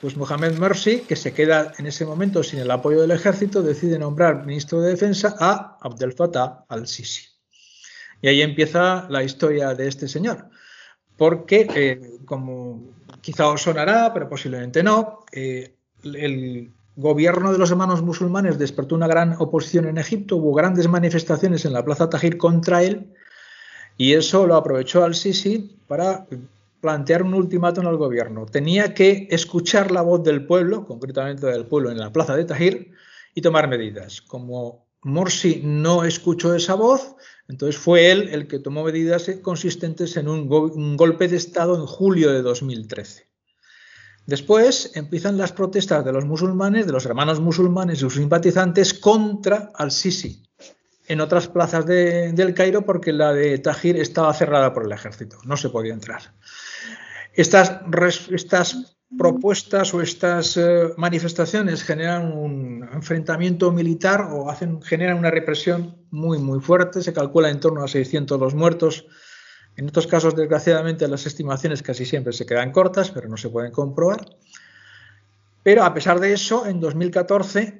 pues 0.00 0.16
Mohamed 0.16 0.58
Morsi, 0.58 1.00
que 1.00 1.16
se 1.16 1.32
queda 1.32 1.72
en 1.78 1.86
ese 1.86 2.04
momento 2.04 2.42
sin 2.42 2.60
el 2.60 2.70
apoyo 2.70 3.00
del 3.00 3.12
ejército, 3.12 3.62
decide 3.62 3.98
nombrar 3.98 4.44
ministro 4.44 4.80
de 4.80 4.90
Defensa 4.90 5.36
a 5.38 5.78
Abdel 5.80 6.12
Fattah 6.12 6.64
al-Sisi. 6.68 7.26
Y 8.20 8.28
ahí 8.28 8.42
empieza 8.42 9.06
la 9.08 9.22
historia 9.22 9.74
de 9.74 9.88
este 9.88 10.08
señor. 10.08 10.48
Porque, 11.16 11.66
eh, 11.74 12.18
como 12.24 12.94
quizá 13.22 13.48
os 13.48 13.62
sonará, 13.62 14.12
pero 14.12 14.28
posiblemente 14.28 14.82
no, 14.82 15.24
eh, 15.32 15.74
el 16.02 16.70
gobierno 16.94 17.52
de 17.52 17.58
los 17.58 17.70
hermanos 17.70 18.02
musulmanes 18.02 18.58
despertó 18.58 18.94
una 18.94 19.06
gran 19.06 19.36
oposición 19.38 19.86
en 19.86 19.98
Egipto, 19.98 20.36
hubo 20.36 20.54
grandes 20.54 20.88
manifestaciones 20.88 21.64
en 21.64 21.72
la 21.72 21.84
Plaza 21.84 22.08
Tahrir 22.08 22.36
contra 22.38 22.82
él, 22.82 23.12
y 23.96 24.12
eso 24.12 24.46
lo 24.46 24.56
aprovechó 24.56 25.04
al-Sisi 25.04 25.78
para 25.86 26.26
plantear 26.86 27.24
un 27.24 27.34
ultimátum 27.34 27.88
al 27.88 27.96
gobierno. 27.96 28.46
Tenía 28.46 28.94
que 28.94 29.26
escuchar 29.32 29.90
la 29.90 30.02
voz 30.02 30.22
del 30.22 30.46
pueblo, 30.46 30.84
concretamente 30.84 31.44
del 31.48 31.66
pueblo 31.66 31.90
en 31.90 31.98
la 31.98 32.12
plaza 32.12 32.36
de 32.36 32.44
Tahir, 32.44 32.92
y 33.34 33.40
tomar 33.40 33.66
medidas. 33.66 34.22
Como 34.22 34.86
Morsi 35.02 35.62
no 35.64 36.04
escuchó 36.04 36.54
esa 36.54 36.74
voz, 36.74 37.16
entonces 37.48 37.76
fue 37.76 38.12
él 38.12 38.28
el 38.30 38.46
que 38.46 38.60
tomó 38.60 38.84
medidas 38.84 39.28
consistentes 39.42 40.16
en 40.16 40.28
un, 40.28 40.46
golpe 40.96 41.26
de 41.26 41.38
Estado 41.38 41.74
en 41.74 41.86
julio 41.86 42.30
de 42.30 42.42
2013. 42.42 43.26
Después 44.26 44.92
empiezan 44.94 45.38
las 45.38 45.50
protestas 45.50 46.04
de 46.04 46.12
los 46.12 46.24
musulmanes, 46.24 46.86
de 46.86 46.92
los 46.92 47.04
hermanos 47.04 47.40
musulmanes 47.40 47.98
y 47.98 48.00
sus 48.02 48.14
simpatizantes 48.14 48.94
contra 48.94 49.72
al-Sisi 49.74 50.46
en 51.08 51.20
otras 51.20 51.48
plazas 51.48 51.86
del 51.86 52.54
Cairo 52.54 52.82
porque 52.82 53.12
la 53.12 53.32
de 53.32 53.58
Tahir 53.58 53.96
estaba 53.96 54.32
cerrada 54.34 54.72
por 54.72 54.84
el 54.84 54.92
ejército, 54.92 55.38
no 55.44 55.56
se 55.56 55.68
podía 55.68 55.92
entrar. 55.92 56.22
Estas, 57.36 57.80
estas 58.30 58.96
propuestas 59.16 59.92
o 59.94 60.00
estas 60.00 60.56
eh, 60.56 60.94
manifestaciones 60.96 61.84
generan 61.84 62.32
un 62.32 62.88
enfrentamiento 62.92 63.70
militar 63.70 64.28
o 64.32 64.50
hacen, 64.50 64.80
generan 64.82 65.18
una 65.18 65.30
represión 65.30 65.96
muy, 66.10 66.38
muy 66.38 66.60
fuerte. 66.60 67.02
Se 67.02 67.12
calcula 67.12 67.50
en 67.50 67.60
torno 67.60 67.84
a 67.84 67.88
600 67.88 68.40
los 68.40 68.54
muertos. 68.54 69.06
En 69.76 69.84
estos 69.86 70.06
casos, 70.06 70.34
desgraciadamente, 70.34 71.06
las 71.06 71.26
estimaciones 71.26 71.82
casi 71.82 72.06
siempre 72.06 72.32
se 72.32 72.46
quedan 72.46 72.72
cortas, 72.72 73.10
pero 73.10 73.28
no 73.28 73.36
se 73.36 73.50
pueden 73.50 73.70
comprobar. 73.70 74.26
Pero 75.62 75.84
a 75.84 75.92
pesar 75.92 76.18
de 76.20 76.32
eso, 76.32 76.66
en 76.66 76.80
2014 76.80 77.78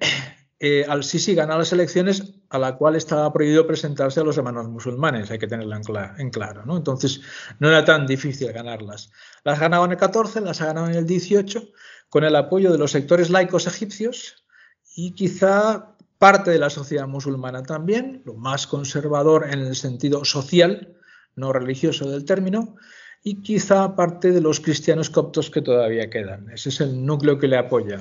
eh, 0.59 0.87
al-Sisi 0.89 1.35
gana 1.35 1.59
las 1.59 1.73
elecciones 1.73 2.35
a 2.49 2.59
la 2.59 2.77
cual 2.77 2.97
estaba 2.97 3.31
prohibido 3.33 3.67
presentarse 3.67 4.21
a 4.21 4.25
los 4.25 4.39
hermanos 4.39 4.69
musulmanes, 4.69 5.31
hay 5.31 5.39
que 5.39 5.47
tenerlo 5.47 5.77
en, 6.19 6.31
claro. 6.31 6.65
¿no? 6.65 6.77
Entonces, 6.77 7.21
no 7.59 7.69
era 7.69 7.85
tan 7.85 8.07
difícil 8.07 8.53
ganarlas. 8.53 9.11
Las 9.45 9.61
ganaba 9.61 9.85
en 9.85 9.93
el 9.93 9.99
14, 9.99 10.41
las 10.41 10.61
ganado 10.61 10.89
en 10.89 10.95
el 10.95 11.07
18, 11.07 11.63
con 12.09 12.25
el 12.25 12.37
apoyo 12.37 12.73
de 12.73 12.79
los 12.79 12.93
sectores 12.93 13.29
laicos 13.29 13.67
egipcios 13.67 14.47
y 14.95 15.13
quizá 15.13 15.97
parte 16.19 16.51
de 16.51 16.59
la 16.59 16.71
sociedad 16.71 17.07
musulmana 17.07 17.63
también, 17.63 18.23
lo 18.25 18.35
más 18.35 18.67
conservador 18.67 19.47
en 19.51 19.61
el 19.61 19.77
sentido 19.77 20.25
social, 20.25 20.97
no 21.35 21.53
religioso 21.53 22.11
del 22.11 22.25
término, 22.25 22.77
y 23.23 23.43
quizá 23.43 23.95
parte 23.95 24.33
de 24.33 24.41
los 24.41 24.61
cristianos 24.61 25.11
coptos 25.11 25.51
que 25.51 25.61
todavía 25.61 26.09
quedan. 26.09 26.49
Ese 26.51 26.71
es 26.71 26.81
el 26.81 27.05
núcleo 27.05 27.39
que 27.39 27.49
le 27.49 27.59
apoya. 27.59 28.01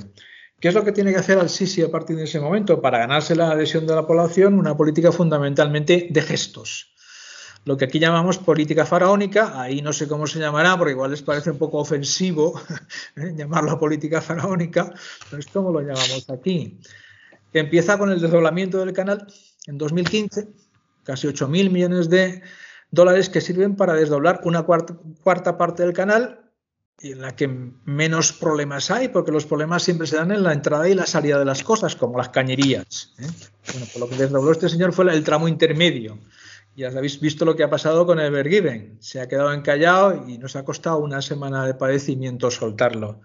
¿Qué 0.59 0.69
es 0.69 0.73
lo 0.73 0.83
que 0.83 0.93
tiene 0.93 1.11
que 1.11 1.19
hacer 1.19 1.37
al-Sisi 1.37 1.81
a 1.81 1.91
partir 1.91 2.15
de 2.15 2.23
ese 2.23 2.39
momento? 2.39 2.81
Para 2.81 2.97
ganarse 2.97 3.35
la 3.35 3.51
adhesión 3.51 3.85
de 3.85 3.93
la 3.93 4.07
población, 4.07 4.57
una 4.57 4.75
política 4.75 5.11
fundamentalmente 5.11 6.07
de 6.09 6.21
gestos. 6.21 6.95
Lo 7.65 7.75
que 7.77 7.85
aquí 7.85 7.99
llamamos 7.99 8.37
política 8.37 8.85
faraónica, 8.85 9.59
ahí 9.59 9.81
no 9.81 9.91
sé 9.91 10.07
cómo 10.07 10.27
se 10.27 10.39
llamará, 10.39 10.77
porque 10.77 10.93
igual 10.93 11.11
les 11.11 11.23
parece 11.23 11.51
un 11.51 11.57
poco 11.57 11.79
ofensivo 11.79 12.61
¿eh? 13.17 13.33
llamarlo 13.35 13.77
política 13.79 14.21
faraónica, 14.21 14.93
pero 15.29 15.39
es 15.39 15.47
como 15.47 15.71
lo 15.71 15.81
llamamos 15.81 16.29
aquí. 16.29 16.79
Empieza 17.51 17.97
con 17.97 18.11
el 18.11 18.21
desdoblamiento 18.21 18.77
del 18.77 18.93
canal 18.93 19.27
en 19.65 19.77
2015, 19.77 20.47
casi 21.03 21.27
8.000 21.27 21.71
millones 21.71 22.09
de 22.09 22.43
dólares 22.91 23.29
que 23.29 23.41
sirven 23.41 23.75
para 23.75 23.93
desdoblar 23.93 24.41
una 24.43 24.63
cuarta 24.63 25.57
parte 25.57 25.83
del 25.83 25.93
canal 25.93 26.44
y 26.99 27.11
en 27.11 27.21
la 27.21 27.35
que 27.35 27.47
menos 27.47 28.31
problemas 28.33 28.89
hay, 28.89 29.09
porque 29.09 29.31
los 29.31 29.45
problemas 29.45 29.83
siempre 29.83 30.07
se 30.07 30.15
dan 30.15 30.31
en 30.31 30.43
la 30.43 30.53
entrada 30.53 30.87
y 30.87 30.95
la 30.95 31.05
salida 31.05 31.37
de 31.37 31.45
las 31.45 31.63
cosas, 31.63 31.95
como 31.95 32.17
las 32.17 32.29
cañerías. 32.29 33.13
¿eh? 33.19 33.27
Bueno, 33.71 33.87
por 33.91 34.01
lo 34.01 34.09
que 34.09 34.15
desdobló 34.15 34.51
este 34.51 34.69
señor 34.69 34.93
fue 34.93 35.11
el 35.13 35.23
tramo 35.23 35.47
intermedio. 35.47 36.17
Ya 36.75 36.89
habéis 36.89 37.19
visto 37.21 37.45
lo 37.45 37.55
que 37.55 37.63
ha 37.63 37.69
pasado 37.69 38.05
con 38.05 38.19
el 38.19 38.31
Bergiven. 38.31 38.97
Se 38.99 39.21
ha 39.21 39.27
quedado 39.27 39.53
encallado 39.53 40.25
y 40.27 40.37
nos 40.37 40.55
ha 40.55 40.65
costado 40.65 40.97
una 40.97 41.21
semana 41.21 41.65
de 41.65 41.73
padecimiento 41.73 42.51
soltarlo. 42.51 43.21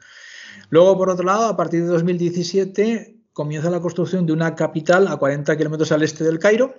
Luego, 0.68 0.96
por 0.96 1.10
otro 1.10 1.24
lado, 1.24 1.46
a 1.46 1.56
partir 1.56 1.82
de 1.82 1.88
2017 1.88 3.16
comienza 3.32 3.70
la 3.70 3.80
construcción 3.80 4.26
de 4.26 4.32
una 4.32 4.54
capital 4.54 5.08
a 5.08 5.16
40 5.16 5.56
kilómetros 5.56 5.90
al 5.90 6.02
este 6.02 6.24
del 6.24 6.38
Cairo, 6.38 6.74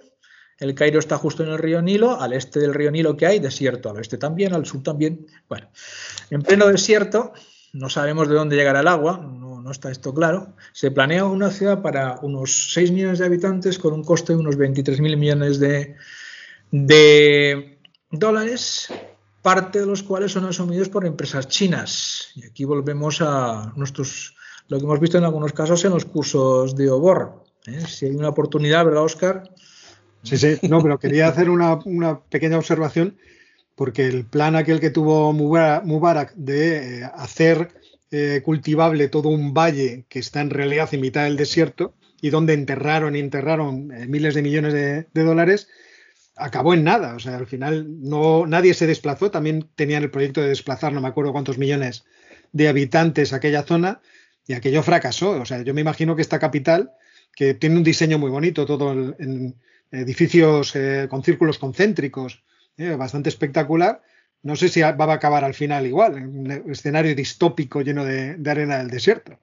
el 0.61 0.75
Cairo 0.75 0.99
está 0.99 1.17
justo 1.17 1.43
en 1.43 1.49
el 1.49 1.57
río 1.57 1.81
Nilo, 1.81 2.21
al 2.21 2.33
este 2.33 2.59
del 2.59 2.75
río 2.75 2.91
Nilo 2.91 3.17
que 3.17 3.25
hay, 3.25 3.39
desierto, 3.39 3.89
al 3.89 3.97
oeste 3.97 4.19
también, 4.19 4.53
al 4.53 4.67
sur 4.67 4.83
también. 4.83 5.25
Bueno, 5.49 5.67
en 6.29 6.43
pleno 6.43 6.67
desierto, 6.67 7.33
no 7.73 7.89
sabemos 7.89 8.29
de 8.29 8.35
dónde 8.35 8.55
llegará 8.55 8.81
el 8.81 8.87
agua, 8.87 9.17
no, 9.17 9.69
está 9.71 9.89
esto 9.89 10.13
claro. 10.13 10.53
Se 10.71 10.91
planea 10.91 11.25
una 11.25 11.49
ciudad 11.49 11.81
para 11.81 12.19
unos 12.21 12.73
6 12.73 12.91
millones 12.91 13.17
de 13.17 13.25
habitantes 13.25 13.79
con 13.79 13.93
un 13.93 14.03
coste 14.03 14.33
de 14.33 14.39
unos 14.39 14.55
23.000 14.55 15.17
millones 15.17 15.59
de, 15.59 15.95
de 16.69 17.79
dólares, 18.11 18.93
parte 19.41 19.79
de 19.79 19.87
los 19.87 20.03
cuales 20.03 20.31
son 20.31 20.45
asumidos 20.45 20.89
por 20.89 21.07
empresas 21.07 21.47
chinas. 21.47 22.33
Y 22.35 22.45
aquí 22.45 22.65
volvemos 22.65 23.19
a 23.21 23.73
nuestros, 23.75 24.35
lo 24.67 24.77
que 24.77 24.83
hemos 24.83 24.99
visto 24.99 25.17
en 25.17 25.23
algunos 25.23 25.53
casos 25.53 25.83
en 25.85 25.93
los 25.93 26.05
cursos 26.05 26.75
de 26.75 26.91
OBOR. 26.91 27.45
¿eh? 27.65 27.81
Si 27.87 28.05
hay 28.05 28.15
una 28.15 28.29
oportunidad, 28.29 28.85
¿verdad, 28.85 29.03
Oscar? 29.03 29.49
Sí, 30.23 30.37
sí, 30.37 30.59
no, 30.69 30.81
pero 30.81 30.99
quería 30.99 31.27
hacer 31.27 31.49
una, 31.49 31.79
pequeña 32.29 32.57
observación 32.57 33.17
porque 33.75 34.05
el 34.05 34.25
plan 34.25 34.55
aquel 34.55 34.79
que 34.79 34.91
tuvo 34.91 35.33
Mubarak 35.33 36.33
de 36.35 36.99
eh, 36.99 37.09
hacer 37.15 37.69
eh, 38.11 38.41
cultivable 38.43 39.07
todo 39.07 39.29
un 39.29 39.53
valle 39.53 40.05
que 40.09 40.19
está 40.19 40.41
en 40.41 40.49
realidad 40.49 40.89
en 40.91 41.01
mitad 41.01 41.23
del 41.23 41.37
desierto 41.37 41.95
y 42.21 42.29
donde 42.29 42.53
enterraron 42.53 43.15
y 43.15 43.19
enterraron 43.19 43.91
eh, 43.91 44.05
miles 44.07 44.35
de 44.35 44.41
millones 44.43 44.73
de, 44.73 45.23
dólares, 45.23 45.69
acabó 46.35 46.73
en 46.73 46.83
nada. 46.83 47.15
O 47.15 47.19
sea, 47.19 47.37
al 47.37 47.47
final 47.47 47.87
no, 48.01 48.45
nadie 48.45 48.73
se 48.73 48.85
desplazó. 48.85 49.31
También 49.31 49.67
tenían 49.75 50.03
el 50.03 50.11
proyecto 50.11 50.41
de 50.41 50.49
desplazar, 50.49 50.93
no 50.93 51.01
me 51.01 51.07
acuerdo 51.07 51.31
cuántos 51.31 51.57
millones 51.57 52.05
de 52.51 52.67
habitantes 52.67 53.33
a 53.33 53.37
aquella 53.37 53.63
zona 53.63 54.01
y 54.45 54.53
aquello 54.53 54.83
fracasó. 54.83 55.41
O 55.41 55.45
sea, 55.45 55.63
yo 55.63 55.73
me 55.73 55.81
imagino 55.81 56.15
que 56.15 56.21
esta 56.21 56.37
capital, 56.37 56.91
que 57.35 57.55
tiene 57.55 57.77
un 57.77 57.83
diseño 57.83 58.19
muy 58.19 58.29
bonito, 58.29 58.65
todo 58.65 58.91
en 58.91 59.55
edificios 59.91 60.75
eh, 60.75 61.07
con 61.09 61.23
círculos 61.23 61.59
concéntricos, 61.59 62.43
eh, 62.77 62.95
bastante 62.95 63.29
espectacular, 63.29 64.01
no 64.43 64.55
sé 64.55 64.69
si 64.69 64.81
va 64.81 64.89
a 64.89 65.13
acabar 65.13 65.43
al 65.43 65.53
final 65.53 65.85
igual, 65.85 66.13
un 66.13 66.71
escenario 66.71 67.13
distópico 67.15 67.81
lleno 67.81 68.03
de, 68.05 68.37
arena 68.49 68.79
del 68.79 68.89
desierto. 68.89 69.37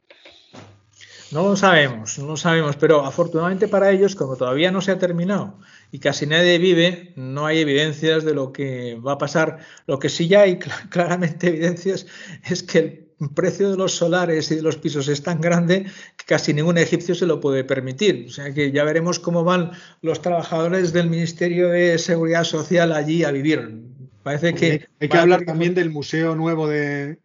No 1.31 1.43
lo 1.43 1.57
sabemos, 1.57 2.19
no 2.19 2.27
lo 2.27 2.37
sabemos, 2.39 2.77
pero 2.77 3.05
afortunadamente 3.05 3.69
para 3.69 3.91
ellos, 3.91 4.17
como 4.17 4.37
todavía 4.37 4.73
no 4.73 4.81
se 4.81 4.93
ha 4.93 4.99
terminado 4.99 5.59
y 5.93 5.99
casi 5.99 6.27
nadie 6.27 6.59
vive, 6.59 7.13
no 7.17 7.45
hay 7.47 7.59
evidencias 7.61 8.25
de 8.25 8.35
lo 8.35 8.51
que 8.51 8.97
va 8.97 9.13
a 9.13 9.19
pasar. 9.19 9.59
Lo 9.87 9.99
que 9.99 10.09
sí 10.09 10.27
ya 10.27 10.41
hay 10.41 10.59
claramente 10.91 11.49
evidencias 11.49 12.07
es 12.49 12.63
que 12.63 13.09
el 13.21 13.31
precio 13.35 13.71
de 13.71 13.77
los 13.77 13.95
solares 13.95 14.51
y 14.51 14.57
de 14.57 14.63
los 14.63 14.79
pisos 14.79 15.07
es 15.09 15.23
tan 15.23 15.41
grande 15.41 15.87
casi 16.29 16.53
ningún 16.53 16.77
egipcio 16.77 17.15
se 17.15 17.25
lo 17.25 17.41
puede 17.41 17.65
permitir. 17.65 18.27
O 18.29 18.31
sea 18.31 18.53
que 18.53 18.71
ya 18.71 18.85
veremos 18.85 19.19
cómo 19.19 19.45
van 19.45 19.73
los 20.03 20.21
trabajadores 20.21 20.93
del 20.93 21.09
Ministerio 21.09 21.71
de 21.71 21.99
Seguridad 21.99 22.45
Social 22.45 22.93
allí 22.93 23.25
a 23.25 23.31
vivir. 23.31 23.83
Parece 24.23 24.55
que 24.55 24.87
hay, 25.01 25.09
que 25.09 25.17
hablar 25.17 25.47
también 25.47 25.75
del 25.75 25.89
Museo 25.89 26.37
Nuevo 26.37 26.69
de, 26.69 27.19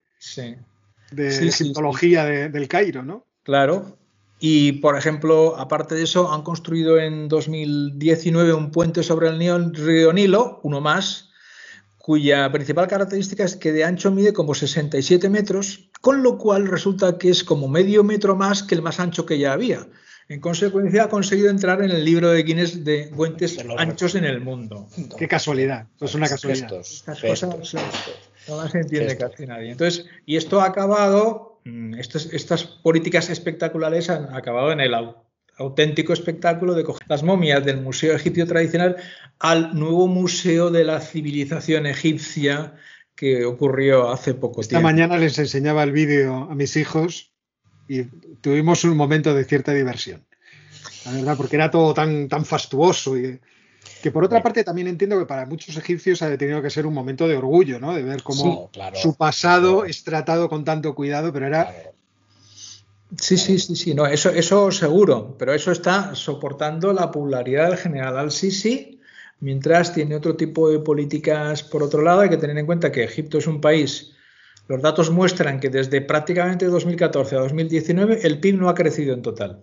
de 1.12 1.47
Egiptología 1.47 2.24
del 2.24 2.68
Cairo, 2.70 3.04
¿no? 3.04 3.26
Claro. 3.43 3.97
Y, 4.39 4.74
por 4.74 4.97
ejemplo, 4.97 5.58
aparte 5.58 5.95
de 5.95 6.04
eso, 6.04 6.32
han 6.32 6.43
construido 6.43 6.97
en 6.97 7.28
2019 7.28 8.54
un 8.54 8.72
puente 8.72 9.04
sobre 9.04 9.28
el 9.28 9.74
río 9.74 10.14
Nilo, 10.14 10.62
uno 10.64 10.80
más, 10.80 11.30
cuya 11.97 12.49
principal 12.54 12.88
característica 12.88 13.43
es 13.43 13.58
que 13.58 13.74
de 13.74 13.84
ancho 13.84 14.12
mide 14.12 14.32
como 14.32 14.54
67 14.54 15.30
metros, 15.30 15.89
con 16.04 16.22
lo 16.22 16.38
cual 16.38 16.68
resulta 16.68 17.18
que 17.18 17.30
es 17.30 17.43
como 17.43 17.68
medio 17.68 18.04
metro 18.04 18.36
más 18.36 18.62
que 18.62 18.76
el 18.76 18.84
más 18.84 18.99
ancho 18.99 19.26
que 19.26 19.39
ya 19.39 19.54
había. 19.54 19.88
En 20.30 20.39
consecuencia, 20.39 21.06
ha 21.06 21.10
conseguido 21.10 21.49
entrar 21.49 21.82
en 21.82 21.91
el 21.91 22.06
libro 22.06 22.30
de 22.30 22.43
Guinness 22.43 22.84
de 22.84 23.12
puentes 23.16 23.58
anchos 23.78 24.16
en 24.16 24.26
el 24.26 24.39
mundo. 24.39 24.88
Qué 25.18 25.28
casualidad, 25.28 25.88
es 25.99 26.16
una 26.16 26.28
casualidad. 26.28 26.72
no 28.47 28.64
las 28.64 28.76
entiende 28.76 29.18
casi 29.18 29.45
nadie. 29.45 29.72
Entonces, 29.72 30.06
y 30.26 30.38
esto 30.38 30.62
ha 30.62 30.66
acabado 30.66 31.54
Mm, 31.66 31.95
estas, 31.95 32.66
políticas 32.66 33.30
espectaculares 33.30 34.10
han 34.10 34.34
acabado 34.36 34.72
en 34.72 34.82
el 34.82 34.93
auténtico 35.58 36.12
espectáculo 36.12 36.74
de 36.74 36.84
coger 36.84 37.08
las 37.08 37.24
momias 37.24 37.64
del 37.64 37.80
Museo 37.80 38.16
Egipcio 38.16 38.45
Tradicional 38.45 38.97
al 39.39 39.74
nuevo 39.78 40.08
Museo 40.08 40.72
de 40.72 40.84
la 40.84 40.99
Civilización 40.99 41.86
Egipcia 41.86 42.74
que 43.16 43.45
ocurrió 43.45 44.09
hace 44.11 44.34
poco 44.34 44.61
Esta 44.61 44.80
mañana 44.80 45.18
les 45.18 45.38
enseñaba 45.38 45.84
el 45.84 45.91
vídeo 45.91 46.47
a 46.49 46.55
mis 46.55 46.76
hijos 46.76 47.32
y 47.88 48.03
tuvimos 48.41 48.84
un 48.84 48.97
momento 48.97 49.34
de 49.34 49.45
cierta 49.45 49.74
diversión. 49.74 50.26
La 51.05 51.11
verdad, 51.11 51.38
porque 51.38 51.57
era 51.57 51.70
todo 51.70 51.93
tan, 51.93 52.28
tan 52.28 52.45
fastuoso 52.45 53.18
y 53.18 53.39
que 54.01 54.11
por 54.11 54.24
otra 54.24 54.41
parte 54.41 54.64
también 54.64 54.88
entiendo 54.88 55.20
que 55.20 55.26
para 55.26 55.45
muchos 55.45 55.76
egipcios 55.78 56.22
ha 56.22 56.38
tenido 56.38 56.61
que 56.61 56.70
ser 56.70 56.86
un 56.86 56.93
momento 56.93 57.28
de 57.28 57.36
orgullo, 57.36 57.80
¿no? 57.80 57.93
De 57.93 58.03
ver 58.03 58.24
cómo 58.24 58.70
su 58.95 59.16
pasado 59.16 59.86
es 59.86 60.03
tratado 60.03 60.49
con 60.49 60.64
tanto 60.64 60.95
cuidado, 60.95 61.32
pero 61.34 61.47
era... 61.47 61.74
Sí, 63.18 63.38
sí, 63.38 63.59
sí, 63.59 63.76
sí, 63.76 63.93
no, 63.93 64.07
eso, 64.07 64.32
eso 64.32 64.72
seguro, 64.72 65.36
pero 65.38 65.53
eso 65.53 65.72
está 65.72 66.16
soportando 66.16 66.93
la 66.93 67.11
popularidad 67.11 67.70
del 67.70 67.78
general 67.78 68.18
al-Sisi, 68.18 68.93
mientras 69.44 69.94
tiene 69.94 70.16
otro 70.16 70.36
tipo 70.36 70.70
de 70.70 70.80
políticas 70.80 71.64
por 71.64 71.84
otro 71.84 72.02
lado. 72.02 72.22
Hay 72.22 72.30
que 72.30 72.38
tener 72.38 72.58
en 72.58 72.66
cuenta 72.66 72.91
que 72.91 73.04
Egipto 73.04 73.38
es 73.38 73.48
un 73.48 73.62
país, 73.62 74.14
los 74.68 74.82
datos 74.82 75.12
muestran 75.12 75.60
que 75.60 75.70
desde 75.70 76.00
prácticamente 76.02 76.66
2014 76.66 77.36
a 77.36 77.39
2019 77.39 78.22
el 78.24 78.39
PIB 78.39 78.56
no 78.56 78.70
ha 78.70 78.74
crecido 78.74 79.14
en 79.14 79.22
total. 79.22 79.62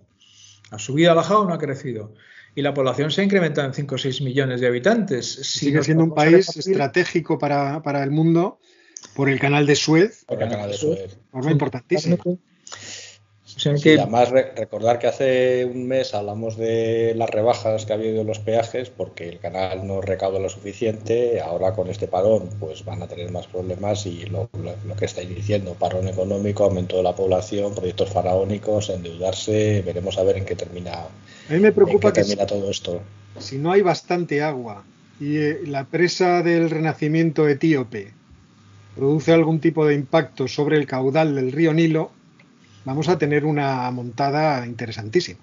Ha 0.69 0.77
subido, 0.77 1.11
ha 1.11 1.15
bajado, 1.15 1.45
no 1.45 1.53
ha 1.53 1.57
crecido 1.57 2.13
y 2.55 2.61
la 2.61 2.73
población 2.73 3.11
se 3.11 3.21
ha 3.21 3.23
incrementado 3.23 3.67
en 3.67 3.73
5 3.73 3.95
o 3.95 3.97
6 3.97 4.21
millones 4.21 4.61
de 4.61 4.67
habitantes. 4.67 5.25
Sigue 5.25 5.81
siendo 5.83 6.03
un 6.03 6.13
país 6.13 6.55
estratégico 6.55 7.39
para, 7.39 8.03
el 8.03 8.11
mundo 8.11 8.59
por 9.15 9.29
el 9.29 9.39
canal 9.39 9.65
de 9.65 9.75
Suez. 9.75 10.25
Por 10.25 10.41
el 10.41 10.49
canal 10.49 10.71
de 10.71 10.77
Suez. 10.77 11.17
Importantísima. 13.51 14.03
además 14.03 14.29
recordar 14.55 14.99
que 14.99 15.07
hace 15.07 15.65
un 15.65 15.87
mes 15.87 16.13
hablamos 16.13 16.57
de 16.57 17.13
las 17.15 17.29
rebajas 17.29 17.85
que 17.85 17.93
ha 17.93 17.95
habido 17.95 18.21
en 18.21 18.27
los 18.27 18.39
peajes 18.39 18.89
porque 18.89 19.29
el 19.29 19.39
canal 19.39 19.85
no 19.85 20.01
recauda 20.01 20.39
lo 20.39 20.49
suficiente. 20.49 21.41
Ahora 21.41 21.73
con 21.73 21.89
este 21.89 22.07
parón 22.07 22.49
pues 22.59 22.85
van 22.85 23.01
a 23.01 23.07
tener 23.07 23.31
más 23.31 23.47
problemas 23.47 24.05
y 24.05 24.25
lo, 24.25 24.49
lo 24.53 24.95
que 24.95 25.05
estáis 25.05 25.29
diciendo, 25.29 25.75
parón 25.77 26.07
económico, 26.07 26.63
aumento 26.63 26.97
de 26.97 27.03
la 27.03 27.15
población, 27.15 27.75
proyectos 27.75 28.09
faraónicos, 28.09 28.89
endeudarse, 28.89 29.81
veremos 29.85 30.17
a 30.17 30.23
ver 30.23 30.37
en 30.37 30.45
qué 30.45 30.55
termina 30.55 30.91
a 31.51 31.53
mí 31.53 31.59
me 31.59 31.71
preocupa 31.71 32.13
que, 32.13 32.23
si, 32.23 32.35
todo 32.37 32.69
esto. 32.69 33.01
si 33.39 33.57
no 33.57 33.71
hay 33.71 33.81
bastante 33.81 34.41
agua 34.41 34.83
y 35.19 35.37
eh, 35.37 35.59
la 35.65 35.85
presa 35.85 36.41
del 36.43 36.69
renacimiento 36.69 37.47
etíope 37.47 38.13
produce 38.95 39.33
algún 39.33 39.59
tipo 39.59 39.85
de 39.85 39.95
impacto 39.95 40.47
sobre 40.47 40.77
el 40.77 40.85
caudal 40.85 41.35
del 41.35 41.51
río 41.51 41.73
Nilo, 41.73 42.11
vamos 42.85 43.09
a 43.09 43.17
tener 43.17 43.45
una 43.45 43.89
montada 43.91 44.65
interesantísima. 44.65 45.39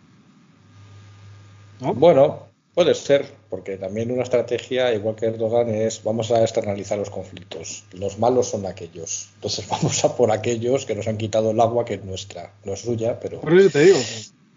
Bueno, 1.81 2.49
puede 2.75 2.95
ser, 2.95 3.27
porque 3.51 3.77
también 3.77 4.11
una 4.11 4.23
estrategia, 4.23 4.93
igual 4.93 5.15
que 5.15 5.27
Erdogan, 5.27 5.69
es 5.69 6.03
vamos 6.03 6.31
a 6.31 6.43
externalizar 6.43 6.99
los 6.99 7.11
conflictos. 7.11 7.85
Los 7.93 8.19
malos 8.19 8.49
son 8.49 8.67
aquellos. 8.67 9.31
Entonces 9.37 9.69
vamos 9.71 10.05
a 10.05 10.17
por 10.17 10.31
aquellos 10.33 10.87
que 10.87 10.95
nos 10.95 11.07
han 11.09 11.19
quitado 11.19 11.53
el 11.53 11.61
agua 11.61 11.85
que 11.85 11.95
es 11.95 12.05
nuestra, 12.05 12.53
no 12.65 12.73
es 12.73 12.81
suya, 12.81 13.19
pero... 13.21 13.41
Por 13.41 13.59
eso 13.59 13.71
te 13.71 13.85
digo, 13.85 13.99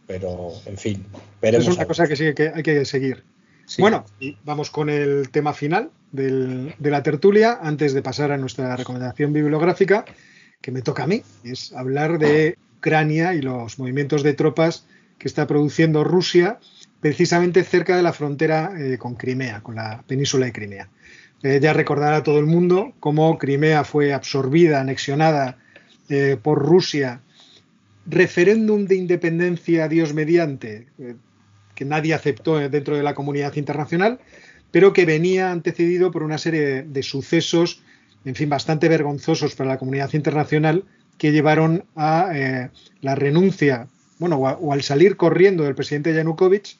pero 0.08 0.52
en 0.66 0.78
fin, 0.78 1.06
veremos. 1.42 1.68
Es 1.68 1.76
una 1.76 1.86
cosa 1.86 2.08
que 2.08 2.16
sí 2.16 2.34
que 2.34 2.52
hay 2.54 2.64
que 2.64 2.86
seguir. 2.86 3.24
Bueno, 3.78 4.06
y 4.20 4.38
vamos 4.44 4.70
con 4.70 4.90
el 4.90 5.30
tema 5.30 5.54
final 5.54 5.92
de 6.12 6.74
la 6.80 7.04
tertulia, 7.04 7.60
antes 7.62 7.94
de 7.94 8.02
pasar 8.02 8.32
a 8.32 8.38
nuestra 8.38 8.76
recomendación 8.76 9.32
bibliográfica, 9.32 10.04
que 10.62 10.72
me 10.72 10.82
toca 10.82 11.04
a 11.04 11.08
mí, 11.08 11.24
es 11.44 11.72
hablar 11.74 12.20
de 12.20 12.58
Ucrania 12.82 13.36
y 13.36 13.42
los 13.44 13.78
movimientos 13.78 14.24
de 14.24 14.34
tropas 14.34 14.88
que 15.20 15.28
está 15.28 15.46
produciendo 15.46 16.04
Rusia 16.04 16.58
precisamente 17.00 17.64
cerca 17.64 17.96
de 17.96 18.02
la 18.02 18.12
frontera 18.12 18.74
eh, 18.76 18.98
con 18.98 19.14
Crimea, 19.14 19.62
con 19.62 19.76
la 19.76 20.04
península 20.08 20.48
de 20.48 20.52
Crimea. 20.52 20.90
Eh, 21.44 21.60
ya 21.62 21.74
recordará 21.74 22.18
a 22.18 22.24
todo 22.24 22.40
el 22.40 22.48
mundo 22.48 22.94
cómo 23.00 23.38
Crimea 23.38 23.84
fue 23.84 24.14
absorbida, 24.14 24.82
anexionada 24.82 25.60
eh, 26.10 26.38
por 26.42 26.58
Rusia 26.58 27.22
referéndum 28.08 28.86
de 28.86 28.96
independencia 28.96 29.88
Dios 29.88 30.16
mediante, 30.16 30.88
que 31.76 31.86
nadie 31.86 32.16
aceptó 32.16 32.58
dentro 32.58 32.98
de 32.98 33.04
la 33.04 33.14
comunidad 33.14 33.56
internacional, 33.58 34.20
pero 34.72 34.92
que 34.92 35.06
venía 35.06 35.52
antecedido 35.52 36.10
por 36.10 36.24
una 36.24 36.40
serie 36.40 36.82
de, 36.82 37.04
sucesos, 37.04 37.84
en 38.26 38.34
fin, 38.34 38.50
bastante 38.50 38.90
vergonzosos 38.90 39.54
para 39.54 39.70
la 39.70 39.78
comunidad 39.78 40.12
internacional, 40.14 40.84
que 41.22 41.32
llevaron 41.32 41.86
a 41.96 42.32
eh, 42.34 42.72
la 43.02 43.14
renuncia, 43.14 43.88
bueno, 44.18 44.38
o, 44.38 44.74
al 44.74 44.82
salir 44.82 45.18
corriendo 45.18 45.64
del 45.64 45.76
presidente 45.76 46.16
Yanukovych, 46.16 46.80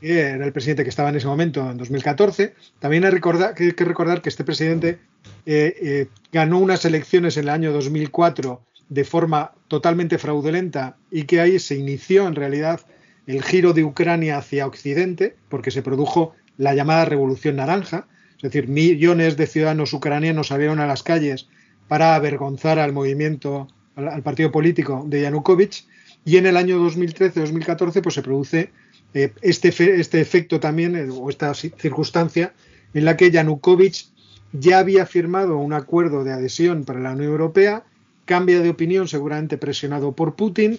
que 0.00 0.18
era 0.18 0.46
el 0.46 0.52
presidente 0.54 0.82
que 0.82 0.88
estaba 0.88 1.10
en 1.10 1.16
ese 1.16 1.26
momento, 1.26 1.70
en 1.70 1.76
2014. 1.76 2.54
También 2.78 3.04
hay, 3.04 3.12
que, 3.54 3.74
que 3.74 3.84
recordar 3.84 4.22
que 4.22 4.30
este 4.30 4.44
presidente 4.44 4.98
eh, 5.44 6.06
ganó 6.32 6.58
unas 6.58 6.86
elecciones 6.86 7.36
en 7.36 7.42
el 7.42 7.48
año 7.50 7.70
2004 7.70 8.62
de 8.88 9.04
forma 9.04 9.52
totalmente 9.68 10.16
fraudulenta 10.16 10.96
y 11.10 11.24
que 11.24 11.42
ahí 11.42 11.58
se 11.58 11.76
inició 11.76 12.26
en 12.28 12.34
realidad 12.34 12.80
el 13.26 13.42
giro 13.42 13.74
de 13.74 13.84
Ucrania 13.84 14.38
hacia 14.38 14.66
Occidente, 14.66 15.36
porque 15.50 15.70
se 15.70 15.82
produjo 15.82 16.34
la 16.56 16.74
llamada 16.74 17.04
Revolución 17.04 17.56
Naranja, 17.56 18.06
es 18.38 18.42
decir, 18.42 18.68
millones 18.68 19.36
de 19.36 19.46
ciudadanos 19.46 19.92
ucranianos 19.92 20.46
salieron 20.46 20.80
a 20.80 20.86
las 20.86 21.02
calles 21.02 21.46
para 21.88 22.14
avergonzar 22.14 22.78
al 22.78 22.92
movimiento, 22.92 23.68
al, 23.94 24.22
partido 24.22 24.50
político 24.50 25.04
de 25.06 25.22
Yanukovych, 25.22 25.84
y 26.24 26.36
en 26.36 26.46
el 26.46 26.56
año 26.56 26.78
2013-2014 26.84 28.02
pues 28.02 28.14
se 28.14 28.22
produce 28.22 28.70
eh, 29.14 29.32
este, 29.42 29.68
este 30.00 30.20
efecto 30.20 30.58
también, 30.60 30.96
eh, 30.96 31.08
o 31.10 31.30
esta 31.30 31.54
circunstancia, 31.54 32.52
en 32.94 33.04
la 33.04 33.16
que 33.16 33.30
Yanukovych 33.30 34.06
ya 34.52 34.78
había 34.78 35.06
firmado 35.06 35.58
un 35.58 35.72
acuerdo 35.72 36.24
de 36.24 36.32
adhesión 36.32 36.84
para 36.84 37.00
la 37.00 37.12
Unión 37.12 37.30
Europea, 37.30 37.84
cambia 38.24 38.60
de 38.60 38.70
opinión, 38.70 39.08
seguramente 39.08 39.56
presionado 39.58 40.12
por 40.12 40.34
Putin. 40.34 40.78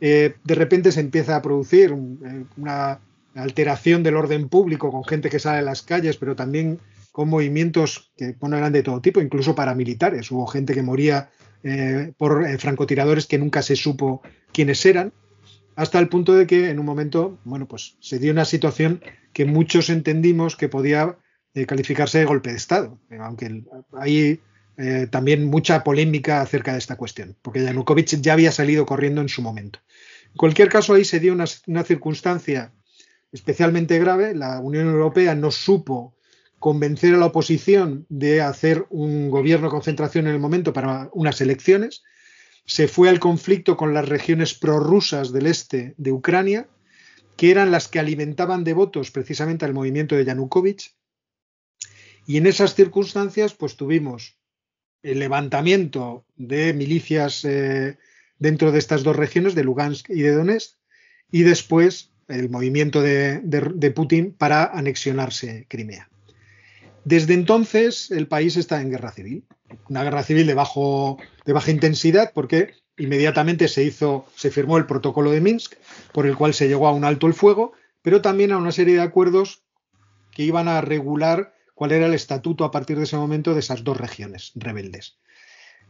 Eh, 0.00 0.34
de 0.44 0.54
repente 0.54 0.92
se 0.92 1.00
empieza 1.00 1.36
a 1.36 1.42
producir 1.42 1.92
una 2.56 3.00
alteración 3.34 4.02
del 4.02 4.16
orden 4.16 4.48
público 4.48 4.90
con 4.90 5.04
gente 5.04 5.28
que 5.28 5.38
sale 5.38 5.58
a 5.58 5.62
las 5.62 5.82
calles, 5.82 6.16
pero 6.16 6.34
también 6.34 6.78
con 7.18 7.30
movimientos 7.30 8.12
que 8.16 8.36
eran 8.40 8.72
de 8.72 8.84
todo 8.84 9.00
tipo, 9.00 9.20
incluso 9.20 9.56
paramilitares. 9.56 10.30
Hubo 10.30 10.46
gente 10.46 10.72
que 10.72 10.84
moría 10.84 11.30
eh, 11.64 12.12
por 12.16 12.46
francotiradores 12.60 13.26
que 13.26 13.38
nunca 13.38 13.60
se 13.60 13.74
supo 13.74 14.22
quiénes 14.52 14.86
eran, 14.86 15.12
hasta 15.74 15.98
el 15.98 16.08
punto 16.08 16.36
de 16.36 16.46
que 16.46 16.70
en 16.70 16.78
un 16.78 16.86
momento, 16.86 17.40
bueno, 17.42 17.66
pues 17.66 17.96
se 17.98 18.20
dio 18.20 18.30
una 18.30 18.44
situación 18.44 19.02
que 19.32 19.46
muchos 19.46 19.90
entendimos 19.90 20.54
que 20.54 20.68
podía 20.68 21.18
calificarse 21.66 22.18
de 22.20 22.24
golpe 22.24 22.50
de 22.50 22.56
Estado, 22.56 23.00
aunque 23.18 23.64
eh, 24.76 25.08
también 25.10 25.44
mucha 25.44 25.82
polémica 25.82 26.40
acerca 26.40 26.70
de 26.74 26.78
esta 26.78 26.94
cuestión, 26.94 27.36
porque 27.42 27.64
Yanukovych 27.64 28.20
ya 28.20 28.34
había 28.34 28.52
salido 28.52 28.86
corriendo 28.86 29.22
en 29.22 29.28
su 29.28 29.42
momento. 29.42 29.80
En 30.26 30.36
cualquier 30.36 30.68
caso, 30.68 30.94
ahí 30.94 31.04
se 31.04 31.18
dio 31.18 31.32
una 31.32 31.82
circunstancia 31.82 32.72
especialmente 33.32 33.98
grave. 33.98 34.36
La 34.36 34.60
Unión 34.60 34.86
Europea 34.86 35.34
no 35.34 35.50
supo 35.50 36.14
convencer 36.58 37.14
a 37.14 37.18
la 37.18 37.26
oposición 37.26 38.06
de 38.08 38.40
hacer 38.40 38.86
un 38.90 39.30
gobierno 39.30 39.70
concentración 39.70 40.26
en 40.26 40.34
el 40.34 40.40
momento 40.40 40.72
para 40.72 41.08
unas 41.12 41.40
elecciones. 41.40 42.02
Se 42.66 42.88
fue 42.88 43.08
al 43.08 43.20
conflicto 43.20 43.76
con 43.76 43.94
las 43.94 44.08
regiones 44.08 44.54
prorrusas 44.54 45.32
del 45.32 45.46
este 45.46 45.94
de 45.96 46.12
Ucrania, 46.12 46.68
que 47.36 47.50
eran 47.50 47.70
las 47.70 47.88
que 47.88 48.00
alimentaban 48.00 48.64
de 48.64 48.72
votos 48.72 49.10
precisamente 49.10 49.64
al 49.64 49.74
movimiento 49.74 50.16
de 50.16 50.24
Yanukovych. 50.24 50.94
Y 52.26 52.36
en 52.36 52.46
esas 52.46 52.74
circunstancias, 52.74 53.54
pues 53.54 53.76
tuvimos 53.76 54.36
el 55.02 55.20
levantamiento 55.20 56.26
de 56.36 56.74
milicias 56.74 57.44
eh, 57.44 57.96
dentro 58.38 58.72
de 58.72 58.80
estas 58.80 59.04
dos 59.04 59.16
regiones, 59.16 59.54
de 59.54 59.64
Lugansk 59.64 60.10
y 60.10 60.20
de 60.20 60.32
Donetsk, 60.32 60.76
y 61.30 61.42
después 61.42 62.10
el 62.26 62.50
movimiento 62.50 63.00
de 63.00 63.92
Putin 63.94 64.34
para 64.34 64.64
anexionarse 64.64 65.64
Crimea. 65.68 66.10
Desde 67.04 67.34
entonces 67.34 68.10
el 68.10 68.26
país 68.28 68.56
está 68.56 68.80
en 68.80 68.90
guerra 68.90 69.12
civil, 69.12 69.44
una 69.88 70.04
guerra 70.04 70.22
civil 70.22 70.46
de, 70.46 70.54
de 70.54 71.52
baja 71.52 71.70
intensidad 71.70 72.32
porque 72.34 72.74
inmediatamente 72.96 73.68
se 73.68 73.84
hizo, 73.84 74.26
se 74.34 74.50
firmó 74.50 74.76
el 74.76 74.86
protocolo 74.86 75.30
de 75.30 75.40
Minsk 75.40 75.74
por 76.12 76.26
el 76.26 76.36
cual 76.36 76.54
se 76.54 76.68
llegó 76.68 76.88
a 76.88 76.92
un 76.92 77.04
alto 77.04 77.26
el 77.26 77.34
fuego, 77.34 77.72
pero 78.02 78.20
también 78.20 78.52
a 78.52 78.58
una 78.58 78.72
serie 78.72 78.94
de 78.94 79.02
acuerdos 79.02 79.62
que 80.32 80.42
iban 80.42 80.68
a 80.68 80.80
regular 80.80 81.54
cuál 81.74 81.92
era 81.92 82.06
el 82.06 82.14
estatuto 82.14 82.64
a 82.64 82.70
partir 82.70 82.98
de 82.98 83.04
ese 83.04 83.16
momento 83.16 83.54
de 83.54 83.60
esas 83.60 83.84
dos 83.84 83.96
regiones 83.96 84.52
rebeldes. 84.56 85.18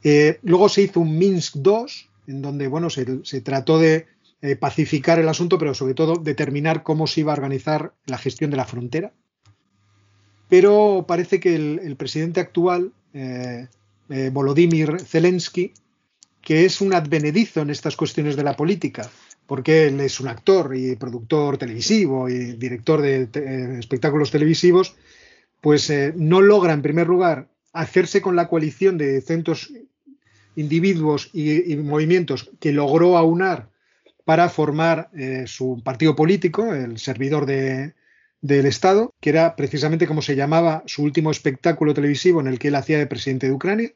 Eh, 0.05 0.39
luego 0.43 0.69
se 0.69 0.83
hizo 0.83 1.01
un 1.01 1.19
Minsk 1.19 1.57
II, 1.57 1.87
en 2.29 2.43
donde 2.43 2.69
bueno, 2.69 2.91
se, 2.91 3.25
se 3.25 3.41
trató 3.41 3.79
de 3.79 4.07
eh, 4.43 4.55
pacificar 4.55 5.19
el 5.19 5.29
asunto, 5.29 5.59
pero 5.59 5.75
sobre 5.75 5.95
todo 5.95 6.17
determinar 6.17 6.83
cómo 6.83 7.07
se 7.07 7.21
iba 7.21 7.33
a 7.33 7.37
organizar 7.37 7.95
la 8.07 8.19
gestión 8.19 8.51
de 8.51 8.59
la 8.59 8.67
frontera 8.67 9.13
pero 10.49 11.05
parece 11.07 11.41
que 11.41 11.55
el, 11.55 11.97
presidente 11.97 12.41
actual, 12.41 12.93
eh, 13.13 13.69
eh, 14.09 14.31
Volodymyr 14.33 15.01
Zelensky, 15.01 15.73
que 16.41 16.65
es 16.65 16.81
un 16.81 16.95
advenedizo 16.95 17.61
en 17.61 17.71
estas 17.71 17.97
cuestiones 17.97 18.37
de 18.37 18.45
la 18.45 18.57
política, 18.57 19.09
porque 19.47 19.89
él 19.89 20.01
es 20.01 20.21
un 20.21 20.29
actor 20.29 20.75
y 20.75 20.97
productor 20.97 21.59
televisivo 21.59 22.29
y 22.29 22.53
director 22.53 23.03
de 23.03 23.29
espectáculos 23.79 24.31
televisivos, 24.31 24.97
pues 25.61 25.91
eh, 25.91 26.15
no 26.17 26.41
logra, 26.41 26.73
en 26.73 26.83
primer 26.83 27.09
lugar, 27.09 27.49
hacerse 27.73 28.23
con 28.23 28.35
la 28.35 28.49
coalición 28.49 28.97
de 28.97 29.21
centros 29.21 29.73
individuos 30.57 31.31
y, 31.35 31.77
movimientos 31.77 32.51
que 32.59 32.73
logró 32.73 33.19
aunar 33.19 33.69
para 34.25 34.49
formar 34.49 35.11
su 35.47 35.81
partido 35.85 36.15
político, 36.17 36.75
el 36.75 36.99
servidor 36.99 37.47
de, 37.47 37.95
del 38.41 38.67
Estado, 38.67 39.15
que 39.21 39.31
era 39.31 39.57
precisamente 39.57 40.07
como 40.07 40.23
se 40.23 40.37
llamaba 40.37 40.83
su 40.87 41.03
último 41.03 41.31
espectáculo 41.31 41.95
televisivo 41.95 42.41
en 42.41 42.47
el 42.47 42.59
que 42.59 42.69
él 42.69 42.77
hacía 42.77 42.99
de 42.99 43.07
presidente 43.07 43.47
de 43.47 43.53
Ucrania. 43.53 43.93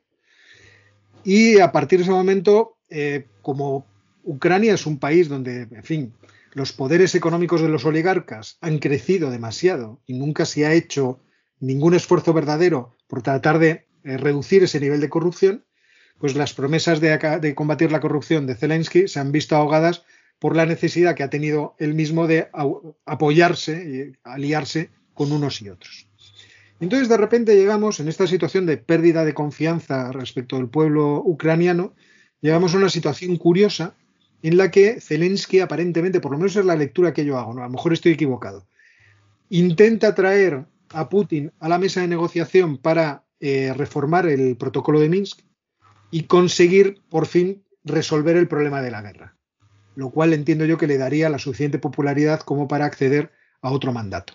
Y 1.24 1.60
a 1.60 1.70
partir 1.70 1.98
de 1.98 2.04
ese 2.04 2.12
momento, 2.12 2.76
eh, 2.90 3.26
como 3.42 3.86
Ucrania 4.24 4.74
es 4.74 4.86
un 4.86 4.98
país 4.98 5.28
donde, 5.28 5.62
en 5.62 5.84
fin, 5.84 6.14
los 6.52 6.72
poderes 6.72 7.14
económicos 7.14 7.60
de 7.62 7.68
los 7.68 7.84
oligarcas 7.84 8.58
han 8.60 8.78
crecido 8.78 9.30
demasiado 9.30 10.00
y 10.06 10.14
nunca 10.14 10.44
se 10.44 10.66
ha 10.66 10.72
hecho 10.72 11.20
ningún 11.60 11.94
esfuerzo 11.94 12.32
verdadero 12.32 12.94
por 13.06 13.22
tratar 13.22 13.58
de 13.58 13.86
eh, 14.04 14.16
reducir 14.16 14.64
ese 14.64 14.80
nivel 14.80 15.00
de 15.00 15.08
corrupción, 15.08 15.64
pues 16.18 16.34
las 16.34 16.52
promesas 16.52 17.00
de, 17.00 17.16
de 17.40 17.54
combatir 17.54 17.92
la 17.92 18.00
corrupción 18.00 18.46
de 18.46 18.54
Zelensky 18.54 19.08
se 19.08 19.20
han 19.20 19.32
visto 19.32 19.56
ahogadas 19.56 20.04
por 20.42 20.56
la 20.56 20.66
necesidad 20.66 21.14
que 21.14 21.22
ha 21.22 21.30
tenido 21.30 21.76
él 21.78 21.94
mismo 21.94 22.26
de 22.26 22.48
apoyarse 23.06 24.12
y 24.12 24.18
aliarse 24.24 24.90
con 25.14 25.30
unos 25.30 25.62
y 25.62 25.68
otros. 25.68 26.08
Entonces, 26.80 27.08
de 27.08 27.16
repente 27.16 27.54
llegamos 27.54 28.00
en 28.00 28.08
esta 28.08 28.26
situación 28.26 28.66
de 28.66 28.76
pérdida 28.76 29.24
de 29.24 29.34
confianza 29.34 30.10
respecto 30.10 30.56
del 30.56 30.68
pueblo 30.68 31.22
ucraniano, 31.24 31.94
llegamos 32.40 32.74
a 32.74 32.78
una 32.78 32.88
situación 32.88 33.36
curiosa 33.36 33.94
en 34.42 34.56
la 34.56 34.72
que 34.72 35.00
Zelensky 35.00 35.60
aparentemente, 35.60 36.18
por 36.18 36.32
lo 36.32 36.38
menos 36.38 36.56
es 36.56 36.64
la 36.64 36.74
lectura 36.74 37.14
que 37.14 37.24
yo 37.24 37.38
hago, 37.38 37.54
¿no? 37.54 37.60
a 37.62 37.66
lo 37.66 37.70
mejor 37.70 37.92
estoy 37.92 38.10
equivocado, 38.10 38.66
intenta 39.48 40.12
traer 40.12 40.64
a 40.88 41.08
Putin 41.08 41.52
a 41.60 41.68
la 41.68 41.78
mesa 41.78 42.00
de 42.00 42.08
negociación 42.08 42.78
para 42.78 43.22
eh, 43.38 43.72
reformar 43.76 44.26
el 44.26 44.56
protocolo 44.56 44.98
de 44.98 45.08
Minsk 45.08 45.38
y 46.10 46.24
conseguir 46.24 47.00
por 47.10 47.26
fin 47.26 47.62
resolver 47.84 48.36
el 48.36 48.48
problema 48.48 48.82
de 48.82 48.90
la 48.90 49.02
guerra 49.02 49.36
lo 49.94 50.10
cual 50.10 50.32
entiendo 50.32 50.64
yo 50.64 50.78
que 50.78 50.86
le 50.86 50.98
daría 50.98 51.28
la 51.28 51.38
suficiente 51.38 51.78
popularidad 51.78 52.40
como 52.40 52.68
para 52.68 52.86
acceder 52.86 53.30
a 53.60 53.70
otro 53.70 53.92
mandato. 53.92 54.34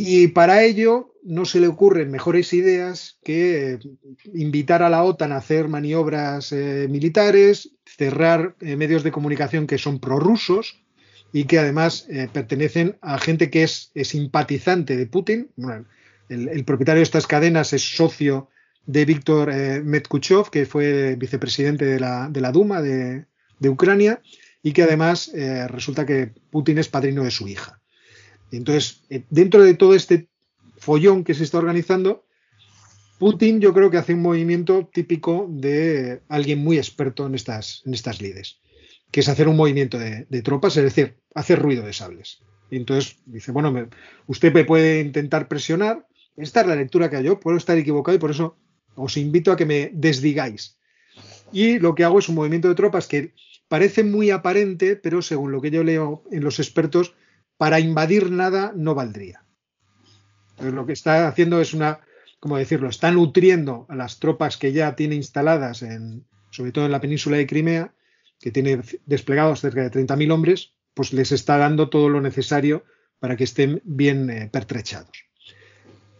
Y 0.00 0.28
para 0.28 0.62
ello 0.62 1.14
no 1.24 1.44
se 1.44 1.58
le 1.58 1.66
ocurren 1.66 2.10
mejores 2.10 2.52
ideas 2.52 3.18
que 3.24 3.80
invitar 4.32 4.82
a 4.84 4.88
la 4.88 5.02
OTAN 5.02 5.32
a 5.32 5.38
hacer 5.38 5.66
maniobras 5.66 6.52
eh, 6.52 6.86
militares, 6.88 7.72
cerrar 7.84 8.54
eh, 8.60 8.76
medios 8.76 9.02
de 9.02 9.10
comunicación 9.10 9.66
que 9.66 9.76
son 9.76 9.98
prorrusos 9.98 10.80
y 11.32 11.44
que 11.44 11.58
además 11.58 12.06
eh, 12.08 12.28
pertenecen 12.32 12.96
a 13.02 13.18
gente 13.18 13.50
que 13.50 13.64
es, 13.64 13.90
simpatizante 14.04 14.96
de 14.96 15.06
Putin. 15.06 15.50
el, 16.28 16.64
propietario 16.64 17.00
de 17.00 17.04
estas 17.04 17.26
cadenas 17.26 17.72
es 17.72 17.96
socio 17.96 18.48
de 18.86 19.04
Víctor 19.04 19.52
Medkuchov, 19.82 20.48
que 20.50 20.64
fue 20.64 21.16
vicepresidente 21.16 21.84
de 21.84 21.98
la, 22.00 22.28
de 22.30 22.40
la 22.40 22.52
Duma 22.52 22.80
de, 22.80 23.26
de 23.58 23.68
Ucrania 23.68 24.22
y 24.62 24.72
que 24.72 24.82
además 24.82 25.30
eh, 25.34 25.66
resulta 25.68 26.06
que 26.06 26.32
Putin 26.50 26.78
es 26.78 26.88
padrino 26.88 27.24
de 27.24 27.30
su 27.30 27.48
hija. 27.48 27.80
Entonces, 28.50 29.02
eh, 29.10 29.24
dentro 29.30 29.62
de 29.62 29.74
todo 29.74 29.94
este 29.94 30.28
follón 30.78 31.24
que 31.24 31.34
se 31.34 31.44
está 31.44 31.58
organizando, 31.58 32.24
Putin 33.18 33.60
yo 33.60 33.74
creo 33.74 33.90
que 33.90 33.98
hace 33.98 34.14
un 34.14 34.22
movimiento 34.22 34.88
típico 34.92 35.46
de 35.50 36.22
alguien 36.28 36.60
muy 36.60 36.78
experto 36.78 37.26
en 37.26 37.34
estas, 37.34 37.82
en 37.84 37.94
estas 37.94 38.22
lides, 38.22 38.60
que 39.10 39.20
es 39.20 39.28
hacer 39.28 39.48
un 39.48 39.56
movimiento 39.56 39.98
de, 39.98 40.42
tropas, 40.42 40.76
es 40.76 40.84
decir, 40.84 41.18
hacer 41.34 41.58
ruido 41.58 41.84
de 41.84 41.92
sables. 41.92 42.42
Entonces 42.70 43.16
dice, 43.26 43.50
bueno, 43.50 43.88
usted 44.26 44.52
me 44.52 44.64
puede 44.64 45.00
intentar 45.00 45.48
presionar, 45.48 46.06
esta 46.36 46.60
es 46.60 46.66
la 46.68 46.76
lectura 46.76 47.10
que 47.10 47.16
hago 47.16 47.24
yo, 47.24 47.40
puedo 47.40 47.56
estar 47.56 47.76
equivocado 47.76 48.16
y 48.16 48.20
por 48.20 48.30
eso 48.30 48.56
os 48.94 49.16
invito 49.16 49.50
a 49.50 49.56
que 49.56 49.66
me 49.66 49.90
desdigáis. 49.92 50.78
Y 51.52 51.78
lo 51.80 51.94
que 51.94 52.04
hago 52.04 52.20
es 52.20 52.28
un 52.28 52.36
movimiento 52.36 52.68
de 52.68 52.74
tropas 52.74 53.08
que 53.08 53.32
parece 53.68 54.02
muy 54.02 54.30
aparente, 54.30 54.96
pero 54.96 55.22
según 55.22 55.52
lo 55.52 55.60
que 55.60 55.70
yo 55.70 55.84
leo 55.84 56.24
en 56.30 56.42
los 56.42 56.58
expertos, 56.58 57.14
para 57.56 57.80
invadir 57.80 58.30
nada 58.30 58.72
no 58.74 58.94
valdría. 58.94 59.44
lo 60.58 60.86
que 60.86 60.92
está 60.92 61.28
haciendo 61.28 61.60
es 61.60 61.74
una, 61.74 62.00
como 62.40 62.56
decirlo, 62.56 62.88
está 62.88 63.10
nutriendo 63.10 63.86
a 63.88 63.94
las 63.94 64.18
tropas 64.18 64.56
que 64.56 64.72
ya 64.72 64.96
tiene 64.96 65.14
instaladas, 65.14 65.82
en, 65.82 66.24
sobre 66.50 66.72
todo 66.72 66.86
en 66.86 66.92
la 66.92 67.00
península 67.00 67.36
de 67.36 67.46
Crimea, 67.46 67.92
que 68.40 68.50
tiene 68.50 68.80
desplegados 69.06 69.60
cerca 69.60 69.82
de 69.82 69.90
30.000 69.90 70.32
hombres, 70.32 70.72
pues 70.94 71.12
les 71.12 71.32
está 71.32 71.58
dando 71.58 71.90
todo 71.90 72.08
lo 72.08 72.20
necesario 72.20 72.84
para 73.20 73.36
que 73.36 73.44
estén 73.44 73.82
bien 73.84 74.30
eh, 74.30 74.48
pertrechados. 74.52 75.24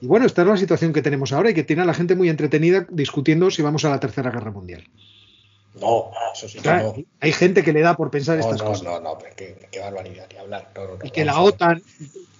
Y 0.01 0.07
bueno, 0.07 0.26
esta 0.26 0.42
es 0.42 0.49
la 0.49 0.57
situación 0.57 0.92
que 0.92 1.03
tenemos 1.03 1.32
ahora 1.32 1.51
y 1.51 1.55
que 1.55 1.64
tiene 1.64 1.82
a 1.82 1.84
la 1.84 1.94
gente 1.94 2.14
muy 2.14 2.28
entretenida 2.28 2.86
discutiendo 2.90 3.51
si 3.51 3.62
vamos 3.62 3.84
a 3.84 3.90
la 3.90 4.01
Tercera 4.01 4.30
Guerra 4.30 4.53
Mundial. 4.53 4.84
No, 5.81 6.11
eso 6.35 6.49
sí 6.49 6.59
que 6.59 6.68
no. 6.68 6.95
Hay 7.20 7.33
gente 7.33 7.62
que 7.62 7.72
le 7.72 7.81
da 7.81 7.97
por 7.97 8.11
pensar 8.11 8.39
estas 8.39 8.59
no, 8.61 8.66
cosas. 8.66 8.85
No, 8.85 9.01
no, 9.01 9.18
pero 9.18 9.35
qué, 9.37 9.81
barbaridad, 9.81 10.26
ni 10.33 10.39
hablar. 10.39 10.68
y 11.03 11.11
que 11.11 11.24
la 11.24 11.41
OTAN 11.41 11.83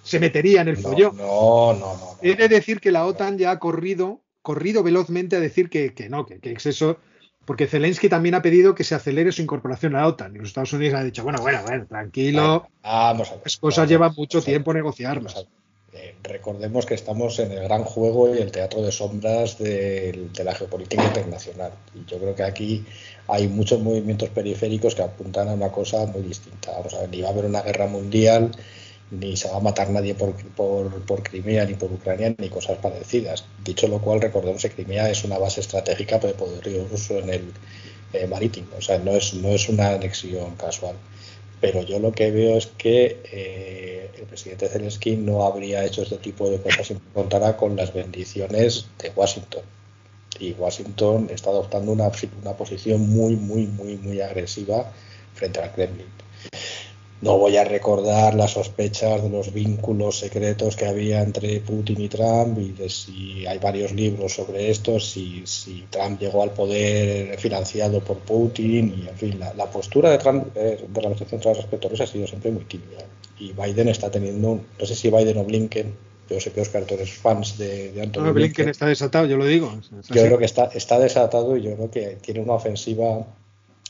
se 0.03 0.19
metería 0.19 0.61
en 0.61 0.69
el 0.69 0.77
follón. 0.77 1.15
No, 1.17 1.73
no, 1.73 1.97
no. 1.97 2.17
He 2.21 2.35
de 2.35 2.47
decir 2.47 2.79
que 2.79 2.91
la 2.91 3.05
OTAN 3.05 3.37
ya 3.37 3.51
ha 3.51 3.59
corrido, 3.59 4.21
corrido 4.41 4.83
velozmente 4.83 5.35
a 5.35 5.39
decir 5.39 5.69
que, 5.69 5.93
no, 6.09 6.25
que, 6.25 6.39
que 6.39 6.51
es 6.53 6.65
eso. 6.65 6.97
Porque 7.45 7.65
Zelensky 7.65 8.09
también 8.09 8.35
ha 8.35 8.43
pedido 8.43 8.75
que 8.75 8.83
se 8.83 8.93
acelere 8.93 9.31
su 9.31 9.41
incorporación 9.41 9.95
a 9.95 10.01
la 10.01 10.07
OTAN. 10.07 10.35
Y 10.35 10.39
los 10.39 10.49
Estados 10.49 10.71
Unidos 10.73 10.99
han 10.99 11.05
dicho, 11.05 11.23
bueno, 11.23 11.41
bueno, 11.41 11.61
bueno, 11.65 11.85
tranquilo. 11.87 12.67
vamos 12.83 13.29
a 13.29 13.35
ver, 13.35 13.41
Las 13.43 13.57
cosas 13.57 13.89
llevan 13.89 14.13
mucho 14.15 14.41
tiempo 14.41 14.71
negociarlas. 14.71 15.47
Eh, 15.91 16.15
recordemos 16.21 16.85
que 16.85 16.93
estamos 16.93 17.39
en 17.39 17.51
el 17.51 17.63
gran 17.63 17.83
juego 17.83 18.33
y 18.33 18.39
el 18.39 18.51
teatro 18.51 18.81
de 18.83 18.91
sombras 18.91 19.57
de, 19.57 20.29
la 20.43 20.53
geopolítica 20.53 21.03
internacional. 21.03 21.71
Y 21.95 22.09
yo 22.09 22.19
creo 22.19 22.35
que 22.35 22.43
aquí 22.43 22.85
hay 23.27 23.47
muchos 23.47 23.79
movimientos 23.79 24.29
periféricos 24.29 24.93
que 24.93 25.01
apuntan 25.01 25.49
a 25.49 25.53
una 25.53 25.71
cosa 25.71 26.05
muy 26.05 26.21
distinta. 26.21 26.71
Vamos 26.73 26.93
a 26.93 27.01
ver, 27.01 27.09
ni 27.09 27.21
va 27.21 27.29
a 27.29 27.31
haber 27.31 27.45
una 27.45 27.61
guerra 27.61 27.87
mundial, 27.87 28.51
ni 29.11 29.35
se 29.35 29.49
va 29.49 29.57
a 29.57 29.61
matar 29.61 29.89
nadie 29.89 30.13
por, 30.13 30.35
por, 30.55 31.23
Crimea, 31.23 31.65
ni 31.65 31.73
por 31.73 31.91
Ucrania, 31.91 32.35
ni 32.37 32.49
cosas 32.49 32.77
parecidas. 32.77 33.45
Dicho 33.63 33.87
lo 33.87 33.99
cual, 33.99 34.21
recordemos 34.21 34.61
que 34.61 34.69
Crimea 34.69 35.09
es 35.09 35.23
una 35.23 35.39
base 35.39 35.61
estratégica 35.61 36.19
de 36.19 36.33
poderío 36.33 36.87
ruso 36.87 37.17
en 37.17 37.29
el 37.29 37.53
eh, 38.13 38.27
marítimo. 38.27 38.67
O 38.77 38.81
sea, 38.81 38.99
no 38.99 39.11
es, 39.15 39.33
no 39.33 39.49
es 39.49 39.67
una 39.69 39.89
anexión 39.89 40.55
casual 40.55 40.95
pero 41.61 41.81
yo 41.81 41.99
lo 41.99 42.11
que 42.11 42.31
veo 42.31 42.57
es 42.57 42.67
que 42.67 43.21
eh, 43.31 44.11
el 44.17 44.25
presidente 44.25 44.67
Zelensky 44.67 45.15
no 45.15 45.43
habría 45.43 45.85
hecho 45.85 46.03
este 46.03 46.17
tipo 46.17 46.49
de 46.49 46.61
cosas 46.61 46.87
si 46.87 46.95
contara 47.13 47.57
con 47.57 47.75
las 47.75 47.93
bendiciones 47.93 48.87
de 49.01 49.11
Washington. 49.15 49.63
Y 50.39 50.53
Washington 50.53 51.27
está 51.31 51.49
adoptando 51.49 51.91
una, 51.91 52.11
una 52.41 52.53
posición 52.53 53.09
muy, 53.09 53.35
muy, 53.35 53.67
muy, 53.67 53.97
muy 53.97 54.21
agresiva 54.21 54.91
frente 55.33 55.59
al 55.59 55.73
Kremlin. 55.73 56.07
No 57.21 57.37
voy 57.37 57.57
a 57.57 57.65
recordar 57.65 58.33
las 58.33 58.51
sospechas 58.51 59.21
de 59.21 59.29
los 59.29 59.51
vínculos 59.51 60.19
secretos 60.19 60.77
que 60.77 60.85
había 60.85 61.21
entre 61.21 61.59
Putin 61.59 61.99
y 61.99 62.07
Trump 62.07 62.57
y 62.57 62.71
de 62.71 62.89
si 62.89 63.45
hay 63.45 63.57
varios 63.57 63.91
libros 63.91 64.35
sobre 64.35 64.69
esto, 64.69 65.01
si, 65.01 65.43
si 65.45 65.85
Trump 65.89 66.19
llegó 66.21 66.43
al 66.43 66.51
poder 66.51 67.37
financiado 67.37 67.99
por 67.99 68.19
Putin 68.19 69.03
y 69.03 69.09
en 69.09 69.17
fin, 69.17 69.39
la, 69.39 69.65
postura 69.65 70.11
de 70.11 70.17
Trump 70.17 70.47
eh, 70.55 70.85
de 70.87 71.01
la 71.01 71.07
administración 71.09 71.41
Trump 71.41 71.57
respecto 71.57 71.87
a 71.87 71.89
Rusia 71.89 72.05
ha 72.05 72.07
sido 72.07 72.25
siempre 72.25 72.51
muy 72.51 72.63
tímida. 72.63 73.03
Y 73.37 73.51
Biden 73.51 73.89
está 73.89 74.09
teniendo, 74.09 74.61
no 74.79 74.85
sé 74.85 74.95
si 74.95 75.09
Biden 75.09 75.37
o 75.39 75.43
Blinken, 75.43 75.93
yo 76.29 76.39
sé 76.39 76.51
que 76.51 76.61
Oscar, 76.61 76.83
tú 76.83 76.93
eres 76.93 77.11
fans 77.11 77.57
de, 77.57 77.91
de 77.91 78.01
Anthony 78.01 78.23
no, 78.23 78.33
Blinken. 78.33 78.69
está 78.69 78.85
desatado, 78.85 79.25
yo 79.25 79.35
lo 79.35 79.45
digo. 79.45 79.77
Yo 80.09 80.23
creo 80.23 80.37
que 80.37 80.45
está, 80.45 80.65
está 80.73 80.97
desatado 80.99 81.57
y 81.57 81.63
yo 81.63 81.75
creo 81.75 81.91
que 81.91 82.17
tiene 82.21 82.39
una 82.39 82.53
ofensiva 82.53 83.25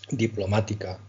diplomática 0.10 1.00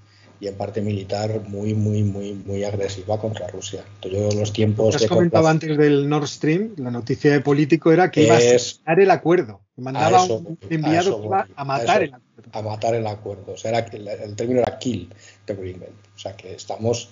y 0.40 0.48
en 0.48 0.54
parte 0.54 0.80
militar 0.80 1.42
muy, 1.48 1.74
muy, 1.74 2.02
muy, 2.02 2.32
muy 2.32 2.64
agresiva 2.64 3.20
contra 3.20 3.46
Rusia. 3.48 3.84
Entonces, 3.96 4.32
yo 4.32 4.40
los 4.40 4.52
tiempos... 4.52 4.96
Has 4.96 5.06
comentado 5.06 5.46
antes 5.46 5.76
del 5.76 6.08
Nord 6.08 6.26
Stream, 6.26 6.72
la 6.78 6.90
noticia 6.90 7.30
de 7.30 7.40
político 7.40 7.92
era 7.92 8.10
que 8.10 8.24
iba 8.24 8.36
a 8.36 8.40
sellar 8.40 9.00
el 9.00 9.10
acuerdo. 9.10 9.60
Mandaba 9.76 10.24
un 10.24 10.58
enviado 10.70 11.30
a, 11.56 11.64
matar 11.64 12.02
el 12.02 12.14
acuerdo. 12.14 12.50
A 12.52 12.62
matar 12.62 12.94
el 12.94 13.06
acuerdo. 13.06 13.52
O 13.52 13.56
sea, 13.56 13.70
era, 13.70 13.80
el, 13.80 14.34
término 14.34 14.60
era 14.60 14.78
kill 14.78 15.12
the 15.44 15.52
agreement. 15.52 15.92
O 16.16 16.18
sea, 16.18 16.34
que 16.36 16.54
estamos, 16.54 17.10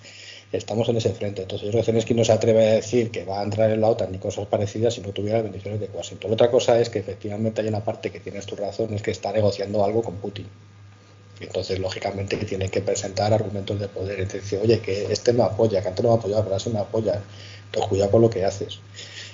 estamos 0.51 0.89
en 0.89 0.97
ese 0.97 1.11
frente. 1.11 1.43
Entonces, 1.43 1.71
yo 1.71 1.81
creo 1.81 2.03
que 2.03 2.13
no 2.15 2.25
se 2.25 2.31
atreve 2.31 2.67
a 2.67 2.73
decir 2.73 3.11
que 3.11 3.25
va 3.25 3.41
a 3.41 3.43
entrar 3.43 3.69
en 3.69 3.81
la 3.81 3.89
OTAN 3.89 4.11
ni 4.11 4.17
cosas 4.17 4.47
parecidas 4.47 4.95
si 4.95 5.01
no 5.01 5.09
tuviera 5.09 5.37
las 5.37 5.43
bendiciones 5.43 5.79
de 5.79 5.89
Washington. 5.93 6.33
Otra 6.33 6.49
cosa 6.49 6.79
es 6.79 6.89
que 6.89 6.97
efectivamente 6.97 7.61
hay 7.61 7.67
una 7.67 7.83
parte 7.83 8.11
que 8.11 8.19
tienes 8.19 8.47
tu 8.47 8.55
razón, 8.55 8.93
es 8.95 9.03
que 9.03 9.11
está 9.11 9.31
negociando 9.31 9.85
algo 9.85 10.01
con 10.01 10.15
Putin. 10.15 10.47
Entonces, 11.39 11.79
lógicamente, 11.79 12.37
tiene 12.37 12.69
que 12.69 12.81
presentar 12.81 13.33
argumentos 13.33 13.79
de 13.79 13.87
poder. 13.87 14.19
Entonces, 14.19 14.59
oye, 14.61 14.79
que 14.79 15.11
este 15.11 15.33
me 15.33 15.43
apoya, 15.43 15.81
que 15.81 15.87
antes 15.87 16.03
no 16.03 16.11
me 16.11 16.17
apoyaba, 16.17 16.43
pero 16.43 16.55
ahora 16.55 16.63
sí 16.63 16.69
me 16.69 16.79
apoya. 16.79 17.21
Entonces, 17.65 17.89
cuidado 17.89 18.11
con 18.11 18.21
lo 18.21 18.29
que 18.29 18.45
haces. 18.45 18.79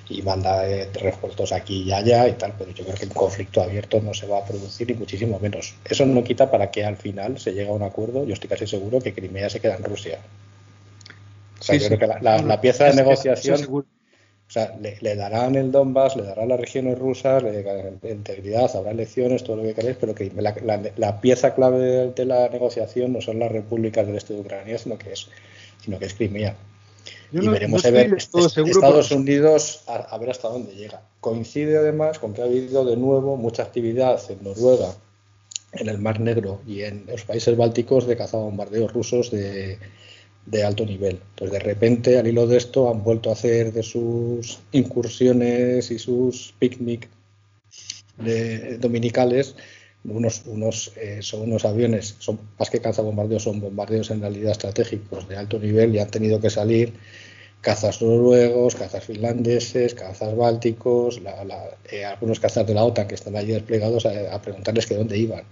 Y 0.07 0.21
manda 0.21 0.69
eh, 0.69 0.89
refuerzos 0.93 1.51
aquí 1.51 1.83
y 1.83 1.91
allá 1.91 2.27
y 2.27 2.33
tal, 2.33 2.53
pero 2.57 2.71
yo 2.71 2.83
creo 2.83 2.95
que 2.95 3.05
un 3.05 3.11
conflicto 3.11 3.61
abierto 3.61 3.99
no 4.01 4.13
se 4.13 4.27
va 4.27 4.39
a 4.39 4.45
producir, 4.45 4.91
y 4.91 4.93
muchísimo 4.93 5.39
menos. 5.39 5.73
Eso 5.83 6.05
no 6.05 6.23
quita 6.23 6.51
para 6.51 6.69
que 6.69 6.85
al 6.85 6.97
final 6.97 7.39
se 7.39 7.53
llegue 7.53 7.69
a 7.69 7.73
un 7.73 7.81
acuerdo. 7.81 8.23
Yo 8.23 8.33
estoy 8.33 8.49
casi 8.49 8.67
seguro 8.67 8.99
que 8.99 9.13
Crimea 9.13 9.49
se 9.49 9.59
queda 9.59 9.75
en 9.75 9.83
Rusia. 9.83 10.19
O 11.59 11.63
sea, 11.63 11.75
yo 11.75 11.87
creo 11.87 11.99
que 11.99 12.07
la, 12.21 12.61
pieza 12.61 12.85
de 12.85 12.93
negociación 12.93 13.85
o 14.47 14.51
sea, 14.51 14.77
le, 14.79 15.15
darán 15.15 15.55
el 15.55 15.71
Donbass, 15.71 16.15
le 16.15 16.23
darán 16.23 16.49
las 16.49 16.59
regiones 16.59 16.99
rusas, 16.99 17.41
le 17.41 17.63
darán 17.63 17.99
integridad, 18.03 18.73
habrá 18.75 18.91
elecciones, 18.91 19.43
todo 19.43 19.57
lo 19.57 19.63
que 19.63 19.73
queréis, 19.73 19.97
pero 19.99 20.13
que 20.13 20.31
la, 20.35 21.19
pieza 21.21 21.55
clave 21.55 22.13
de, 22.15 22.25
la 22.25 22.47
negociación 22.49 23.13
no 23.13 23.21
son 23.21 23.39
las 23.39 23.51
repúblicas 23.51 24.05
del 24.05 24.15
este 24.15 24.35
de 24.35 24.41
Ucrania, 24.41 24.77
sino 24.77 24.97
que 24.99 25.13
es, 25.13 25.29
sino 25.83 25.97
que 25.97 26.05
es 26.05 26.13
Crimea. 26.13 26.55
y 27.31 27.47
veremos 27.47 27.83
a 27.85 27.89
ver 27.89 28.13
Estados 28.13 29.11
Unidos 29.11 29.83
a, 29.87 30.17
ver 30.19 30.29
hasta 30.29 30.47
dónde 30.47 30.75
llega. 30.75 31.01
Coincide 31.21 31.79
además 31.79 32.19
con 32.19 32.33
que 32.33 32.41
ha 32.41 32.45
habido 32.45 32.85
de 32.85 32.97
nuevo 32.97 33.37
mucha 33.37 33.63
actividad 33.63 34.21
en 34.29 34.43
Noruega, 34.43 34.93
en 35.73 35.89
el 35.89 35.97
Mar 35.97 36.19
Negro 36.19 36.61
y 36.67 36.83
en 36.83 37.07
los 37.07 37.25
países 37.25 37.57
bálticos 37.57 38.05
de 38.05 38.15
cazabombardeos 38.15 38.93
rusos 38.93 39.31
de, 39.31 39.79
de 40.45 40.63
alto 40.63 40.85
nivel. 40.85 41.19
Entonces, 41.31 41.51
de 41.51 41.59
repente, 41.59 42.19
al 42.19 42.27
hilo 42.27 42.47
de 42.47 42.57
esto, 42.57 42.89
han 42.89 43.03
vuelto 43.03 43.29
a 43.29 43.33
hacer 43.33 43.73
de 43.73 43.83
sus 43.83 44.59
incursiones 44.71 45.91
y 45.91 45.99
sus 45.99 46.53
picnic 46.59 47.09
dominicales 48.79 49.55
unos, 50.05 50.43
unos, 50.45 50.91
eh, 50.97 51.19
son 51.21 51.41
unos 51.41 51.65
aviones, 51.65 52.15
son 52.19 52.39
más 52.59 52.69
que 52.69 52.79
cazabombardeos, 52.79 53.43
son 53.43 53.59
bombardeos 53.59 54.11
en 54.11 54.21
realidad 54.21 54.51
estratégicos 54.51 55.27
de 55.27 55.37
alto 55.37 55.59
nivel 55.59 55.95
y 55.95 55.99
han 55.99 56.09
tenido 56.11 56.39
que 56.39 56.49
salir 56.49 56.93
cazas 57.61 58.01
noruegos, 58.01 58.75
cazas 58.75 59.03
finlandeses, 59.03 59.95
cazas 59.95 60.35
bálticos, 60.35 61.19
eh, 61.91 62.05
algunos 62.05 62.39
cazas 62.39 62.67
de 62.67 62.75
la 62.75 62.83
OTAN 62.83 63.07
que 63.07 63.15
están 63.15 63.35
allí 63.35 63.53
desplegados 63.53 64.05
a, 64.05 64.35
a 64.35 64.41
preguntarles 64.41 64.85
que 64.85 64.95
dónde 64.95 65.17
iban 65.17 65.43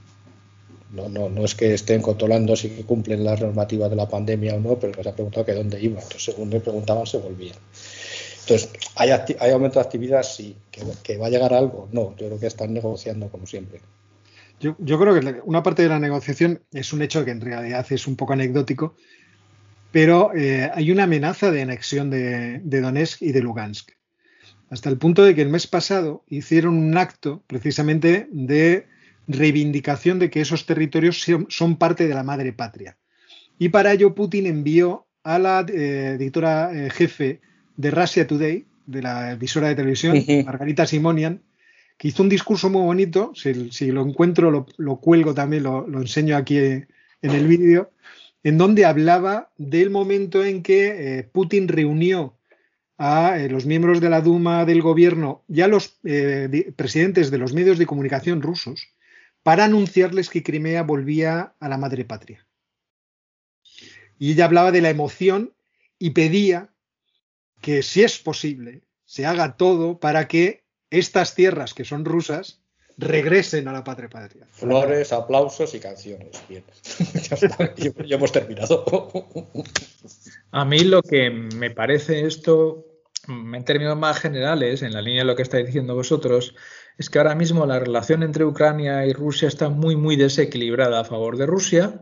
no, 0.94 1.10
no, 1.10 1.28
no 1.28 1.44
es 1.44 1.56
que 1.56 1.74
estén 1.74 2.02
controlando 2.02 2.56
si 2.56 2.70
cumplen 2.84 3.24
las 3.24 3.42
normativas 3.42 3.90
de 3.90 3.96
la 3.96 4.08
pandemia 4.08 4.54
o 4.54 4.60
no, 4.60 4.80
pero 4.80 5.02
se 5.02 5.10
ha 5.10 5.14
preguntado 5.14 5.46
que 5.46 5.54
dónde 5.54 5.82
iban. 5.82 6.04
Entonces, 6.04 6.24
según 6.24 6.52
le 6.52 6.60
preguntaban, 6.60 7.08
se 7.08 7.18
volvían. 7.18 7.58
Entonces, 8.42 8.70
¿hay, 8.96 9.10
hay 9.10 9.52
aumento 9.52 9.80
de 9.80 9.86
actividad? 9.86 10.22
Sí. 10.22 10.56
¿Que, 10.72 11.18
va 11.18 11.28
a 11.28 11.30
llegar 11.30 11.52
algo? 11.52 11.90
No, 11.92 12.16
yo 12.18 12.28
creo 12.28 12.40
que 12.40 12.46
están 12.46 12.74
negociando 12.74 13.30
como 13.30 13.48
siempre. 13.48 13.82
Yo, 14.60 14.76
yo, 14.78 15.00
creo 15.00 15.20
que 15.20 15.42
una 15.46 15.64
parte 15.64 15.82
de 15.82 15.90
la 15.90 16.00
negociación 16.00 16.62
es 16.72 16.94
un 16.94 17.02
hecho 17.02 17.26
que 17.26 17.32
en 17.32 17.42
realidad 17.42 17.86
es 17.90 18.06
un 18.06 18.16
poco 18.16 18.34
anecdótico, 18.34 18.96
pero 19.92 20.32
eh, 20.36 20.70
hay 20.74 20.92
una 20.92 21.04
amenaza 21.04 21.50
de 21.50 21.64
anexión 21.64 22.12
de, 22.12 22.60
de 22.64 22.82
Donetsk 22.82 23.24
y 23.24 23.32
de 23.32 23.42
Lugansk. 23.42 23.92
Hasta 24.70 24.90
el 24.90 24.98
punto 24.98 25.24
de 25.24 25.34
que 25.34 25.42
el 25.42 25.50
mes 25.50 25.66
pasado 25.66 26.24
hicieron 26.30 26.78
un 26.78 26.98
acto 26.98 27.44
precisamente 27.48 28.28
de 28.32 28.93
reivindicación 29.28 30.20
de 30.20 30.30
que 30.30 30.42
esos 30.42 30.66
territorios 30.66 31.26
son 31.50 31.78
parte 31.78 32.08
de 32.08 32.14
la 32.14 32.24
madre 32.24 32.54
patria. 32.54 32.98
Y 33.58 33.70
para 33.70 33.94
ello 33.94 34.16
Putin 34.16 34.48
envió 34.48 35.08
a 35.24 35.40
la 35.40 35.66
eh, 35.68 36.16
editora 36.20 36.72
eh, 36.74 36.90
jefe 36.90 37.42
de 37.78 37.92
Russia 37.92 38.28
Today, 38.28 38.66
de 38.86 39.02
la 39.02 39.32
emisora 39.32 39.70
de 39.70 39.76
televisión, 39.76 40.18
Margarita 40.46 40.86
Simonian, 40.86 41.42
que 41.98 42.10
hizo 42.10 42.22
un 42.22 42.30
discurso 42.30 42.70
muy 42.70 42.82
bonito, 42.82 43.32
si, 43.34 43.92
lo 43.92 44.06
encuentro 44.06 44.66
lo, 44.78 44.96
cuelgo 44.98 45.34
también, 45.34 45.64
lo, 45.64 45.86
enseño 46.02 46.36
aquí 46.36 46.58
en 46.58 46.88
el 47.22 47.48
vídeo, 47.48 47.92
en 48.44 48.58
donde 48.58 48.84
hablaba 48.84 49.52
del 49.58 49.90
momento 49.90 50.44
en 50.44 50.62
que 50.64 51.20
eh, 51.20 51.24
Putin 51.24 51.70
reunió 51.70 52.36
a 52.98 53.38
los 53.50 53.66
miembros 53.66 54.02
de 54.02 54.10
la 54.10 54.22
Duma 54.22 54.66
del 54.66 54.82
gobierno 54.82 55.44
y 55.48 55.62
a 55.62 55.68
los 55.68 56.00
presidentes 56.76 57.32
de 57.32 57.38
los 57.38 57.54
medios 57.54 57.80
de 57.80 57.86
comunicación 57.86 58.42
rusos 58.42 58.94
para 59.44 59.66
anunciarles 59.66 60.30
que 60.30 60.42
Crimea 60.42 60.84
volvía 60.84 61.54
a 61.60 61.70
la 61.70 61.78
madre 61.78 62.06
patria. 62.06 62.48
Y 64.18 64.32
ella 64.32 64.46
hablaba 64.46 64.72
de 64.72 64.82
la 64.82 64.90
emoción 64.90 65.54
y 66.00 66.12
pedía 66.12 66.74
que, 67.62 67.84
si 67.84 68.04
es 68.04 68.20
posible, 68.20 68.84
se 69.06 69.26
haga 69.26 69.58
todo 69.58 70.00
para 70.00 70.28
que 70.28 70.64
estas 70.90 71.36
tierras 71.36 71.74
que 71.74 71.86
son 71.86 72.06
rusas 72.06 72.62
regresen 72.98 73.68
a 73.68 73.74
la 73.74 73.84
patria 73.84 74.10
patria. 74.10 74.48
Flores, 74.52 75.12
aplausos 75.12 75.74
y 75.74 75.80
canciones. 75.80 76.42
Bien. 76.48 76.64
ya, 78.08 78.16
hemos 78.16 78.32
terminado. 78.32 78.86
A 80.52 80.66
mí 80.66 80.80
lo 80.80 81.02
que 81.02 81.30
me 81.30 81.72
parece 81.72 82.26
esto, 82.26 82.86
en 83.28 83.66
términos 83.66 83.98
más 83.98 84.20
generales, 84.20 84.84
en 84.84 84.94
la 84.94 85.02
línea 85.02 85.22
de 85.22 85.28
lo 85.28 85.36
que 85.36 85.42
estáis 85.42 85.66
diciendo 85.66 85.96
vosotros, 85.96 86.56
es 86.98 87.10
que 87.10 87.18
ahora 87.18 87.36
mismo 87.36 87.66
la 87.66 87.80
relación 87.80 88.24
entre 88.24 88.46
Ucrania 88.46 89.06
y 89.06 89.14
Rusia 89.14 89.48
está 89.48 89.70
muy, 89.70 89.96
muy 89.96 90.16
desequilibrada 90.16 91.02
a 91.02 91.06
favor 91.06 91.38
de 91.38 91.46
Rusia. 91.46 92.02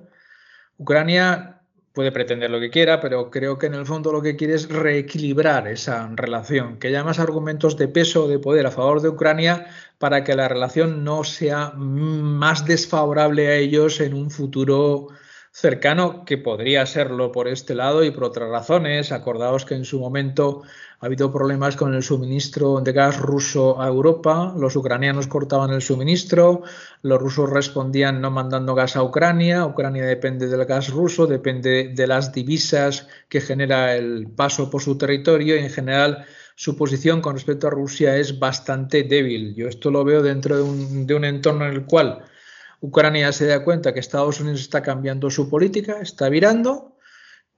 Ucrania 0.78 1.62
puede 1.94 2.12
pretender 2.12 2.50
lo 2.50 2.60
que 2.60 2.70
quiera, 2.70 3.00
pero 3.02 3.30
creo 3.30 3.58
que 3.58 3.68
en 3.68 3.74
el 3.74 3.86
fondo 3.86 4.12
lo 4.12 4.22
que 4.22 4.36
quiere 4.36 4.56
es 4.56 4.70
reequilibrar 4.70 5.68
esa 5.68 6.10
relación, 6.16 6.78
que 6.78 6.88
haya 6.88 7.04
más 7.04 7.20
argumentos 7.20 7.78
de 7.78 7.88
peso 7.88 8.26
o 8.26 8.28
de 8.28 8.39
poder 8.39 8.66
a 8.66 8.72
favor 8.72 9.02
de 9.02 9.10
Ucrania 9.10 9.68
para 9.98 10.24
que 10.24 10.36
la 10.36 10.48
relación 10.48 11.04
no 11.04 11.24
sea 11.24 11.72
más 11.76 12.66
desfavorable 12.66 13.48
a 13.48 13.56
ellos 13.56 14.00
en 14.00 14.14
un 14.14 14.32
futuro 14.32 15.10
cercano, 15.52 16.24
que 16.24 16.38
podría 16.38 16.86
serlo 16.86 17.32
por 17.32 17.48
este 17.48 17.76
lado 17.76 18.04
y 18.04 18.12
por 18.12 18.26
otras 18.26 18.50
razones. 18.50 19.12
Acordaos 19.12 19.66
que 19.66 19.76
en 19.76 19.86
su 19.86 20.00
momento 20.00 20.64
ha 21.02 21.08
habido 21.08 21.32
problemas 21.34 21.76
con 21.76 21.95
el 21.95 22.04
suministro 22.04 22.80
de 22.80 22.93
gas 22.93 23.20
ruso 23.20 23.82
a 23.82 23.88
Europa, 23.88 24.54
los 24.56 24.76
ucranianos 24.76 25.26
cortaban 25.26 25.72
el 25.72 25.82
suministro, 25.82 26.62
los 27.02 27.20
rusos 27.20 27.49
respondían 27.49 28.22
no 28.22 28.30
mandando 28.30 28.76
gas 28.76 28.95
a 28.95 29.02
Ucrania, 29.02 29.66
Ucrania 29.66 30.06
depende 30.06 30.47
del 30.47 30.64
gas 30.66 30.89
ruso, 30.89 31.26
depende 31.26 31.91
de 31.95 32.06
las 32.06 32.32
divisas 32.32 33.08
que 33.30 33.41
genera 33.41 33.95
el 33.95 34.28
paso 34.28 34.70
por 34.70 34.84
su 34.84 34.95
territorio. 34.95 35.56
Y 35.56 35.60
en 35.60 35.72
general 35.72 36.24
su 36.54 36.78
posición 36.78 37.20
con 37.20 37.34
respecto 37.34 37.66
a 37.66 37.72
Rusia 37.72 38.18
es 38.18 38.38
bastante 38.38 39.02
débil. 39.02 39.56
Yo 39.56 39.70
esto 39.70 39.89
lo 39.89 40.04
veo 40.04 40.22
dentro 40.22 40.56
de 40.56 40.62
un, 41.16 41.26
entorno 41.26 41.66
en 41.66 41.72
el 41.72 41.86
cual 41.88 42.26
Ucrania 42.80 43.32
se 43.32 43.47
da 43.47 43.64
cuenta 43.64 43.91
que 43.91 43.99
Estados 43.99 44.39
Unidos 44.39 44.62
está 44.62 44.84
cambiando 44.84 45.32
su 45.32 45.49
política, 45.49 45.99
está 45.99 46.30
virando, 46.30 46.91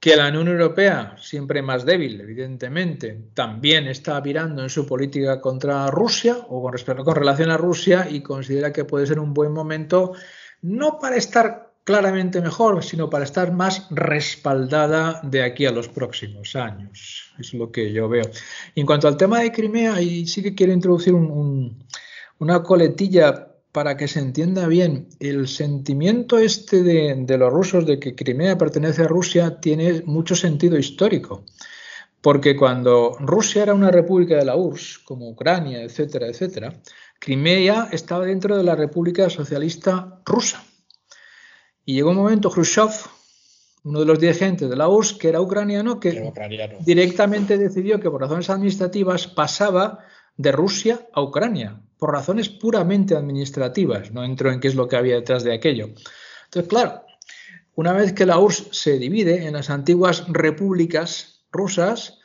que 0.03 0.17
la 0.17 0.27
Unión 0.27 0.49
Europea, 0.49 1.15
siempre 1.17 1.61
más 1.61 1.85
débil, 1.85 2.19
evidentemente, 2.19 3.29
también 3.33 3.87
está 3.87 4.19
virando 4.19 4.61
en 4.61 4.69
su 4.69 4.85
política 4.85 5.39
contra 5.39 5.87
Rusia 5.87 6.39
o 6.49 6.61
con, 6.61 7.15
relación 7.15 7.49
a 7.49 7.55
Rusia 7.55 8.09
y 8.09 8.19
considera 8.19 8.73
que 8.73 8.83
puede 8.83 9.07
ser 9.07 9.17
un 9.17 9.33
buen 9.33 9.53
momento 9.53 10.11
no 10.61 10.99
para 10.99 11.15
estar 11.15 11.71
claramente 11.85 12.41
mejor, 12.41 12.83
sino 12.83 13.09
para 13.09 13.23
estar 13.23 13.53
más 13.53 13.87
respaldada 13.91 15.21
de 15.23 15.41
aquí 15.41 15.65
a 15.65 15.71
los 15.71 15.87
próximos 15.87 16.57
años. 16.57 17.31
Es 17.39 17.53
lo 17.53 17.71
que 17.71 17.93
yo 17.93 18.09
veo. 18.09 18.29
En 18.75 18.85
cuanto 18.85 19.07
al 19.07 19.15
tema 19.15 19.39
de 19.39 19.53
Crimea, 19.53 20.01
y 20.01 20.27
sí 20.27 20.43
que 20.43 20.53
quiero 20.53 20.73
introducir 20.73 21.13
una 21.13 22.61
coletilla 22.61 23.52
para 23.73 23.97
que 23.97 24.07
se 24.07 24.19
entienda 24.19 24.67
bien, 24.67 25.09
el 25.19 25.47
sentimiento 25.47 26.37
este 26.37 26.83
de, 26.83 27.37
los 27.39 27.51
rusos 27.51 27.87
de 27.87 27.99
que 27.99 28.13
Crimea 28.13 28.55
pertenece 28.55 29.01
a 29.01 29.07
Rusia 29.07 29.59
tiene 29.59 30.03
mucho 30.05 30.35
sentido 30.35 30.77
histórico. 30.77 31.43
Porque 32.21 32.55
cuando 32.55 33.17
Rusia 33.19 33.63
era 33.63 33.73
una 33.73 33.89
república 33.89 34.37
de 34.37 34.45
la 34.45 34.55
URSS, 34.55 34.99
como 34.99 35.27
Ucrania, 35.27 35.81
etcétera, 35.81 36.27
etcétera, 36.27 36.81
Crimea 37.19 37.89
estaba 37.91 38.25
dentro 38.25 38.55
de 38.55 38.63
la 38.63 38.75
República 38.75 39.27
Socialista 39.31 40.21
Rusa. 40.23 40.63
Y 41.83 41.95
llegó 41.95 42.11
un 42.11 42.17
momento, 42.17 42.51
Khrushchev, 42.51 42.91
uno 43.85 44.01
de 44.01 44.05
los 44.05 44.19
dirigentes 44.19 44.69
de 44.69 44.75
la 44.75 44.87
URSS, 44.87 45.13
que 45.15 45.29
era 45.29 45.41
ucraniano, 45.41 45.99
que 45.99 46.31
directamente 46.85 47.57
decidió 47.57 47.99
que 47.99 48.11
por 48.11 48.21
razones 48.21 48.51
administrativas 48.51 49.25
pasaba 49.25 49.97
de 50.37 50.51
Rusia 50.51 51.07
a 51.11 51.21
Ucrania, 51.23 51.81
por 52.03 52.11
razones 52.11 52.49
puramente 52.49 53.15
administrativas. 53.15 54.11
No 54.11 54.25
entro 54.25 54.51
en 54.51 54.59
qué 54.59 54.67
es 54.67 54.75
lo 54.75 54.89
que 54.89 54.97
había 54.97 55.15
detrás 55.15 55.45
de 55.45 55.53
aquello. 55.53 55.85
Entonces, 56.43 56.67
claro, 56.67 57.05
una 57.75 57.93
vez 57.93 58.11
que 58.11 58.25
la 58.25 58.39
URSS 58.39 58.67
se 58.73 58.99
divide 58.99 59.47
en 59.47 59.53
las 59.53 59.69
antiguas 59.69 60.25
repúblicas 60.27 61.45
rusas, 61.49 62.19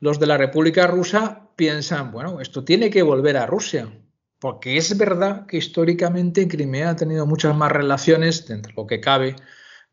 los 0.00 0.20
de 0.20 0.26
la 0.26 0.36
República 0.36 0.86
Rusa 0.86 1.48
piensan, 1.56 2.12
bueno, 2.12 2.42
esto 2.42 2.62
tiene 2.62 2.90
que 2.90 3.00
volver 3.00 3.38
a 3.38 3.46
Rusia, 3.46 3.90
porque 4.38 4.76
es 4.76 4.98
verdad 4.98 5.46
que 5.46 5.56
históricamente 5.56 6.46
Crimea 6.46 6.90
ha 6.90 6.96
tenido 6.96 7.24
muchas 7.24 7.56
más 7.56 7.72
relaciones, 7.72 8.46
dentro 8.46 8.72
de 8.72 8.82
lo 8.82 8.86
que 8.86 9.00
cabe, 9.00 9.36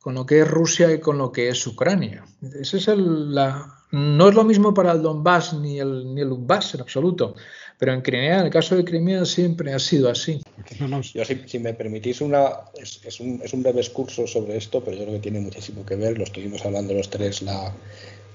con 0.02 0.14
lo 0.16 0.26
que 0.26 0.40
es 0.42 0.48
Rusia 0.48 0.94
y 0.94 1.00
con 1.00 1.18
lo 1.18 1.32
que 1.32 1.50
es 1.50 1.66
Ucrania. 1.68 2.24
Ese 2.42 2.78
es 2.78 2.88
el, 2.88 3.36
la, 3.36 3.80
no 3.92 4.30
es 4.30 4.36
lo 4.36 4.44
mismo 4.44 4.74
para 4.74 4.94
el 4.94 5.02
Donbass 5.02 5.54
ni 5.54 5.80
el, 5.80 6.14
ni 6.14 6.22
el 6.22 6.30
Donbass 6.30 6.76
en 6.76 6.82
absoluto, 6.82 7.36
pero 7.78 7.94
en 7.94 8.02
Crimea, 8.02 8.40
en 8.40 8.46
el 8.46 8.52
caso 8.52 8.76
de 8.76 8.86
Crimea, 8.86 9.26
siempre 9.26 9.74
ha 9.74 9.80
sido 9.80 10.10
así. 10.10 10.42
Yo, 11.14 11.24
si, 11.26 11.60
me 11.60 11.74
permitís, 11.74 12.22
una, 12.22 12.50
es, 12.76 13.20
un, 13.20 13.42
es, 13.44 13.54
un, 13.54 13.64
breve 13.64 13.82
excurso 13.82 14.26
sobre 14.28 14.58
esto, 14.58 14.84
pero 14.84 14.96
yo 14.96 15.04
creo 15.04 15.16
que 15.16 15.22
tiene 15.22 15.40
muchísimo 15.40 15.86
que 15.86 15.96
ver. 15.96 16.18
Lo 16.18 16.24
estuvimos 16.24 16.64
hablando 16.66 16.94
los 16.94 17.10
tres 17.10 17.42
la, 17.42 17.74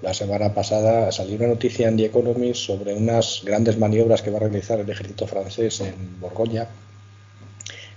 la 0.02 0.12
semana 0.12 0.52
pasada. 0.52 1.12
Salió 1.12 1.36
una 1.36 1.48
noticia 1.48 1.88
en 1.88 1.96
The 1.96 2.06
Economist 2.06 2.60
sobre 2.60 2.94
unas 2.94 3.42
grandes 3.44 3.78
maniobras 3.78 4.22
que 4.22 4.30
va 4.30 4.36
a 4.38 4.40
realizar 4.40 4.80
el 4.80 4.90
ejército 4.90 5.26
francés 5.26 5.80
en 5.80 6.20
Borgoña, 6.20 6.68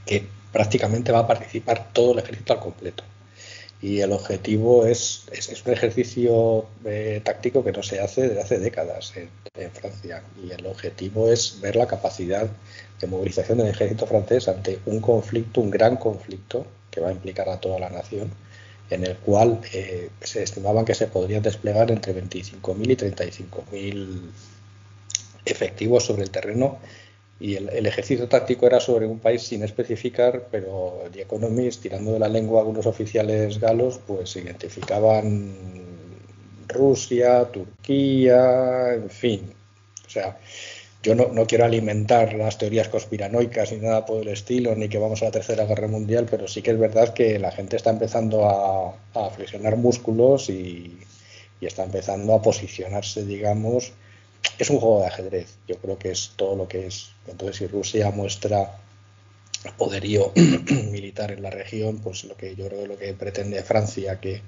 que 0.06 0.28
prácticamente 0.54 1.12
va 1.12 1.20
a 1.20 1.28
participar 1.28 1.92
todo 1.92 2.14
el 2.14 2.20
ejército 2.20 2.54
al 2.54 2.60
completo 2.60 3.04
y 3.82 4.02
el 4.02 4.12
objetivo 4.12 4.86
es, 4.86 5.26
es, 5.32 5.64
un 5.66 5.74
ejercicio 5.74 6.66
eh, 6.84 7.22
táctico 7.24 7.64
que 7.64 7.72
no 7.72 7.84
se 7.84 8.00
hace 8.00 8.28
desde 8.28 8.42
hace 8.42 8.60
décadas 8.60 9.14
en, 9.16 9.30
Francia. 9.72 10.24
Y 10.44 10.52
el 10.52 10.66
objetivo 10.66 11.32
es 11.32 11.60
ver 11.62 11.76
la 11.76 11.88
capacidad 11.88 12.48
de 13.00 13.08
movilización 13.08 13.58
del 13.58 13.68
ejército 13.68 14.06
francés 14.06 14.48
ante 14.48 14.80
un 14.86 15.00
conflicto, 15.00 15.62
un 15.62 15.72
gran 15.72 15.98
conflicto 15.98 16.66
que 16.92 17.02
va 17.02 17.10
a 17.10 17.12
implicar 17.12 17.50
a 17.50 17.60
toda 17.60 17.80
la 17.80 17.90
nación, 17.90 18.32
en 18.90 19.04
el 19.04 19.16
cual 19.18 19.62
eh, 19.74 20.10
se 20.22 20.44
estimaban 20.44 20.86
que 20.86 20.96
se 20.96 21.08
podrían 21.08 21.44
desplegar 21.44 21.92
entre 21.92 22.16
25.000 22.16 22.92
y 22.92 22.96
35.000 22.96 24.22
efectivos 25.46 26.06
sobre 26.06 26.24
el 26.24 26.30
terreno 26.30 26.80
y 27.40 27.56
el, 27.56 27.86
ejercicio 27.86 28.28
táctico 28.28 28.66
era 28.66 28.80
sobre 28.80 29.06
un 29.06 29.20
país 29.20 29.44
sin 29.44 29.64
especificar, 29.64 30.48
pero 30.52 31.04
The 31.12 31.22
Economist, 31.22 31.84
tirando 31.84 32.14
de 32.14 32.20
la 32.20 32.28
lengua 32.28 32.62
algunos 32.62 32.88
oficiales 32.88 33.60
galos, 33.60 34.00
pues 34.08 34.36
identificaban 34.36 35.54
Rusia, 36.68 37.46
Turquía, 37.46 38.94
en 38.96 39.10
fin. 39.10 39.54
O 40.06 40.10
sea, 40.10 40.38
yo 41.04 41.14
no, 41.14 41.28
no, 41.32 41.46
quiero 41.46 41.66
alimentar 41.66 42.34
las 42.34 42.58
teorías 42.58 42.90
conspiranoicas 42.90 43.72
ni 43.72 43.80
nada 43.80 44.06
por 44.06 44.22
el 44.22 44.30
estilo, 44.30 44.76
ni 44.76 44.90
que 44.90 44.98
vamos 44.98 45.22
a 45.22 45.26
la 45.26 45.32
Tercera 45.32 45.66
Guerra 45.66 45.88
Mundial, 45.88 46.28
pero 46.30 46.48
sí 46.48 46.64
que 46.64 46.72
es 46.72 46.80
verdad 46.80 47.14
que 47.14 47.38
la 47.38 47.52
gente 47.52 47.76
está 47.76 47.92
empezando 47.92 48.50
a, 48.50 48.96
a 49.14 49.30
flexionar 49.30 49.78
músculos 49.78 50.50
y, 50.50 50.98
y 51.62 51.66
está 51.66 51.84
empezando 51.84 52.34
a 52.34 52.42
posicionarse, 52.42 53.26
digamos, 53.26 53.94
es 54.58 54.70
un 54.70 54.80
juego 54.80 55.02
de 55.02 55.08
ajedrez, 55.08 55.58
yo 55.68 55.78
creo 55.78 55.98
que 55.98 56.12
es 56.12 56.32
todo 56.36 56.56
lo 56.56 56.68
que 56.68 56.88
es. 56.88 57.12
Entonces, 57.28 57.58
si 57.58 57.68
Rusia 57.68 58.12
muestra 58.12 58.78
poderío 59.78 60.32
militar 60.92 61.32
en 61.32 61.44
la 61.44 61.50
región, 61.50 62.00
pues 62.00 62.24
lo 62.24 62.36
que 62.36 62.56
yo 62.56 62.68
creo 62.68 62.82
que 62.82 62.88
lo 62.88 62.98
que 62.98 63.14
pretende 63.14 63.62
Francia, 63.64 64.20
que, 64.20 64.42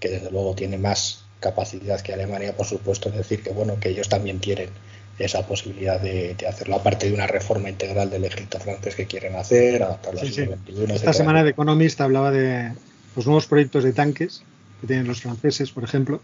desde 0.00 0.30
luego 0.30 0.54
tiene 0.54 0.78
más 0.78 1.24
capacidad 1.40 2.00
que 2.00 2.12
Alemania, 2.12 2.56
por 2.56 2.66
supuesto, 2.66 3.08
es 3.08 3.16
decir 3.16 3.42
que 3.42 3.50
bueno, 3.50 3.78
que 3.80 3.90
ellos 3.90 4.08
también 4.08 4.38
quieren 4.38 4.70
esa 5.18 5.46
posibilidad 5.46 6.00
de, 6.00 6.34
hacerlo, 6.48 6.76
aparte 6.76 7.08
de 7.08 7.14
una 7.14 7.26
reforma 7.26 7.68
integral 7.68 8.08
del 8.08 8.24
ejército 8.24 8.58
francés 8.58 8.94
que 8.94 9.06
quieren 9.06 9.36
hacer, 9.36 9.82
adaptarlo 9.82 10.20
sí, 10.20 10.48
Esta 10.94 11.12
semana 11.12 11.44
de 11.44 11.50
Economist 11.50 12.00
hablaba 12.00 12.30
de 12.30 12.72
los 13.16 13.26
nuevos 13.26 13.46
proyectos 13.46 13.84
de 13.84 13.92
tanques 13.92 14.42
que 14.80 14.86
tienen 14.86 15.06
los 15.06 15.20
franceses, 15.20 15.70
por 15.72 15.84
ejemplo. 15.84 16.22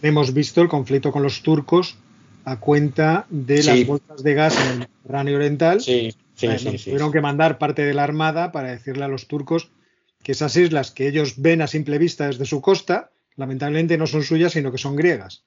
Hemos 0.00 0.32
visto 0.32 0.62
el 0.62 0.68
conflicto 0.68 1.12
con 1.12 1.22
los 1.22 1.42
turcos 1.42 1.98
a 2.44 2.58
cuenta 2.58 3.26
de 3.30 3.62
las 3.62 3.86
bolsas 3.86 4.22
de 4.22 4.34
gas 4.34 4.56
en 4.58 4.72
el 4.72 4.78
Mediterráneo 4.80 5.36
Oriental. 5.36 5.80
Sí, 5.80 6.14
sí, 6.34 6.46
tuvieron 6.84 7.12
que 7.12 7.20
mandar 7.20 7.58
parte 7.58 7.84
de 7.84 7.94
la 7.94 8.04
armada 8.04 8.52
para 8.52 8.70
decirle 8.70 9.04
a 9.04 9.08
los 9.08 9.28
turcos 9.28 9.70
que 10.22 10.32
esas 10.32 10.56
islas 10.56 10.90
que 10.90 11.08
ellos 11.08 11.40
ven 11.40 11.62
a 11.62 11.66
simple 11.66 11.98
vista 11.98 12.26
desde 12.26 12.44
su 12.44 12.60
costa, 12.60 13.10
lamentablemente 13.36 13.98
no 13.98 14.06
son 14.06 14.22
suyas, 14.22 14.52
sino 14.52 14.70
que 14.70 14.78
son 14.78 14.96
griegas. 14.96 15.44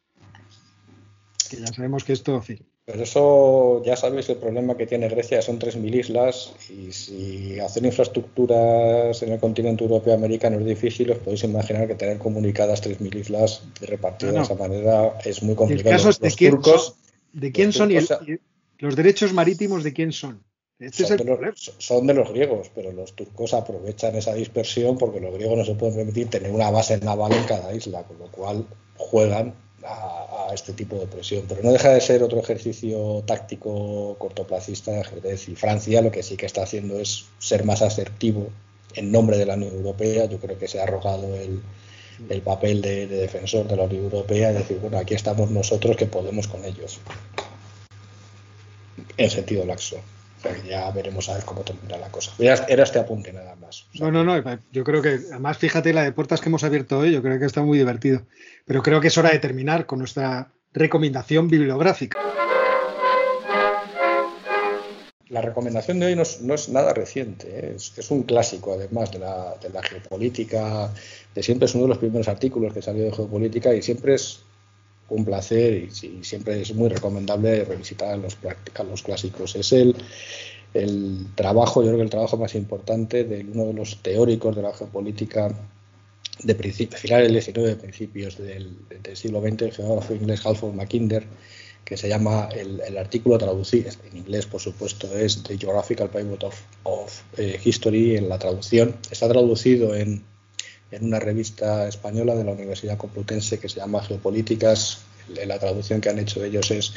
Que 1.49 1.57
ya 1.57 1.67
sabemos 1.67 2.03
que 2.03 2.13
esto, 2.13 2.41
fin. 2.41 2.65
Pero 2.85 3.01
eso, 3.01 3.83
ya 3.83 3.95
sabéis, 3.95 4.29
el 4.29 4.37
problema 4.37 4.77
que 4.77 4.85
tiene 4.85 5.09
Grecia 5.09 5.41
son 5.41 5.57
3.000 5.57 5.95
islas 5.95 6.53
y 6.69 6.91
si 6.91 7.59
hacer 7.59 7.83
infraestructuras 7.83 9.23
en 9.23 9.31
el 9.33 9.39
continente 9.39 9.83
europeo 9.83 10.13
americano 10.13 10.59
es 10.59 10.65
difícil, 10.65 11.09
os 11.09 11.17
podéis 11.17 11.43
imaginar 11.45 11.87
que 11.87 11.95
tener 11.95 12.19
comunicadas 12.19 12.83
3.000 12.83 13.15
islas 13.15 13.63
repartidas 13.81 14.35
de 14.35 14.41
esa 14.41 14.53
manera 14.53 15.17
es 15.25 15.41
muy 15.41 15.55
complicado. 15.55 15.89
El 15.89 15.97
caso 15.97 16.09
es 16.11 16.19
de, 16.19 16.31
quién 16.35 16.61
son, 16.61 16.93
de 17.33 17.51
quién 17.51 17.73
son 17.73 17.91
y, 17.91 17.97
los 18.77 18.95
derechos 18.95 19.33
marítimos 19.33 19.83
de 19.83 19.91
quién 19.91 20.11
son. 20.11 20.43
Este 20.77 21.05
son, 21.05 21.17
de 21.17 21.23
los, 21.23 21.73
son, 21.79 22.05
de 22.05 22.13
los, 22.13 22.29
griegos, 22.29 22.69
pero 22.75 22.91
los 22.91 23.15
turcos 23.15 23.55
aprovechan 23.55 24.15
esa 24.15 24.35
dispersión 24.35 24.99
porque 24.99 25.21
los 25.21 25.33
griegos 25.33 25.57
no 25.57 25.65
se 25.65 25.73
pueden 25.73 25.95
permitir 25.95 26.29
tener 26.29 26.51
una 26.51 26.69
base 26.69 26.99
naval 26.99 27.31
en 27.31 27.45
cada 27.45 27.73
isla, 27.73 28.03
con 28.03 28.19
lo 28.19 28.29
cual 28.29 28.67
juegan 28.97 29.55
a, 29.85 30.49
este 30.53 30.73
tipo 30.73 30.97
de 30.97 31.07
presión. 31.07 31.45
Pero 31.47 31.61
no 31.63 31.71
deja 31.71 31.89
de 31.89 32.01
ser 32.01 32.23
otro 32.23 32.39
ejercicio 32.39 33.23
táctico 33.25 34.15
cortoplacista 34.17 34.91
de 34.91 35.01
ajedrez. 35.01 35.49
Y 35.49 35.55
Francia 35.55 36.01
lo 36.01 36.11
que 36.11 36.23
sí 36.23 36.37
que 36.37 36.45
está 36.45 36.63
haciendo 36.63 36.99
es 36.99 37.25
ser 37.39 37.65
más 37.65 37.81
asertivo 37.81 38.49
en 38.95 39.11
nombre 39.11 39.37
de 39.37 39.45
la 39.45 39.55
Unión 39.55 39.73
Europea. 39.73 40.25
Yo 40.25 40.39
creo 40.39 40.57
que 40.57 40.67
se 40.67 40.79
ha 40.79 40.83
arrojado 40.83 41.35
el, 41.35 41.61
el 42.29 42.41
papel 42.41 42.81
de, 42.81 43.07
defensor 43.07 43.67
de 43.67 43.75
la 43.75 43.83
Unión 43.83 44.05
Europea 44.05 44.51
y 44.51 44.55
decir, 44.55 44.79
bueno, 44.79 44.97
aquí 44.97 45.13
estamos 45.13 45.51
nosotros 45.51 45.97
que 45.97 46.05
podemos 46.05 46.47
con 46.47 46.63
ellos. 46.63 46.99
En 49.17 49.29
sentido 49.29 49.65
laxo 49.65 49.97
ya 50.67 50.89
veremos 50.91 51.29
a 51.29 51.35
ver 51.35 51.43
cómo 51.43 51.61
termina 51.61 51.97
la 51.97 52.09
cosa. 52.09 52.31
Era 52.39 52.83
este 52.83 52.99
apunte 52.99 53.33
nada 53.33 53.55
más. 53.55 53.85
no, 53.99 54.11
no, 54.11 54.23
no. 54.23 54.59
Yo 54.71 54.83
creo 54.83 55.01
que, 55.01 55.19
además, 55.31 55.57
fíjate 55.57 55.93
la 55.93 56.03
de 56.03 56.11
puertas 56.11 56.41
que 56.41 56.49
hemos 56.49 56.63
abierto 56.63 56.99
hoy, 56.99 57.11
yo 57.11 57.21
creo 57.21 57.39
que 57.39 57.45
está 57.45 57.61
muy 57.61 57.77
divertido. 57.77 58.23
Pero 58.65 58.81
creo 58.83 59.01
que 59.01 59.07
es 59.07 59.17
hora 59.17 59.31
de 59.31 59.39
terminar 59.39 59.85
con 59.85 59.99
nuestra 59.99 60.51
recomendación 60.73 61.47
bibliográfica. 61.47 62.19
La 65.29 65.41
recomendación 65.41 65.99
de 65.99 66.05
hoy 66.05 66.15
no 66.15 66.53
es, 66.53 66.69
nada 66.69 66.93
reciente, 66.93 67.47
¿eh? 67.49 67.75
es, 67.75 68.11
un 68.11 68.23
clásico 68.23 68.73
además 68.73 69.11
de 69.11 69.19
la, 69.19 69.55
de 69.61 69.69
la, 69.69 69.81
geopolítica, 69.81 70.93
de 71.33 71.43
siempre 71.43 71.65
es 71.65 71.73
uno 71.73 71.85
de 71.85 71.89
los 71.89 71.97
primeros 71.97 72.27
artículos 72.27 72.73
que 72.73 72.81
salió 72.81 73.03
de 73.03 73.11
geopolítica 73.11 73.73
y 73.73 73.81
siempre 73.81 74.13
es 74.13 74.41
un 75.09 75.25
placer 75.25 75.83
y, 75.83 76.23
siempre 76.23 76.61
es 76.61 76.73
muy 76.73 76.89
recomendable 76.89 77.63
revisitar 77.63 78.17
los, 78.17 78.37
los 78.89 79.03
clásicos. 79.03 79.55
Es 79.55 79.71
el, 79.73 79.95
el 80.73 81.27
trabajo, 81.35 81.81
yo 81.81 81.87
creo 81.87 81.97
que 81.97 82.03
el 82.03 82.09
trabajo 82.09 82.37
más 82.37 82.53
importante 82.55 83.23
de 83.23 83.45
uno 83.45 83.65
de 83.65 83.73
los 83.73 84.01
teóricos 84.01 84.55
de 84.55 84.61
la 84.61 84.73
geopolítica 84.73 85.53
de 86.43 86.53
finales 86.53 87.31
del 87.31 87.41
XIX, 87.41 87.81
principios 87.81 88.37
del, 88.37 88.75
siglo 89.13 89.41
XX, 89.41 89.61
el 89.61 89.71
geógrafo 89.71 90.13
inglés 90.13 90.45
Halford 90.45 90.73
Mackinder, 90.73 91.25
que 91.85 91.97
se 91.97 92.09
llama 92.09 92.49
el, 92.53 92.97
artículo 92.97 93.37
traducido, 93.37 93.91
en 94.11 94.17
inglés 94.17 94.45
por 94.47 94.59
supuesto 94.59 95.15
es 95.15 95.43
The 95.43 95.57
Geographical 95.57 96.09
Pivot 96.09 96.43
of, 96.83 97.21
eh, 97.37 97.59
History, 97.63 98.17
en 98.17 98.27
la 98.27 98.39
traducción, 98.39 98.95
está 99.09 99.29
traducido 99.29 99.95
en 99.95 100.23
en 100.91 101.05
una 101.05 101.19
revista 101.19 101.87
española 101.87 102.35
de 102.35 102.43
la 102.43 102.51
Universidad 102.51 102.97
Complutense 102.97 103.59
que 103.59 103.69
se 103.69 103.79
llama 103.79 104.03
Geopolíticas. 104.03 104.99
La 105.45 105.57
traducción 105.57 106.01
que 106.01 106.09
han 106.09 106.19
hecho 106.19 106.43
ellos 106.43 106.69
es 106.69 106.93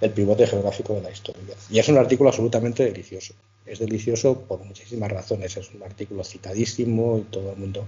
El 0.00 0.10
pivote 0.10 0.46
geográfico 0.46 0.94
de 0.94 1.02
la 1.02 1.10
historia. 1.10 1.54
Y 1.70 1.78
es 1.78 1.88
un 1.88 1.96
artículo 1.96 2.28
absolutamente 2.28 2.84
delicioso. 2.84 3.34
Es 3.64 3.78
delicioso 3.78 4.38
por 4.38 4.62
muchísimas 4.64 5.10
razones. 5.10 5.56
Es 5.56 5.70
un 5.74 5.82
artículo 5.82 6.22
citadísimo 6.22 7.18
y 7.18 7.22
todo 7.22 7.52
el 7.52 7.56
mundo 7.56 7.86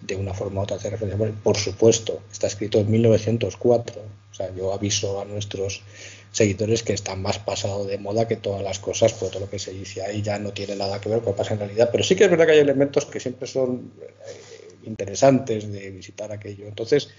de 0.00 0.16
una 0.16 0.32
forma 0.32 0.60
u 0.60 0.64
otra 0.64 0.76
hace 0.76 0.90
referencia. 0.90 1.32
Por 1.42 1.56
supuesto, 1.56 2.22
está 2.32 2.46
escrito 2.46 2.78
en 2.78 2.90
1904. 2.90 4.00
O 4.00 4.34
sea, 4.34 4.54
yo 4.54 4.72
aviso 4.72 5.20
a 5.20 5.24
nuestros 5.24 5.82
seguidores 6.30 6.82
que 6.82 6.92
están 6.92 7.22
más 7.22 7.38
pasados 7.38 7.86
de 7.86 7.98
moda 7.98 8.28
que 8.28 8.36
todas 8.36 8.62
las 8.62 8.78
cosas, 8.78 9.14
por 9.14 9.30
todo 9.30 9.40
lo 9.40 9.50
que 9.50 9.58
se 9.58 9.72
dice 9.72 10.02
ahí 10.02 10.20
ya 10.20 10.38
no 10.38 10.52
tiene 10.52 10.76
nada 10.76 11.00
que 11.00 11.08
ver 11.08 11.20
con 11.20 11.34
lo 11.34 11.42
que 11.42 11.52
en 11.52 11.58
realidad. 11.58 11.88
Pero 11.90 12.04
sí 12.04 12.14
que 12.14 12.24
es 12.24 12.30
verdad 12.30 12.46
que 12.46 12.52
hay 12.52 12.58
elementos 12.58 13.06
que 13.06 13.20
siempre 13.20 13.46
son 13.46 13.92
eh, 14.00 14.55
interesantes 14.86 15.70
de 15.70 15.90
visitar 15.90 16.32
aquello. 16.32 16.66
Entonces, 16.66 17.10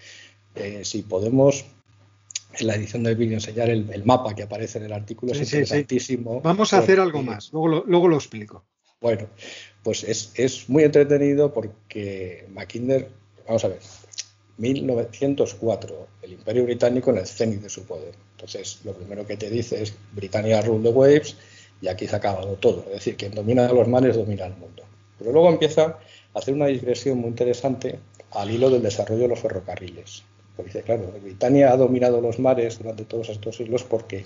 eh, 0.55 0.81
si 0.83 1.03
podemos 1.03 1.65
en 2.59 2.67
la 2.67 2.75
edición 2.75 3.03
del 3.03 3.15
vídeo 3.15 3.35
enseñar 3.35 3.69
el, 3.69 4.03
mapa 4.05 4.33
que 4.33 4.43
aparece 4.43 4.79
en 4.79 4.85
el 4.85 4.93
artículo, 4.93 5.33
es 5.33 5.41
interesantísimo. 5.41 6.41
Vamos 6.41 6.73
a 6.73 6.79
hacer 6.79 6.99
algo 6.99 7.21
más, 7.21 7.51
luego 7.51 7.67
lo, 7.67 7.83
luego 7.85 8.07
lo 8.07 8.15
explico. 8.15 8.65
Bueno, 8.99 9.27
pues 9.83 10.03
es, 10.03 10.31
es 10.35 10.67
muy 10.69 10.83
entretenido 10.83 11.53
porque 11.53 12.47
Mackinder, 12.49 13.09
vamos 13.45 13.63
a 13.63 13.67
ver, 13.67 13.79
1904, 14.57 16.07
el 16.23 16.33
Imperio 16.33 16.63
Británico 16.63 17.11
en 17.11 17.17
el 17.17 17.27
cenit 17.27 17.61
de 17.61 17.69
su 17.69 17.83
poder. 17.85 18.15
Entonces, 18.31 18.79
lo 18.83 18.93
primero 18.93 19.25
que 19.25 19.37
te 19.37 19.49
dice 19.49 19.83
es 19.83 19.93
Britannia 20.13 20.61
rule 20.61 20.89
the 20.89 20.95
waves 20.95 21.35
y 21.81 21.87
aquí 21.87 22.07
se 22.07 22.15
ha 22.15 22.17
acabado 22.17 22.55
todo. 22.55 22.85
Es 22.87 22.93
decir, 22.93 23.17
quien 23.17 23.35
domina 23.35 23.71
los 23.71 23.87
mares 23.87 24.15
domina 24.15 24.45
el 24.45 24.55
mundo. 24.55 24.83
Pero 25.19 25.31
luego 25.31 25.49
empieza 25.49 25.99
hacer 26.37 26.53
una 26.53 26.67
digresión 26.67 27.19
muy 27.19 27.29
interesante 27.29 27.99
al 28.31 28.51
hilo 28.51 28.69
del 28.69 28.83
desarrollo 28.83 29.23
de 29.23 29.27
los 29.29 29.39
ferrocarriles. 29.39 30.23
Porque 30.55 30.69
dice, 30.69 30.83
claro, 30.83 31.13
Britannia 31.21 31.71
ha 31.71 31.77
dominado 31.77 32.19
los 32.19 32.39
mares 32.39 32.79
durante 32.79 33.05
todos 33.05 33.29
estos 33.29 33.55
siglos 33.57 33.83
porque 33.83 34.25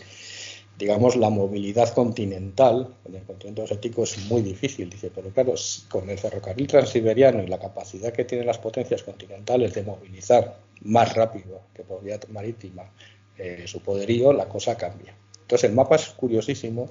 digamos, 0.82 1.16
la 1.16 1.30
movilidad 1.30 1.94
continental 1.94 2.96
en 3.06 3.16
el 3.16 3.24
continente 3.24 3.62
asiático 3.62 4.04
es 4.04 4.18
muy 4.26 4.42
difícil. 4.42 4.90
Dice, 4.90 5.12
pero 5.14 5.30
claro, 5.30 5.54
con 5.90 6.10
el 6.10 6.18
ferrocarril 6.18 6.66
transiberiano 6.66 7.44
y 7.44 7.48
la 7.48 7.60
capacidad 7.60 8.12
que 8.12 8.26
tienen 8.26 8.48
las 8.48 8.58
potencias 8.58 9.04
continentales 9.04 9.76
de 9.76 9.84
movilizar 9.84 10.58
más 10.82 11.14
rápido 11.14 11.62
que 11.76 11.84
por 11.84 12.04
vía 12.04 12.20
marítima 12.30 12.92
eh, 13.38 13.64
su 13.68 13.82
poderío, 13.82 14.34
la 14.34 14.50
cosa 14.50 14.76
cambia. 14.76 15.16
Entonces 15.42 15.70
el 15.70 15.76
mapa 15.76 15.98
es 15.98 16.08
curiosísimo 16.08 16.90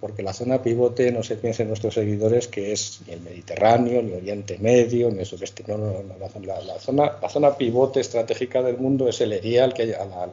porque 0.00 0.22
la 0.22 0.32
zona 0.32 0.62
pivote 0.62 1.12
no 1.12 1.22
se 1.22 1.36
piensa 1.36 1.62
en 1.62 1.68
nuestros 1.68 1.92
seguidores 1.92 2.48
que 2.48 2.72
es 2.72 3.00
ni 3.06 3.12
el 3.12 3.20
Mediterráneo, 3.20 4.00
ni 4.00 4.14
Oriente 4.14 4.56
Medio, 4.58 5.10
ni 5.10 5.20
eso 5.20 5.36
que 5.36 5.62
no, 5.68 5.76
no, 5.76 6.02
no, 6.02 6.46
la, 6.46 6.60
la, 6.62 6.78
zona, 6.80 7.18
la 7.20 7.28
zona 7.28 7.56
pivote 7.56 8.00
estratégica 8.00 8.62
del 8.62 8.78
mundo 8.78 9.08
es 9.08 9.20
el 9.20 9.32
Erial, 9.34 9.74
que 9.74 9.82
hay 9.82 9.92
a 9.92 10.28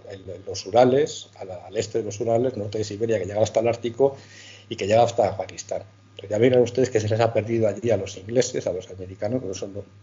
los 0.46 0.66
Urales, 0.66 1.30
al 1.38 1.76
este 1.76 2.00
de 2.00 2.06
los 2.06 2.20
Urales, 2.22 2.56
norte 2.56 2.78
de 2.78 2.86
Siberia, 2.86 3.20
que 3.20 3.26
llega 3.26 3.42
hasta 3.42 3.60
el 3.60 3.68
Ártico 3.68 4.16
y 4.70 4.78
que 4.78 4.88
llega 4.88 5.04
hasta 5.04 5.36
Pakistán. 5.36 5.84
ya 6.30 6.38
verán 6.38 6.62
ustedes 6.62 6.90
que 6.90 7.02
se 7.02 7.10
les 7.10 7.20
ha 7.20 7.34
perdido 7.34 7.68
allí 7.68 7.92
a 7.92 7.98
los 7.98 8.16
ingleses, 8.16 8.68
a 8.68 8.72
los 8.72 8.90
americanos, 8.90 9.44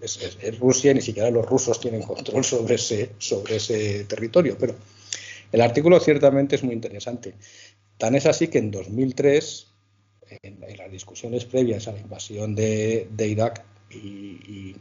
es, 0.03 0.59
Rusia 0.59 0.93
ni 0.93 1.01
siquiera 1.01 1.31
los 1.31 1.47
rusos 1.47 1.81
tienen 1.81 2.03
control 2.03 2.45
sobre 2.45 2.75
ese, 2.75 3.13
sobre 3.17 3.57
ese 3.57 4.05
territorio. 4.05 4.57
Pero 4.61 4.75
el 5.53 5.61
artículo 5.61 5.99
ciertamente 6.01 6.57
es 6.57 6.65
muy 6.65 6.75
interesante. 6.75 7.33
Tan 7.99 8.15
es 8.15 8.27
así 8.27 8.49
que 8.49 8.59
en 8.59 8.71
2003, 8.71 9.69
en, 10.43 10.61
las 10.77 10.91
discusiones 10.91 11.45
previas 11.45 11.89
a 11.89 11.93
la 11.93 12.01
invasión 12.01 12.55
de, 12.55 13.09
Irak 13.19 13.65
y, 13.91 14.75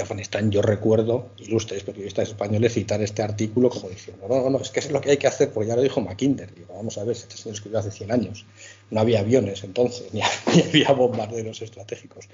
Afganistán, 0.00 0.50
yo 0.50 0.62
recuerdo 0.62 1.30
ilustres 1.38 1.84
periodistas 1.84 2.28
españoles 2.28 2.74
citar 2.74 3.00
este 3.00 3.22
artículo 3.22 3.70
como 3.70 3.88
diciendo, 3.88 4.26
no, 4.28 4.42
no, 4.42 4.50
no, 4.50 4.58
es 4.58 4.70
que 4.70 4.80
es 4.80 4.90
lo 4.90 5.00
que 5.00 5.12
hay 5.12 5.16
que 5.16 5.28
hacer, 5.28 5.52
porque 5.52 5.68
ya 5.68 5.76
lo 5.76 5.82
dijo 5.82 6.00
Mackinder. 6.00 6.52
Digo, 6.52 6.74
vamos 6.74 6.98
a 6.98 7.04
ver, 7.04 7.16
este 7.16 7.36
se 7.36 7.50
escribió 7.50 7.78
hace 7.78 7.92
100 7.92 8.10
años. 8.10 8.44
No 8.90 9.00
había 9.00 9.20
aviones 9.20 9.62
entonces, 9.62 10.12
ni, 10.12 10.20
había 10.22 10.92
bombarderos 10.92 11.62
estratégicos. 11.62 12.28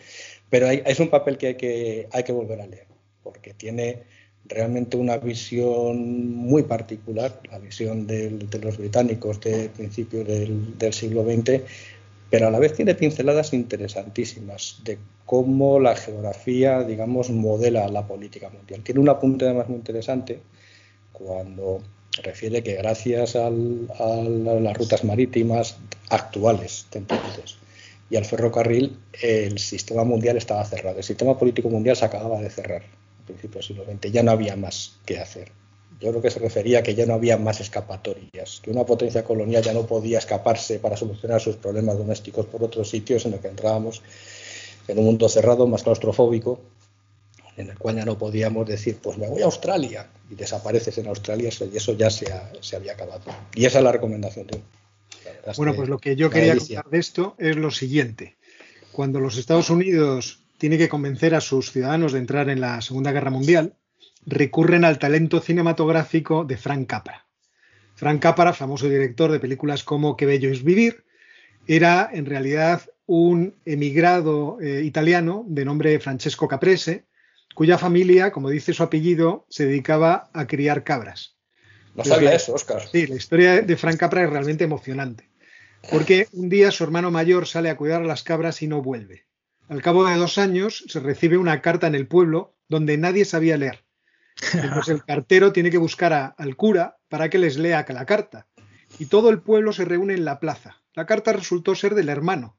Pero 0.48 0.70
es 0.70 0.98
un 0.98 1.10
papel 1.10 1.36
que 1.36 1.48
hay, 1.48 1.54
que 1.56 2.08
hay 2.10 2.24
que 2.24 2.32
volver 2.32 2.62
a 2.62 2.66
leer, 2.66 2.86
porque 3.22 3.52
tiene 3.52 4.02
realmente 4.46 4.96
una 4.96 5.16
visión 5.18 6.34
muy 6.34 6.62
particular, 6.64 7.40
la 7.50 7.58
visión 7.58 8.06
de 8.06 8.48
los 8.62 8.78
británicos 8.78 9.40
de 9.40 9.68
principios 9.68 10.26
del, 10.26 10.92
siglo 10.92 11.24
XX, 11.24 11.62
pero 12.30 12.48
a 12.48 12.50
la 12.50 12.58
vez 12.58 12.74
tiene 12.74 12.94
pinceladas 12.94 13.52
interesantísimas 13.52 14.80
de 14.84 14.98
cómo 15.26 15.78
la 15.78 15.94
geografía, 15.96 16.82
digamos, 16.82 17.30
modela 17.30 17.88
la 17.88 18.06
política 18.06 18.48
mundial. 18.48 18.82
Tiene 18.82 19.00
un 19.00 19.08
apunte 19.08 19.44
además 19.44 19.68
muy 19.68 19.78
interesante 19.78 20.40
cuando 21.12 21.80
refiere 22.22 22.62
que 22.62 22.74
gracias 22.74 23.36
a 23.36 23.50
las 23.50 24.76
rutas 24.76 25.04
marítimas 25.04 25.76
actuales, 26.10 26.86
y 28.10 28.16
al 28.16 28.26
ferrocarril, 28.26 28.98
el 29.22 29.58
sistema 29.58 30.04
mundial 30.04 30.36
estaba 30.36 30.64
cerrado. 30.66 30.98
El 30.98 31.04
sistema 31.04 31.38
político 31.38 31.70
mundial 31.70 31.96
se 31.96 32.04
acababa 32.04 32.42
de 32.42 32.50
cerrar 32.50 32.82
principios 33.22 33.68
del 33.68 33.76
siglo 33.76 33.92
XX, 33.92 34.12
ya 34.12 34.22
no 34.22 34.30
había 34.30 34.56
más 34.56 34.96
que 35.04 35.18
hacer. 35.18 35.52
Yo 36.00 36.10
creo 36.10 36.22
que 36.22 36.30
se 36.30 36.40
refería 36.40 36.80
a 36.80 36.82
que 36.82 36.94
ya 36.94 37.06
no 37.06 37.14
había 37.14 37.38
más 37.38 37.60
escapatorias, 37.60 38.60
que 38.62 38.70
una 38.70 38.84
potencia 38.84 39.22
colonial 39.22 39.62
ya 39.62 39.72
no 39.72 39.86
podía 39.86 40.18
escaparse 40.18 40.80
para 40.80 40.96
solucionar 40.96 41.40
sus 41.40 41.56
problemas 41.56 41.96
domésticos 41.96 42.46
por 42.46 42.64
otros 42.64 42.90
sitios 42.90 43.24
en 43.24 43.32
los 43.32 43.40
que 43.40 43.48
entrábamos 43.48 44.02
en 44.88 44.98
un 44.98 45.04
mundo 45.04 45.28
cerrado, 45.28 45.66
más 45.66 45.84
claustrofóbico, 45.84 46.60
en 47.56 47.70
el 47.70 47.78
cual 47.78 47.96
ya 47.96 48.04
no 48.04 48.18
podíamos 48.18 48.66
decir, 48.66 48.98
pues 49.02 49.18
me 49.18 49.28
voy 49.28 49.42
a 49.42 49.44
Australia 49.44 50.08
y 50.30 50.34
desapareces 50.34 50.96
en 50.98 51.06
Australia 51.06 51.50
y 51.72 51.76
eso 51.76 51.92
ya 51.92 52.10
se, 52.10 52.26
se 52.60 52.76
había 52.76 52.92
acabado. 52.92 53.22
Y 53.54 53.66
esa 53.66 53.78
es 53.78 53.84
la 53.84 53.92
recomendación 53.92 54.46
de 54.46 54.60
Bueno, 55.56 55.74
pues 55.74 55.88
lo 55.88 55.98
que 55.98 56.16
yo 56.16 56.30
quería 56.30 56.56
contar 56.56 56.88
de 56.88 56.98
esto 56.98 57.36
es 57.38 57.56
lo 57.56 57.70
siguiente. 57.70 58.36
Cuando 58.90 59.20
los 59.20 59.36
Estados 59.36 59.70
Unidos 59.70 60.41
tiene 60.62 60.78
que 60.78 60.88
convencer 60.88 61.34
a 61.34 61.40
sus 61.40 61.72
ciudadanos 61.72 62.12
de 62.12 62.20
entrar 62.20 62.48
en 62.48 62.60
la 62.60 62.80
Segunda 62.82 63.10
Guerra 63.10 63.32
Mundial, 63.32 63.74
recurren 64.24 64.84
al 64.84 65.00
talento 65.00 65.40
cinematográfico 65.40 66.44
de 66.44 66.56
Frank 66.56 66.86
Capra. 66.88 67.26
Frank 67.96 68.22
Capra, 68.22 68.52
famoso 68.52 68.88
director 68.88 69.32
de 69.32 69.40
películas 69.40 69.82
como 69.82 70.16
Qué 70.16 70.24
bello 70.24 70.52
es 70.52 70.62
vivir, 70.62 71.02
era 71.66 72.08
en 72.12 72.26
realidad 72.26 72.82
un 73.06 73.56
emigrado 73.64 74.60
eh, 74.60 74.82
italiano 74.84 75.44
de 75.48 75.64
nombre 75.64 75.98
Francesco 75.98 76.46
Caprese, 76.46 77.06
cuya 77.56 77.76
familia, 77.76 78.30
como 78.30 78.48
dice 78.48 78.72
su 78.72 78.84
apellido, 78.84 79.46
se 79.48 79.66
dedicaba 79.66 80.30
a 80.32 80.46
criar 80.46 80.84
cabras. 80.84 81.34
No 81.96 82.04
sabía 82.04 82.36
eso, 82.36 82.54
Oscar. 82.54 82.82
Sí, 82.86 83.08
la 83.08 83.16
historia 83.16 83.62
de 83.62 83.76
Frank 83.76 83.96
Capra 83.96 84.22
es 84.22 84.30
realmente 84.30 84.62
emocionante, 84.62 85.28
porque 85.90 86.28
un 86.30 86.48
día 86.48 86.70
su 86.70 86.84
hermano 86.84 87.10
mayor 87.10 87.48
sale 87.48 87.68
a 87.68 87.76
cuidar 87.76 88.02
a 88.02 88.06
las 88.06 88.22
cabras 88.22 88.62
y 88.62 88.68
no 88.68 88.80
vuelve. 88.80 89.26
Al 89.72 89.80
cabo 89.80 90.04
de 90.04 90.16
dos 90.16 90.36
años 90.36 90.84
se 90.86 91.00
recibe 91.00 91.38
una 91.38 91.62
carta 91.62 91.86
en 91.86 91.94
el 91.94 92.06
pueblo 92.06 92.54
donde 92.68 92.98
nadie 92.98 93.24
sabía 93.24 93.56
leer. 93.56 93.82
Entonces 94.52 94.88
el 94.96 95.02
cartero 95.06 95.50
tiene 95.50 95.70
que 95.70 95.78
buscar 95.78 96.34
al 96.36 96.56
cura 96.56 96.98
para 97.08 97.30
que 97.30 97.38
les 97.38 97.56
lea 97.56 97.86
la 97.88 98.04
carta. 98.04 98.46
Y 98.98 99.06
todo 99.06 99.30
el 99.30 99.40
pueblo 99.40 99.72
se 99.72 99.86
reúne 99.86 100.12
en 100.12 100.26
la 100.26 100.40
plaza. 100.40 100.82
La 100.92 101.06
carta 101.06 101.32
resultó 101.32 101.74
ser 101.74 101.94
del 101.94 102.10
hermano, 102.10 102.58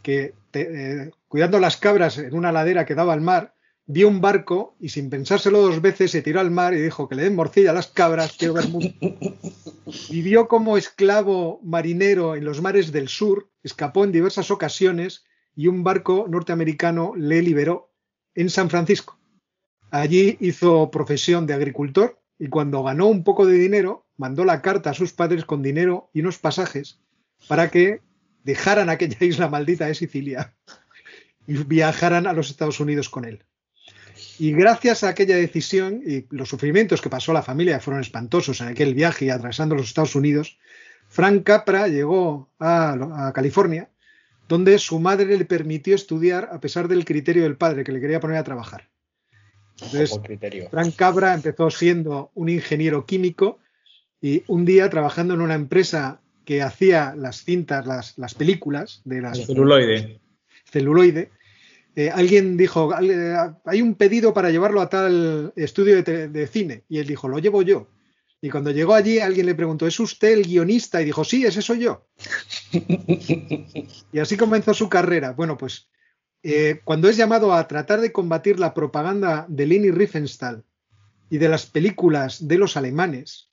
que 0.00 0.32
eh, 0.54 1.10
cuidando 1.28 1.60
las 1.60 1.76
cabras 1.76 2.16
en 2.16 2.34
una 2.34 2.52
ladera 2.52 2.86
que 2.86 2.94
daba 2.94 3.12
al 3.12 3.20
mar, 3.20 3.52
vio 3.84 4.08
un 4.08 4.22
barco 4.22 4.76
y 4.80 4.88
sin 4.88 5.10
pensárselo 5.10 5.60
dos 5.60 5.82
veces 5.82 6.10
se 6.10 6.22
tiró 6.22 6.40
al 6.40 6.50
mar 6.50 6.72
y 6.72 6.80
dijo 6.80 7.06
que 7.06 7.16
le 7.16 7.24
den 7.24 7.36
morcilla 7.36 7.72
a 7.72 7.74
las 7.74 7.88
cabras, 7.88 8.34
quiero 8.38 8.54
ver 8.54 8.68
mucho. 8.68 8.94
Vivió 10.08 10.48
como 10.48 10.78
esclavo 10.78 11.60
marinero 11.62 12.34
en 12.34 12.46
los 12.46 12.62
mares 12.62 12.92
del 12.92 13.08
sur, 13.08 13.50
escapó 13.62 14.04
en 14.04 14.12
diversas 14.12 14.50
ocasiones 14.50 15.26
y 15.56 15.68
un 15.68 15.82
barco 15.82 16.26
norteamericano 16.28 17.14
le 17.16 17.42
liberó 17.42 17.90
en 18.34 18.50
San 18.50 18.68
Francisco. 18.68 19.18
Allí 19.90 20.36
hizo 20.40 20.90
profesión 20.90 21.46
de 21.46 21.54
agricultor 21.54 22.20
y 22.38 22.48
cuando 22.48 22.82
ganó 22.82 23.06
un 23.06 23.24
poco 23.24 23.46
de 23.46 23.54
dinero, 23.54 24.06
mandó 24.18 24.44
la 24.44 24.60
carta 24.60 24.90
a 24.90 24.94
sus 24.94 25.12
padres 25.12 25.46
con 25.46 25.62
dinero 25.62 26.10
y 26.12 26.20
unos 26.20 26.38
pasajes 26.38 27.00
para 27.48 27.70
que 27.70 28.02
dejaran 28.44 28.90
aquella 28.90 29.16
isla 29.20 29.48
maldita 29.48 29.86
de 29.86 29.94
Sicilia 29.94 30.54
y 31.46 31.54
viajaran 31.64 32.26
a 32.26 32.34
los 32.34 32.50
Estados 32.50 32.78
Unidos 32.78 33.08
con 33.08 33.24
él. 33.24 33.44
Y 34.38 34.52
gracias 34.52 35.02
a 35.02 35.08
aquella 35.08 35.36
decisión 35.36 36.02
y 36.06 36.26
los 36.30 36.50
sufrimientos 36.50 37.00
que 37.00 37.08
pasó 37.08 37.32
la 37.32 37.42
familia 37.42 37.80
fueron 37.80 38.02
espantosos 38.02 38.60
en 38.60 38.68
aquel 38.68 38.92
viaje 38.92 39.24
y 39.24 39.30
atravesando 39.30 39.74
los 39.74 39.88
Estados 39.88 40.14
Unidos, 40.14 40.58
Frank 41.08 41.44
Capra 41.44 41.88
llegó 41.88 42.50
a, 42.58 43.28
a 43.28 43.32
California 43.32 43.88
donde 44.48 44.78
su 44.78 44.98
madre 45.00 45.36
le 45.36 45.44
permitió 45.44 45.94
estudiar 45.94 46.48
a 46.52 46.60
pesar 46.60 46.88
del 46.88 47.04
criterio 47.04 47.42
del 47.42 47.56
padre 47.56 47.84
que 47.84 47.92
le 47.92 48.00
quería 48.00 48.20
poner 48.20 48.38
a 48.38 48.44
trabajar. 48.44 48.88
Entonces, 49.80 50.18
Frank 50.70 50.96
Cabra 50.96 51.34
empezó 51.34 51.70
siendo 51.70 52.30
un 52.34 52.48
ingeniero 52.48 53.04
químico 53.04 53.58
y 54.22 54.42
un 54.46 54.64
día 54.64 54.88
trabajando 54.88 55.34
en 55.34 55.42
una 55.42 55.54
empresa 55.54 56.20
que 56.44 56.62
hacía 56.62 57.14
las 57.16 57.44
cintas, 57.44 57.86
las, 58.16 58.34
películas 58.34 59.02
de 59.04 59.20
las 59.20 59.44
celuloide. 59.44 60.20
Celuloide. 60.64 61.30
Eh, 61.94 62.10
alguien 62.10 62.56
dijo, 62.56 62.90
hay 63.64 63.82
un 63.82 63.94
pedido 63.94 64.32
para 64.32 64.50
llevarlo 64.50 64.80
a 64.80 64.88
tal 64.88 65.52
estudio 65.56 66.02
de 66.02 66.46
cine. 66.46 66.84
Y 66.88 66.98
él 66.98 67.06
dijo, 67.06 67.28
lo 67.28 67.38
llevo 67.38 67.62
yo. 67.62 67.88
Y 68.40 68.50
cuando 68.50 68.70
llegó 68.70 68.94
allí, 68.94 69.18
alguien 69.18 69.46
le 69.46 69.54
preguntó, 69.54 69.86
¿es 69.86 69.98
usted 69.98 70.32
el 70.32 70.44
guionista? 70.44 71.00
Y 71.00 71.06
dijo, 71.06 71.24
sí, 71.24 71.44
ese 71.44 71.62
soy 71.62 71.80
yo. 71.80 72.06
y 74.12 74.18
así 74.18 74.36
comenzó 74.36 74.74
su 74.74 74.88
carrera. 74.88 75.32
Bueno, 75.32 75.56
pues 75.56 75.88
eh, 76.42 76.80
cuando 76.84 77.08
es 77.08 77.16
llamado 77.16 77.52
a 77.52 77.66
tratar 77.66 78.00
de 78.00 78.12
combatir 78.12 78.60
la 78.60 78.74
propaganda 78.74 79.46
de 79.48 79.66
Leni 79.66 79.90
Riefenstahl 79.90 80.64
y 81.30 81.38
de 81.38 81.48
las 81.48 81.66
películas 81.66 82.46
de 82.46 82.58
los 82.58 82.76
alemanes, 82.76 83.50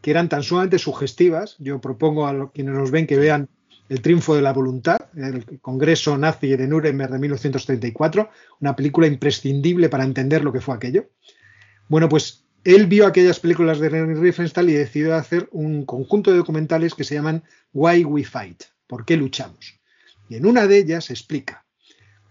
que 0.00 0.10
eran 0.10 0.28
tan 0.28 0.42
sumamente 0.42 0.78
sugestivas. 0.78 1.56
Yo 1.58 1.80
propongo 1.80 2.26
a 2.26 2.50
quienes 2.50 2.74
nos 2.74 2.90
ven 2.90 3.06
que 3.06 3.16
vean 3.16 3.48
El 3.88 4.00
triunfo 4.00 4.34
de 4.34 4.42
la 4.42 4.52
voluntad, 4.52 4.96
el 5.14 5.60
Congreso 5.60 6.16
nazi 6.16 6.48
de 6.56 6.66
Nuremberg 6.66 7.12
de 7.12 7.18
1934, 7.18 8.30
una 8.60 8.74
película 8.74 9.06
imprescindible 9.06 9.88
para 9.88 10.04
entender 10.04 10.42
lo 10.42 10.52
que 10.52 10.60
fue 10.60 10.74
aquello. 10.74 11.10
Bueno, 11.88 12.08
pues 12.08 12.46
él 12.64 12.86
vio 12.86 13.06
aquellas 13.06 13.40
películas 13.40 13.80
de 13.80 13.88
René 13.88 14.14
Riefenstahl 14.14 14.70
y 14.70 14.74
decidió 14.74 15.14
hacer 15.16 15.48
un 15.50 15.84
conjunto 15.84 16.30
de 16.30 16.36
documentales 16.36 16.94
que 16.94 17.04
se 17.04 17.14
llaman 17.14 17.42
Why 17.72 18.04
We 18.04 18.24
Fight, 18.24 18.62
¿por 18.86 19.04
qué 19.04 19.16
luchamos? 19.16 19.80
Y 20.28 20.36
en 20.36 20.46
una 20.46 20.66
de 20.66 20.78
ellas 20.78 21.10
explica 21.10 21.64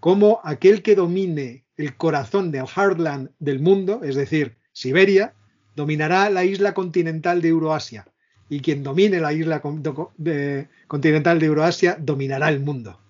cómo 0.00 0.40
aquel 0.42 0.82
que 0.82 0.94
domine 0.94 1.64
el 1.76 1.96
corazón 1.96 2.50
del 2.50 2.66
Heartland 2.66 3.30
del 3.38 3.60
mundo, 3.60 4.00
es 4.02 4.14
decir, 4.14 4.56
Siberia, 4.72 5.34
dominará 5.76 6.30
la 6.30 6.44
isla 6.44 6.74
continental 6.74 7.40
de 7.40 7.48
Euroasia. 7.48 8.06
Y 8.48 8.60
quien 8.60 8.82
domine 8.82 9.20
la 9.20 9.32
isla 9.32 9.62
continental 9.62 11.38
de 11.38 11.46
Euroasia 11.46 11.96
dominará 11.98 12.48
el 12.48 12.60
mundo. 12.60 13.00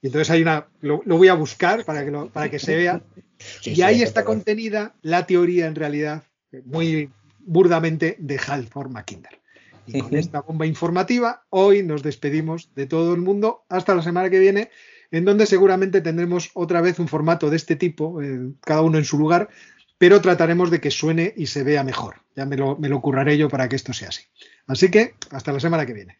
Y 0.00 0.08
entonces 0.08 0.30
hay 0.30 0.42
una, 0.42 0.68
lo, 0.80 1.02
voy 1.04 1.28
a 1.28 1.34
buscar 1.34 1.84
para 1.84 2.04
que, 2.04 2.10
para 2.32 2.50
que 2.50 2.58
se 2.58 2.76
vea. 2.76 3.02
y 3.64 3.82
ahí 3.82 4.02
está 4.02 4.24
contenida 4.24 4.94
la 5.02 5.26
teoría 5.26 5.66
en 5.66 5.74
realidad, 5.74 6.24
muy 6.64 7.10
burdamente, 7.40 8.16
de 8.18 8.38
Halford 8.38 8.90
Mackinder. 8.90 9.40
Y 9.86 10.00
con 10.00 10.14
esta 10.16 10.42
bomba 10.42 10.66
informativa, 10.66 11.44
hoy 11.48 11.82
nos 11.82 12.02
despedimos 12.02 12.70
de 12.74 12.86
todo 12.86 13.14
el 13.14 13.20
mundo 13.20 13.64
hasta 13.70 13.94
la 13.94 14.02
semana 14.02 14.28
que 14.28 14.38
viene, 14.38 14.70
en 15.10 15.24
donde 15.24 15.46
seguramente 15.46 16.02
tendremos 16.02 16.50
otra 16.52 16.82
vez 16.82 16.98
un 16.98 17.08
formato 17.08 17.48
de 17.48 17.56
este 17.56 17.74
tipo, 17.74 18.20
eh, 18.20 18.50
cada 18.60 18.82
uno 18.82 18.98
en 18.98 19.06
su 19.06 19.18
lugar, 19.18 19.48
pero 19.96 20.20
trataremos 20.20 20.70
de 20.70 20.80
que 20.80 20.90
suene 20.90 21.32
y 21.36 21.46
se 21.46 21.64
vea 21.64 21.82
mejor. 21.84 22.16
Ya 22.36 22.44
me 22.44 22.56
lo, 22.56 22.76
me 22.76 22.90
lo 22.90 23.00
curraré 23.00 23.38
yo 23.38 23.48
para 23.48 23.68
que 23.68 23.76
esto 23.76 23.94
sea 23.94 24.08
así. 24.08 24.24
Así 24.66 24.90
que 24.90 25.14
hasta 25.30 25.52
la 25.52 25.60
semana 25.60 25.86
que 25.86 25.94
viene. 25.94 26.18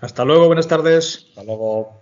Hasta 0.00 0.24
luego, 0.24 0.48
buenas 0.48 0.66
tardes. 0.66 1.26
Hasta 1.28 1.44
luego. 1.44 2.01